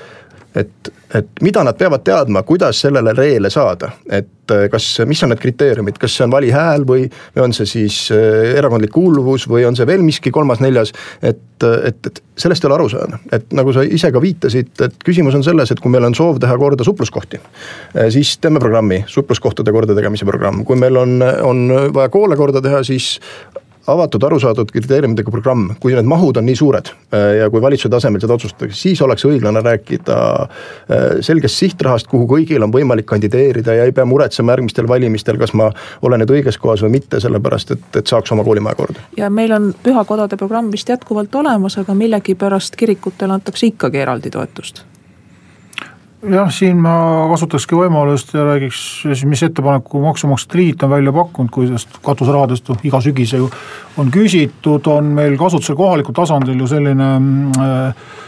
et, 0.55 0.91
et 1.15 1.43
mida 1.43 1.63
nad 1.65 1.77
peavad 1.77 2.03
teadma, 2.05 2.43
kuidas 2.47 2.79
sellele 2.85 3.13
reele 3.15 3.49
saada, 3.53 3.91
et 4.07 4.53
äh, 4.53 4.65
kas, 4.71 4.87
mis 5.07 5.23
on 5.25 5.33
need 5.33 5.41
kriteeriumid, 5.41 5.97
kas 6.01 6.15
see 6.15 6.25
on 6.25 6.33
valihääl 6.33 6.85
või, 6.87 7.07
või 7.35 7.43
on 7.47 7.55
see 7.55 7.67
siis 7.69 7.97
äh, 8.15 8.55
erakondlik 8.59 8.93
kuuluvus 8.95 9.47
või 9.51 9.65
on 9.67 9.77
see 9.77 9.87
veel 9.87 10.05
miski 10.05 10.31
kolmas-neljas. 10.35 10.93
et, 11.21 11.43
et, 11.63 11.99
et 12.07 12.23
sellest 12.39 12.63
ei 12.63 12.69
ole 12.69 12.77
aru 12.79 12.87
saada, 12.91 13.19
et 13.35 13.51
nagu 13.55 13.73
sa 13.75 13.83
ise 13.83 14.11
ka 14.11 14.21
viitasid, 14.21 14.71
et 14.87 14.97
küsimus 15.05 15.35
on 15.37 15.43
selles, 15.45 15.71
et 15.71 15.83
kui 15.83 15.91
meil 15.91 16.07
on 16.07 16.15
soov 16.15 16.39
teha 16.43 16.57
korda 16.61 16.87
supluskohti. 16.87 17.41
Äh, 17.95 18.09
siis 18.15 18.37
teeme 18.39 18.63
programmi, 18.63 19.03
supluskohtade 19.11 19.75
kordategemise 19.75 20.27
programm, 20.27 20.63
kui 20.67 20.79
meil 20.79 20.97
on, 21.01 21.19
on 21.43 21.67
vaja 21.95 22.11
koole 22.13 22.39
korda 22.39 22.63
teha, 22.63 22.83
siis 22.87 23.15
avatud, 23.87 24.23
arusaadud 24.23 24.71
kriteeriumidega 24.73 25.31
programm, 25.33 25.67
kui 25.81 25.93
need 25.95 26.07
mahud 26.09 26.39
on 26.39 26.47
nii 26.47 26.57
suured 26.57 26.89
äh, 26.89 27.25
ja 27.41 27.49
kui 27.53 27.61
valitsuse 27.61 27.91
tasemel 27.93 28.23
seda 28.23 28.37
otsustatakse, 28.37 28.77
siis 28.79 29.01
oleks 29.05 29.25
õiglane 29.27 29.61
rääkida 29.65 30.17
äh, 30.41 31.05
selgest 31.25 31.61
sihtrahast, 31.61 32.09
kuhu 32.11 32.27
kõigil 32.35 32.65
on 32.65 32.73
võimalik 32.73 33.07
kandideerida 33.09 33.77
ja 33.77 33.85
ei 33.85 33.93
pea 33.95 34.07
muretsema 34.09 34.55
järgmistel 34.55 34.89
valimistel, 34.89 35.39
kas 35.41 35.53
ma 35.57 35.69
olen 36.05 36.23
nüüd 36.23 36.33
õiges 36.39 36.59
kohas 36.61 36.85
või 36.85 36.97
mitte, 36.97 37.21
sellepärast 37.23 37.75
et, 37.77 37.85
et 38.01 38.09
saaks 38.09 38.33
oma 38.35 38.47
koolimaja 38.47 38.81
korda. 38.81 39.05
ja 39.17 39.29
meil 39.29 39.53
on 39.55 39.71
pühakodade 39.83 40.39
programm 40.41 40.71
vist 40.73 40.89
jätkuvalt 40.89 41.35
olemas, 41.35 41.77
aga 41.81 41.93
millegipärast 41.97 42.75
kirikutele 42.79 43.37
antakse 43.37 43.69
ikkagi 43.73 44.05
eraldi 44.05 44.33
toetust 44.33 44.85
jah, 46.31 46.49
siin 46.53 46.79
ma 46.81 46.95
kasutakski 47.31 47.77
võimalust 47.77 48.33
ja 48.35 48.45
räägiks, 48.47 48.79
mis 49.29 49.43
ettepaneku 49.45 50.01
Maksumaksjate 50.03 50.59
Liit 50.59 50.83
on 50.85 50.93
välja 50.93 51.13
pakkunud, 51.15 51.51
kui 51.53 51.69
sellest 51.69 51.99
katuserahadest 52.05 52.73
iga 52.87 53.01
sügise 53.03 53.41
ju 53.41 53.49
on 54.01 54.11
küsitud, 54.13 54.87
on 54.91 55.13
meil 55.17 55.37
kasutusel 55.39 55.77
kohalikul 55.79 56.15
tasandil 56.15 56.59
ju 56.59 56.67
selline, 56.71 57.11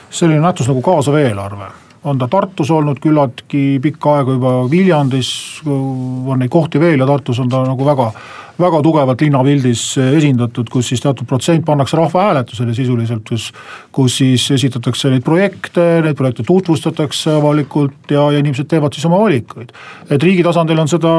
selline 0.10 0.43
nähtus 0.43 0.70
nagu 0.72 0.84
kaasav 0.86 1.20
eelarve 1.22 1.72
on 2.04 2.18
ta 2.18 2.28
Tartus 2.28 2.72
olnud 2.72 3.00
küllaltki 3.04 3.80
pikka 3.84 4.18
aega 4.18 4.36
juba, 4.38 4.52
Viljandis 4.72 5.30
on 5.66 6.38
neid 6.39 6.52
kohti 6.54 6.80
veel 6.80 7.00
ja 7.00 7.10
Tartus 7.10 7.39
on 7.43 7.50
ta 7.50 7.64
nagu 7.68 7.86
väga 7.86 8.12
väga 8.58 8.80
tugevalt 8.82 9.22
linnapildis 9.22 9.82
esindatud, 10.02 10.70
kus 10.74 10.89
siis 10.91 11.02
teatud 11.04 11.28
protsent 11.30 11.66
pannakse 11.66 11.98
rahvahääletusele 11.98 12.74
sisuliselt, 12.74 13.26
kus. 13.30 13.52
kus 13.93 14.18
siis 14.18 14.43
esitatakse 14.52 15.12
neid 15.14 15.24
projekte, 15.26 15.84
neid 16.06 16.18
projekte 16.18 16.45
tutvustatakse 16.48 17.36
avalikult 17.38 18.12
ja, 18.14 18.28
ja 18.34 18.41
inimesed 18.41 18.70
teevad 18.70 18.93
siis 18.93 19.06
oma 19.10 19.20
valikuid. 19.22 19.74
et 20.10 20.24
riigi 20.24 20.45
tasandil 20.45 20.80
on 20.82 20.89
seda 20.89 21.14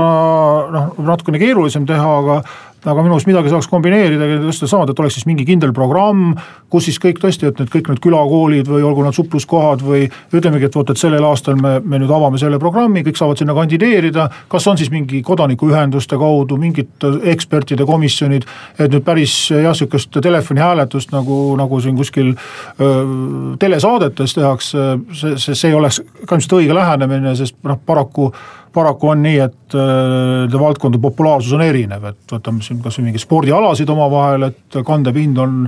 noh, 0.75 0.91
natukene 0.99 1.39
keerulisem 1.39 1.87
teha, 1.87 2.11
aga 2.23 2.41
aga 2.85 3.03
minu 3.03 3.17
arust 3.17 3.27
midagi 3.27 3.51
saaks 3.51 3.67
kombineerida 3.71 4.29
tõesti 4.45 4.69
saada, 4.71 4.95
et 4.95 5.01
oleks 5.03 5.19
siis 5.19 5.27
mingi 5.27 5.47
kindel 5.49 5.73
programm, 5.75 6.37
kus 6.71 6.87
siis 6.89 7.01
kõik 7.03 7.19
tõesti, 7.23 7.49
et 7.49 7.59
need 7.59 7.71
kõik 7.73 7.91
need 7.91 8.03
külakoolid 8.05 8.71
või 8.71 8.85
olgu 8.87 9.03
nad 9.07 9.17
supluskohad 9.17 9.83
või 9.83 10.07
ütlemegi, 10.35 10.69
et 10.69 10.79
vot, 10.79 10.93
et 10.93 11.01
sellel 11.01 11.25
aastal 11.27 11.59
me, 11.59 11.79
me 11.83 11.99
nüüd 11.99 12.13
avame 12.15 12.39
selle 12.41 12.61
programmi, 12.63 13.03
kõik 13.07 13.19
saavad 13.19 13.41
sinna 13.41 13.57
kandideerida. 13.57 14.29
kas 14.49 14.67
on 14.71 14.79
siis 14.79 14.93
mingi 14.95 15.23
kodanikuühenduste 15.27 16.19
kaudu 16.19 16.57
mingid 16.61 17.09
ekspertide 17.33 17.87
komisjonid, 17.89 18.47
et 18.79 18.93
nüüd 18.93 19.05
päris 19.07 19.35
jah, 19.51 19.75
sihukest 19.75 20.21
telefonihääletust 20.23 21.13
nagu, 21.13 21.57
nagu 21.59 21.81
siin 21.81 21.97
kuskil 21.97 22.35
öö, 22.35 23.57
telesaadetes 23.59 24.35
tehakse, 24.35 24.87
see, 25.13 25.37
see, 25.37 25.55
see 25.55 25.73
ei 25.73 25.75
oleks 25.75 26.03
ka 26.27 26.39
ilmselt 26.39 26.59
õige 26.61 26.77
lähenemine, 26.77 27.35
sest 27.39 27.59
noh, 27.67 27.81
paraku 27.87 28.31
paraku 28.79 29.13
on 29.13 29.23
nii, 29.27 29.39
et 29.43 29.77
nende 29.77 30.57
äh, 30.57 30.63
valdkondade 30.63 31.03
populaarsus 31.03 31.57
on 31.59 31.65
erinev, 31.67 32.09
et 32.13 32.35
võtame 32.35 32.65
siin 32.65 32.81
kasvõi 32.85 33.09
mingeid 33.09 33.25
spordialasid 33.25 33.91
omavahel, 33.95 34.49
et 34.53 34.81
kandepind 34.87 35.43
on, 35.43 35.65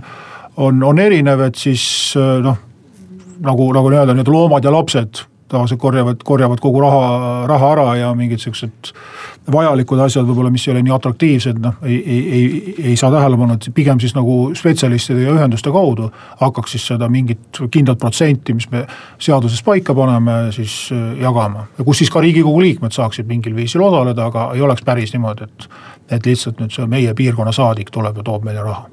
on, 0.63 0.85
on 0.87 1.03
erinev, 1.03 1.43
et 1.49 1.59
siis 1.61 1.85
äh, 2.19 2.39
noh, 2.45 2.63
nagu, 3.45 3.69
nagu 3.77 3.93
nii-öelda 3.93 4.17
need 4.17 4.31
loomad 4.31 4.67
ja 4.67 4.75
lapsed 4.75 5.25
tavaliselt 5.51 5.81
korjavad, 5.81 6.23
korjavad 6.25 6.61
kogu 6.63 6.81
raha, 6.85 7.47
raha 7.51 7.73
ära 7.75 7.87
ja 7.99 8.11
mingid 8.15 8.43
siuksed 8.43 8.93
vajalikud 9.51 10.01
asjad 10.05 10.29
võib-olla, 10.29 10.51
mis 10.53 10.67
ei 10.67 10.75
ole 10.75 10.83
nii 10.87 10.95
atraktiivsed, 10.95 11.59
noh 11.63 11.81
ei, 11.87 11.97
ei, 11.99 12.21
ei, 12.37 12.75
ei 12.91 12.97
saa 13.01 13.11
tähelepanu, 13.15 13.57
et 13.57 13.71
pigem 13.75 14.01
siis 14.03 14.15
nagu 14.15 14.37
spetsialistide 14.57 15.25
ja 15.25 15.35
ühenduste 15.35 15.73
kaudu 15.75 16.11
hakkaks 16.43 16.77
siis 16.77 16.87
seda 16.93 17.09
mingit 17.11 17.63
kindlat 17.73 17.99
protsenti, 17.99 18.55
mis 18.57 18.69
me 18.71 18.85
seaduses 19.19 19.65
paika 19.67 19.97
paneme, 19.97 20.39
siis 20.57 20.77
äh, 20.95 21.19
jagama. 21.25 21.67
ja 21.79 21.85
kus 21.85 22.05
siis 22.05 22.13
ka 22.13 22.23
riigikogu 22.23 22.63
liikmed 22.63 22.95
saaksid 22.95 23.29
mingil 23.31 23.57
viisil 23.57 23.83
osaleda, 23.87 24.31
aga 24.31 24.51
ei 24.55 24.63
oleks 24.63 24.87
päris 24.87 25.15
niimoodi, 25.17 25.51
et, 25.51 25.69
et 26.19 26.33
lihtsalt 26.33 26.63
nüüd 26.63 26.75
see 26.75 26.87
meie 26.91 27.15
piirkonna 27.15 27.53
saadik 27.53 27.91
tuleb 27.91 28.23
ja 28.23 28.27
toob 28.31 28.47
meile 28.47 28.65
raha 28.67 28.89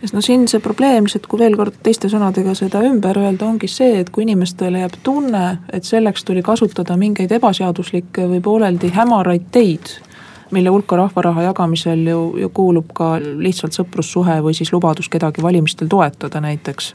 sest 0.00 0.14
no 0.14 0.22
siin 0.24 0.46
see 0.50 0.60
probleem 0.62 1.06
lihtsalt, 1.06 1.26
kui 1.30 1.40
veel 1.40 1.56
kord 1.58 1.78
teiste 1.84 2.10
sõnadega 2.12 2.54
seda 2.58 2.82
ümber 2.86 3.18
öelda, 3.20 3.46
ongi 3.48 3.68
see, 3.70 3.98
et 4.02 4.10
kui 4.14 4.24
inimestele 4.26 4.82
jääb 4.84 4.98
tunne, 5.06 5.44
et 5.72 5.88
selleks 5.88 6.24
tuli 6.24 6.42
kasutada 6.46 6.96
mingeid 7.00 7.32
ebaseaduslikke 7.38 8.28
või 8.30 8.42
pooleldi 8.44 8.92
hämaraid 8.94 9.48
teid, 9.54 9.90
mille 10.54 10.72
hulka 10.72 10.96
rahvaraha 10.96 11.48
jagamisel 11.50 12.06
ju, 12.08 12.22
ju 12.40 12.52
kuulub 12.54 12.94
ka 12.96 13.16
lihtsalt 13.20 13.76
sõprussuhe 13.76 14.38
või 14.44 14.56
siis 14.56 14.72
lubadus 14.72 15.10
kedagi 15.12 15.44
valimistel 15.44 15.90
toetada 15.90 16.40
näiteks. 16.40 16.94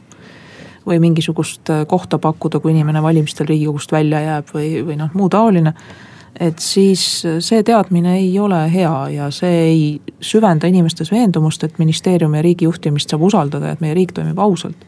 või 0.84 0.98
mingisugust 1.00 1.70
kohta 1.88 2.18
pakkuda, 2.18 2.58
kui 2.60 2.74
inimene 2.74 3.00
valimistel 3.02 3.46
riigikogust 3.46 3.92
välja 3.92 4.20
jääb 4.20 4.50
või, 4.52 4.82
või 4.84 4.98
noh, 5.00 5.08
muu 5.14 5.28
taoline 5.32 5.72
et 6.40 6.58
siis 6.58 7.22
see 7.38 7.62
teadmine 7.62 8.16
ei 8.18 8.38
ole 8.38 8.58
hea 8.72 9.08
ja 9.14 9.30
see 9.30 9.58
ei 9.64 9.82
süvenda 10.20 10.66
inimestes 10.66 11.12
veendumust, 11.12 11.64
et 11.64 11.78
ministeeriumi 11.78 12.38
ja 12.38 12.42
riigi 12.42 12.66
juhtimist 12.66 13.10
saab 13.10 13.22
usaldada 13.22 13.70
et 13.70 13.82
meie 13.84 13.94
riik 13.94 14.12
toimib 14.12 14.38
ausalt. 14.38 14.86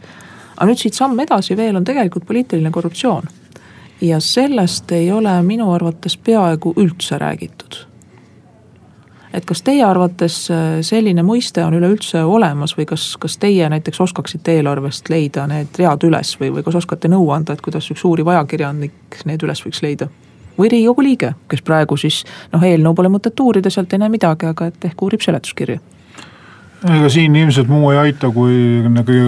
aga 0.57 0.71
nüüd 0.71 0.81
siit 0.81 0.95
samm 0.97 1.19
edasi 1.21 1.57
veel 1.57 1.77
on 1.77 1.85
tegelikult 1.85 2.27
poliitiline 2.27 2.71
korruptsioon. 2.71 3.29
ja 4.01 4.21
sellest 4.21 4.93
ei 4.93 5.13
ole 5.13 5.43
minu 5.43 5.71
arvates 5.73 6.17
peaaegu 6.17 6.75
üldse 6.77 7.19
räägitud. 7.19 7.87
et 9.33 9.45
kas 9.45 9.63
teie 9.63 9.85
arvates 9.85 10.49
selline 10.81 11.23
mõiste 11.23 11.63
on 11.65 11.75
üleüldse 11.75 12.25
olemas 12.25 12.75
või 12.79 12.87
kas, 12.87 13.17
kas 13.17 13.39
teie 13.39 13.69
näiteks 13.69 14.01
oskaksite 14.01 14.59
eelarvest 14.59 15.09
leida 15.09 15.47
need 15.47 15.79
read 15.79 16.03
üles 16.03 16.41
või, 16.41 16.51
või 16.59 16.63
kas 16.63 16.75
oskate 16.75 17.09
nõu 17.09 17.31
anda, 17.31 17.53
et 17.53 17.63
kuidas 17.63 17.91
üks 17.91 18.05
uuriv 18.05 18.35
ajakirjanik 18.35 19.23
need 19.25 19.43
üles 19.47 19.63
võiks 19.63 19.83
leida? 19.83 20.11
Või 20.59 20.71
riigikogu 20.73 21.03
liige, 21.03 21.33
kes 21.49 21.63
praegu 21.63 21.97
siis 22.01 22.23
noh, 22.53 22.63
eelnõu 22.63 22.95
pole 22.95 23.11
mõtet 23.13 23.41
uurida, 23.41 23.71
sealt 23.71 23.93
ei 23.93 24.03
näe 24.03 24.13
midagi, 24.13 24.49
aga 24.51 24.71
et 24.73 24.89
ehk 24.91 25.03
uurib 25.03 25.25
seletuskirja. 25.25 25.81
ega 26.87 27.09
siin 27.13 27.37
ilmselt 27.37 27.69
muu 27.69 27.91
ei 27.91 27.99
aita, 28.07 28.31
kui 28.31 28.57
nagu 28.89 29.21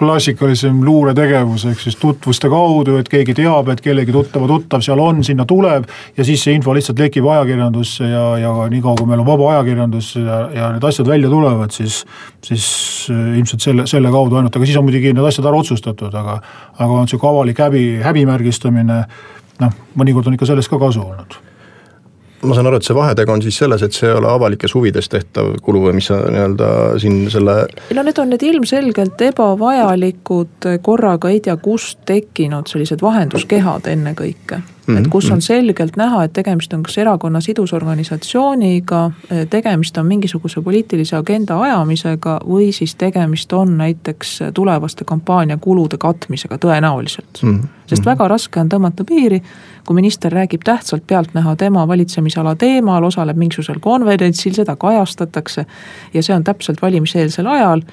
klassikalisem 0.00 0.80
luuretegevus, 0.84 1.66
ehk 1.68 1.80
siis 1.82 1.96
tutvuste 2.00 2.48
kaudu, 2.48 2.96
et 3.00 3.08
keegi 3.12 3.34
teab, 3.36 3.68
et 3.72 3.82
kellegi 3.84 4.14
tuttava 4.14 4.48
tuttav 4.48 4.84
seal 4.84 5.00
on, 5.02 5.20
sinna 5.26 5.44
tuleb. 5.48 5.84
ja 6.16 6.24
siis 6.24 6.44
see 6.44 6.54
info 6.56 6.72
lihtsalt 6.76 7.02
lekib 7.02 7.26
ajakirjandusse 7.28 8.08
ja, 8.08 8.24
ja 8.40 8.52
niikaua, 8.72 8.96
kui 8.96 9.10
meil 9.10 9.20
on 9.20 9.28
vaba 9.28 9.50
ajakirjandus 9.54 10.14
ja, 10.16 10.38
ja 10.56 10.70
need 10.72 10.86
asjad 10.88 11.10
välja 11.10 11.32
tulevad, 11.32 11.74
siis. 11.76 12.04
siis 12.44 12.64
äh, 13.12 13.36
ilmselt 13.38 13.66
selle, 13.66 13.86
selle 13.90 14.12
kaudu 14.12 14.40
ainult, 14.40 14.56
aga 14.56 14.68
siis 14.68 14.78
on 14.80 14.88
muidugi 14.88 15.12
need 15.12 15.28
asjad 15.28 15.50
ära 15.50 15.60
otsustatud, 15.60 16.16
aga. 16.22 16.40
aga 16.78 17.02
on 17.02 17.10
sihuke 17.10 17.28
avalik 17.28 17.60
häbi, 17.60 17.84
häbimärgistamine 18.04 19.02
noh, 19.60 19.78
mõnikord 20.00 20.28
on 20.30 20.36
ikka 20.36 20.50
sellest 20.50 20.72
ka 20.72 20.80
kasu 20.80 21.04
olnud 21.04 21.38
ma 22.42 22.56
saan 22.56 22.70
aru, 22.70 22.80
et 22.80 22.86
see 22.86 22.96
vahetegu 22.96 23.32
on 23.32 23.42
siis 23.44 23.58
selles, 23.62 23.82
et 23.82 23.96
see 23.96 24.08
ei 24.08 24.16
ole 24.16 24.28
avalikes 24.30 24.74
huvides 24.74 25.08
tehtav 25.12 25.52
kulu 25.64 25.84
või 25.86 25.98
mis 25.98 26.08
nii-öelda 26.10 26.70
siin 27.02 27.22
selle. 27.32 27.56
no 27.96 28.04
need 28.06 28.18
on 28.22 28.32
need 28.32 28.44
ilmselgelt 28.48 29.20
ebavajalikud 29.30 30.68
korraga 30.82 31.32
ei 31.32 31.40
tea 31.44 31.56
kust 31.60 32.04
tekkinud 32.08 32.70
sellised 32.70 33.02
vahenduskehad 33.04 33.90
ennekõike 33.92 34.62
et 34.98 35.08
kus 35.08 35.26
on 35.30 35.38
mhm. 35.38 35.44
selgelt 35.44 35.96
näha, 35.96 36.24
et 36.24 36.32
tegemist 36.32 36.72
on 36.74 36.82
kas 36.82 36.98
erakonna 36.98 37.40
sidusorganisatsiooniga, 37.44 39.02
tegemist 39.50 39.98
on 39.98 40.06
mingisuguse 40.06 40.62
poliitilise 40.64 41.16
agenda 41.16 41.60
ajamisega 41.62 42.40
või 42.46 42.70
siis 42.76 42.94
tegemist 42.98 43.52
on 43.52 43.76
näiteks 43.78 44.38
tulevaste 44.54 45.04
kampaania 45.04 45.58
kulude 45.60 45.98
katmisega 45.98 46.58
tõenäoliselt 46.58 47.42
mm. 47.42 47.58
-hmm. 47.58 47.68
sest 47.86 48.06
väga 48.06 48.28
raske 48.28 48.60
on 48.60 48.68
tõmmata 48.68 49.04
piiri, 49.04 49.42
kui 49.86 49.94
minister 49.94 50.32
räägib 50.32 50.64
tähtsalt 50.64 51.06
pealtnäha 51.06 51.56
tema 51.56 51.88
valitsemisala 51.88 52.54
teemal, 52.56 53.04
osaleb 53.04 53.36
mingisugusel 53.36 53.80
konverentsil, 53.80 54.54
seda 54.54 54.76
kajastatakse. 54.76 55.66
Ja 56.14 56.22
see 56.22 56.36
on 56.36 56.44
täpselt 56.44 56.82
valimiseelsel 56.82 57.46
ajal 57.46 57.84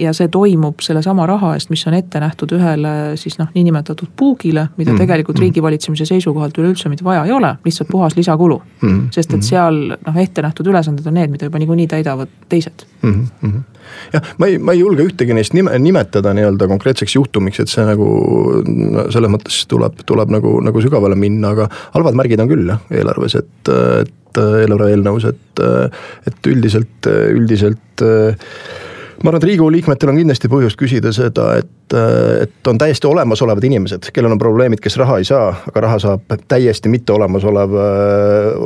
ja 0.00 0.12
see 0.16 0.28
toimub 0.32 0.80
sellesama 0.84 1.26
raha 1.28 1.54
eest, 1.56 1.70
mis 1.72 1.82
on 1.88 1.96
ette 1.98 2.20
nähtud 2.22 2.54
ühele 2.56 2.92
siis 3.20 3.38
noh, 3.40 3.50
niinimetatud 3.54 4.12
puugile, 4.16 4.68
mida 4.78 4.94
mm. 4.94 5.02
tegelikult 5.02 5.38
mm. 5.38 5.46
riigivalitsemise 5.46 6.08
seisukohalt 6.08 6.58
üleüldse 6.58 6.92
mitte 6.92 7.04
vaja 7.04 7.24
ei 7.28 7.34
ole, 7.36 7.54
lihtsalt 7.64 7.90
puhas 7.92 8.16
lisakulu 8.16 8.60
mm.. 8.80 9.00
sest 9.14 9.34
et 9.34 9.40
mm. 9.40 9.48
seal 9.50 9.82
noh, 9.92 10.22
ette 10.22 10.44
nähtud 10.44 10.70
ülesanded 10.72 11.06
on 11.06 11.18
need, 11.20 11.32
mida 11.32 11.50
juba 11.50 11.60
niikuinii 11.62 11.90
täidavad 11.90 12.32
teised 12.48 12.86
mm. 13.02 13.26
-hmm 13.42 13.60
jah, 14.12 14.32
ma 14.38 14.46
ei, 14.46 14.58
ma 14.58 14.74
ei 14.74 14.82
julge 14.82 15.04
ühtegi 15.08 15.34
neist 15.34 15.54
nime, 15.56 15.72
nimetada 15.82 16.32
nii-öelda 16.36 16.68
konkreetseks 16.70 17.16
juhtumiks, 17.16 17.62
et 17.62 17.72
see 17.72 17.84
nagu 17.88 18.06
selles 19.10 19.32
mõttes 19.32 19.62
tuleb, 19.70 20.02
tuleb 20.06 20.32
nagu, 20.34 20.56
nagu 20.64 20.84
sügavale 20.84 21.18
minna, 21.18 21.54
aga 21.56 21.66
halvad 21.96 22.18
märgid 22.20 22.44
on 22.44 22.52
küll 22.52 22.70
jah, 22.70 22.82
eelarves, 23.00 23.36
et, 23.40 23.72
et 24.04 24.40
eelarve 24.40 24.92
eelnõus, 24.92 25.26
et, 25.32 25.64
et 26.30 26.52
üldiselt, 26.52 27.10
üldiselt 27.10 28.04
ma 29.22 29.30
arvan, 29.30 29.40
et 29.40 29.46
riigikogu 29.50 29.72
liikmetel 29.74 30.12
on 30.12 30.20
kindlasti 30.20 30.50
põhjust 30.52 30.78
küsida 30.80 31.12
seda, 31.12 31.46
et, 31.60 31.96
et 32.44 32.70
on 32.70 32.78
täiesti 32.80 33.08
olemasolevad 33.10 33.66
inimesed, 33.68 34.10
kellel 34.14 34.36
on 34.36 34.40
probleemid, 34.40 34.80
kes 34.82 34.96
raha 35.00 35.18
ei 35.20 35.28
saa, 35.28 35.50
aga 35.70 35.84
raha 35.86 35.98
saab 36.02 36.36
täiesti 36.48 36.92
mitte 36.92 37.12
olemasolev, 37.16 37.76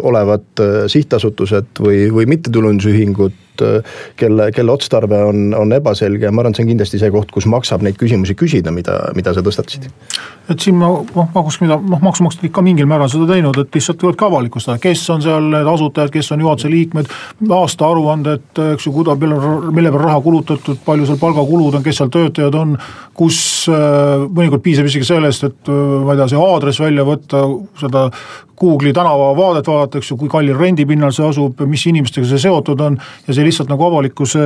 olevad 0.02 0.64
sihtasutused 0.92 1.82
või, 1.82 2.06
või 2.14 2.28
mittetulundusühingud 2.36 3.43
kelle, 4.16 4.48
kelle 4.54 4.72
otstarve 4.72 5.20
on, 5.28 5.54
on 5.56 5.72
ebaselge 5.76 6.30
ma 6.30 6.42
arvan, 6.42 6.54
et 6.54 6.58
see 6.58 6.66
on 6.66 6.70
kindlasti 6.72 7.00
see 7.00 7.12
koht, 7.14 7.30
kus 7.34 7.46
maksab 7.50 7.84
neid 7.84 7.98
küsimusi 8.00 8.36
küsida, 8.38 8.72
mida, 8.74 8.96
mida 9.16 9.34
sa 9.34 9.44
tõstatasid. 9.44 9.88
et 10.50 10.60
siin 10.60 10.76
ma 10.80 10.90
noh, 10.90 11.28
pakuks, 11.34 11.60
mida 11.62 11.78
noh, 11.80 12.02
maksumaksjad 12.04 12.48
ikka 12.48 12.64
mingil 12.64 12.88
määral 12.90 13.10
seda 13.12 13.28
teinud, 13.30 13.58
et 13.60 13.78
lihtsalt 13.78 14.00
tulebki 14.00 14.26
avalikustada, 14.26 14.78
kes 14.82 15.04
on 15.14 15.24
seal 15.24 15.50
need 15.52 15.70
asutajad, 15.74 16.12
kes 16.14 16.32
on 16.34 16.44
juhatuse 16.44 16.70
liikmed. 16.72 17.12
aastaaruanded, 17.60 18.62
eks 18.74 18.88
ju, 18.88 18.94
kuida-, 18.94 19.16
mille 19.18 19.92
peale 19.92 20.04
raha 20.04 20.20
kulutatud, 20.24 20.80
palju 20.84 21.08
seal 21.08 21.20
palgakulud 21.20 21.78
on, 21.78 21.84
kes 21.84 22.02
seal 22.02 22.12
töötajad 22.12 22.58
on. 22.60 22.78
kus 23.14 23.68
äh, 23.70 24.24
mõnikord 24.26 24.64
piisab 24.64 24.88
isegi 24.90 25.06
sellest, 25.06 25.44
et 25.46 25.70
äh, 25.70 25.84
ma 26.04 26.14
ei 26.14 26.18
tea, 26.18 26.32
see 26.32 26.40
aadress 26.40 26.82
välja 26.82 27.06
võtta, 27.06 27.44
seda 27.78 28.08
Google'i 28.60 28.92
tänavavaadet 28.92 29.66
vaadata, 29.66 29.98
eks 29.98 30.10
ju, 30.10 30.16
kui 30.18 30.30
kallil 30.30 30.58
rendipinnal 30.58 31.12
see 31.14 31.26
asub, 31.26 31.58
mis 31.68 31.84
inimestega 31.90 32.26
see 32.28 32.42
seotud 32.44 32.80
on. 32.84 32.98
ja 33.26 33.34
see 33.34 33.43
lihtsalt 33.44 33.70
nagu 33.72 33.86
avalikkuse 33.88 34.40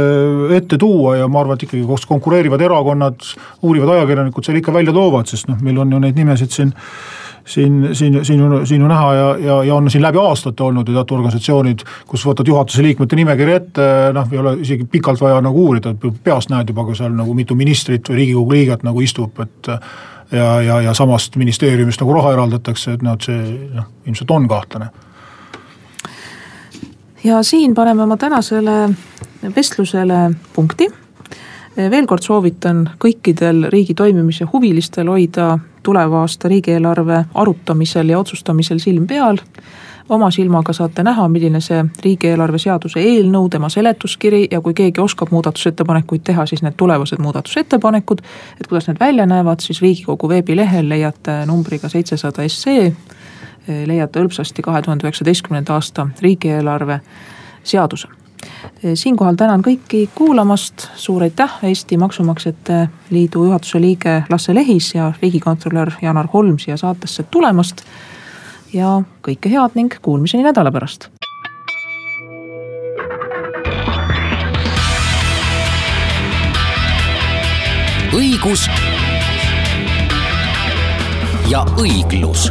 ette 0.56 0.78
tuua 0.80 1.16
ja 1.20 1.28
ma 1.28 1.42
arvan, 1.42 1.58
et 1.58 1.68
ikkagi 1.68 1.84
koos 1.86 2.06
konkureerivad 2.08 2.62
erakonnad, 2.64 3.22
uurivad 3.62 3.96
ajakirjanikud 3.96 4.46
selle 4.46 4.62
ikka 4.62 4.74
välja 4.74 4.94
toovad, 4.96 5.30
sest 5.30 5.48
noh, 5.50 5.60
meil 5.64 5.78
on 5.84 5.96
ju 5.96 6.02
neid 6.02 6.18
nimesid 6.18 6.54
siin 6.54 6.74
siin, 7.48 7.88
siin, 7.92 8.24
siin, 8.24 8.40
siin 8.68 8.82
ju 8.82 8.88
näha 8.88 9.14
ja, 9.14 9.28
ja, 9.40 9.56
ja 9.64 9.74
on 9.74 9.90
siin 9.90 10.02
läbi 10.04 10.20
aastate 10.20 10.62
olnud 10.62 10.88
ju 10.88 10.94
teatud 10.94 11.16
organisatsioonid, 11.16 11.84
kus 12.08 12.26
võtad 12.28 12.48
juhatuse 12.48 12.84
liikmete 12.84 13.16
nimekirja 13.16 13.56
ette, 13.62 13.88
noh, 14.12 14.28
ei 14.32 14.42
ole 14.42 14.52
isegi 14.66 14.84
pikalt 14.90 15.20
vaja 15.20 15.40
nagu 15.44 15.64
uurida, 15.64 15.94
peast 16.24 16.52
näed 16.52 16.68
juba, 16.68 16.84
kui 16.84 16.98
seal 16.98 17.14
nagu 17.16 17.34
mitu 17.34 17.56
ministrit 17.56 18.10
või 18.10 18.22
riigikogu 18.22 18.56
liiget 18.56 18.84
nagu 18.84 19.00
istub, 19.04 19.40
et 19.44 19.72
ja, 20.32 20.48
ja, 20.62 20.80
ja 20.80 20.94
samast 20.94 21.36
ministeeriumist 21.40 22.04
nagu 22.04 22.16
raha 22.16 22.34
eraldatakse, 22.36 22.98
et 22.98 23.04
noh, 23.06 23.16
et 23.16 23.28
see 23.30 23.68
noh, 23.74 23.88
ilmselt 24.06 24.36
on 24.36 24.48
kahtlane. 24.50 24.90
Ja 27.24 27.42
siin 27.42 27.74
paneme 27.74 28.02
oma 28.02 28.16
tänasele 28.16 28.90
vestlusele 29.56 30.30
punkti. 30.52 30.88
veel 31.90 32.06
kord 32.06 32.22
soovitan 32.22 32.90
kõikidel 32.98 33.68
riigi 33.70 33.94
toimimise 33.94 34.44
huvilistel 34.52 35.08
hoida 35.08 35.58
tuleva 35.82 36.20
aasta 36.20 36.48
riigieelarve 36.48 37.24
arutamisel 37.34 38.08
ja 38.08 38.18
otsustamisel 38.18 38.78
silm 38.78 39.06
peal 39.06 39.38
oma 40.08 40.30
silmaga 40.30 40.72
saate 40.72 41.02
näha, 41.04 41.28
milline 41.28 41.60
see 41.60 41.82
riigieelarve 42.04 42.58
seaduse 42.58 43.00
eelnõu, 43.00 43.48
tema 43.52 43.68
seletuskiri 43.72 44.46
ja 44.50 44.60
kui 44.64 44.74
keegi 44.74 45.00
oskab 45.00 45.32
muudatusettepanekuid 45.34 46.24
teha, 46.24 46.46
siis 46.46 46.62
need 46.64 46.76
tulevased 46.76 47.20
muudatusettepanekud. 47.22 48.22
et 48.60 48.66
kuidas 48.66 48.88
need 48.88 49.00
välja 49.00 49.26
näevad, 49.26 49.60
siis 49.60 49.82
riigikogu 49.82 50.28
veebilehel 50.28 50.88
leiate 50.88 51.44
numbriga 51.46 51.88
seitsesada 51.88 52.48
SE. 52.48 52.92
Leiate 53.68 54.20
hõlpsasti 54.20 54.62
kahe 54.62 54.82
tuhande 54.82 55.06
üheksateistkümnenda 55.06 55.74
aasta 55.74 56.08
riigieelarve 56.20 57.00
seaduse. 57.64 58.08
Siinkohal 58.94 59.34
tänan 59.34 59.62
kõiki 59.66 60.04
kuulamast, 60.14 60.88
suur 60.96 61.22
aitäh, 61.26 61.58
Eesti 61.62 61.96
Maksumaksjate 61.98 62.88
Liidu 63.10 63.44
juhatuse 63.44 63.80
liige 63.80 64.22
Lasse 64.30 64.54
Lehis 64.54 64.94
ja 64.94 65.12
riigikontrolör 65.22 65.90
Janar 66.02 66.28
Holm 66.32 66.58
siia 66.58 66.76
saatesse 66.76 67.22
tulemast. 67.30 67.82
Ja 68.72 69.00
kõike 69.26 69.50
head 69.50 69.74
ning 69.74 69.94
kuulmiseni 70.02 70.46
nädala 70.46 70.72
pärast. 70.72 71.08
õigus 78.18 78.64
ja 81.50 81.64
õiglus 81.78 82.48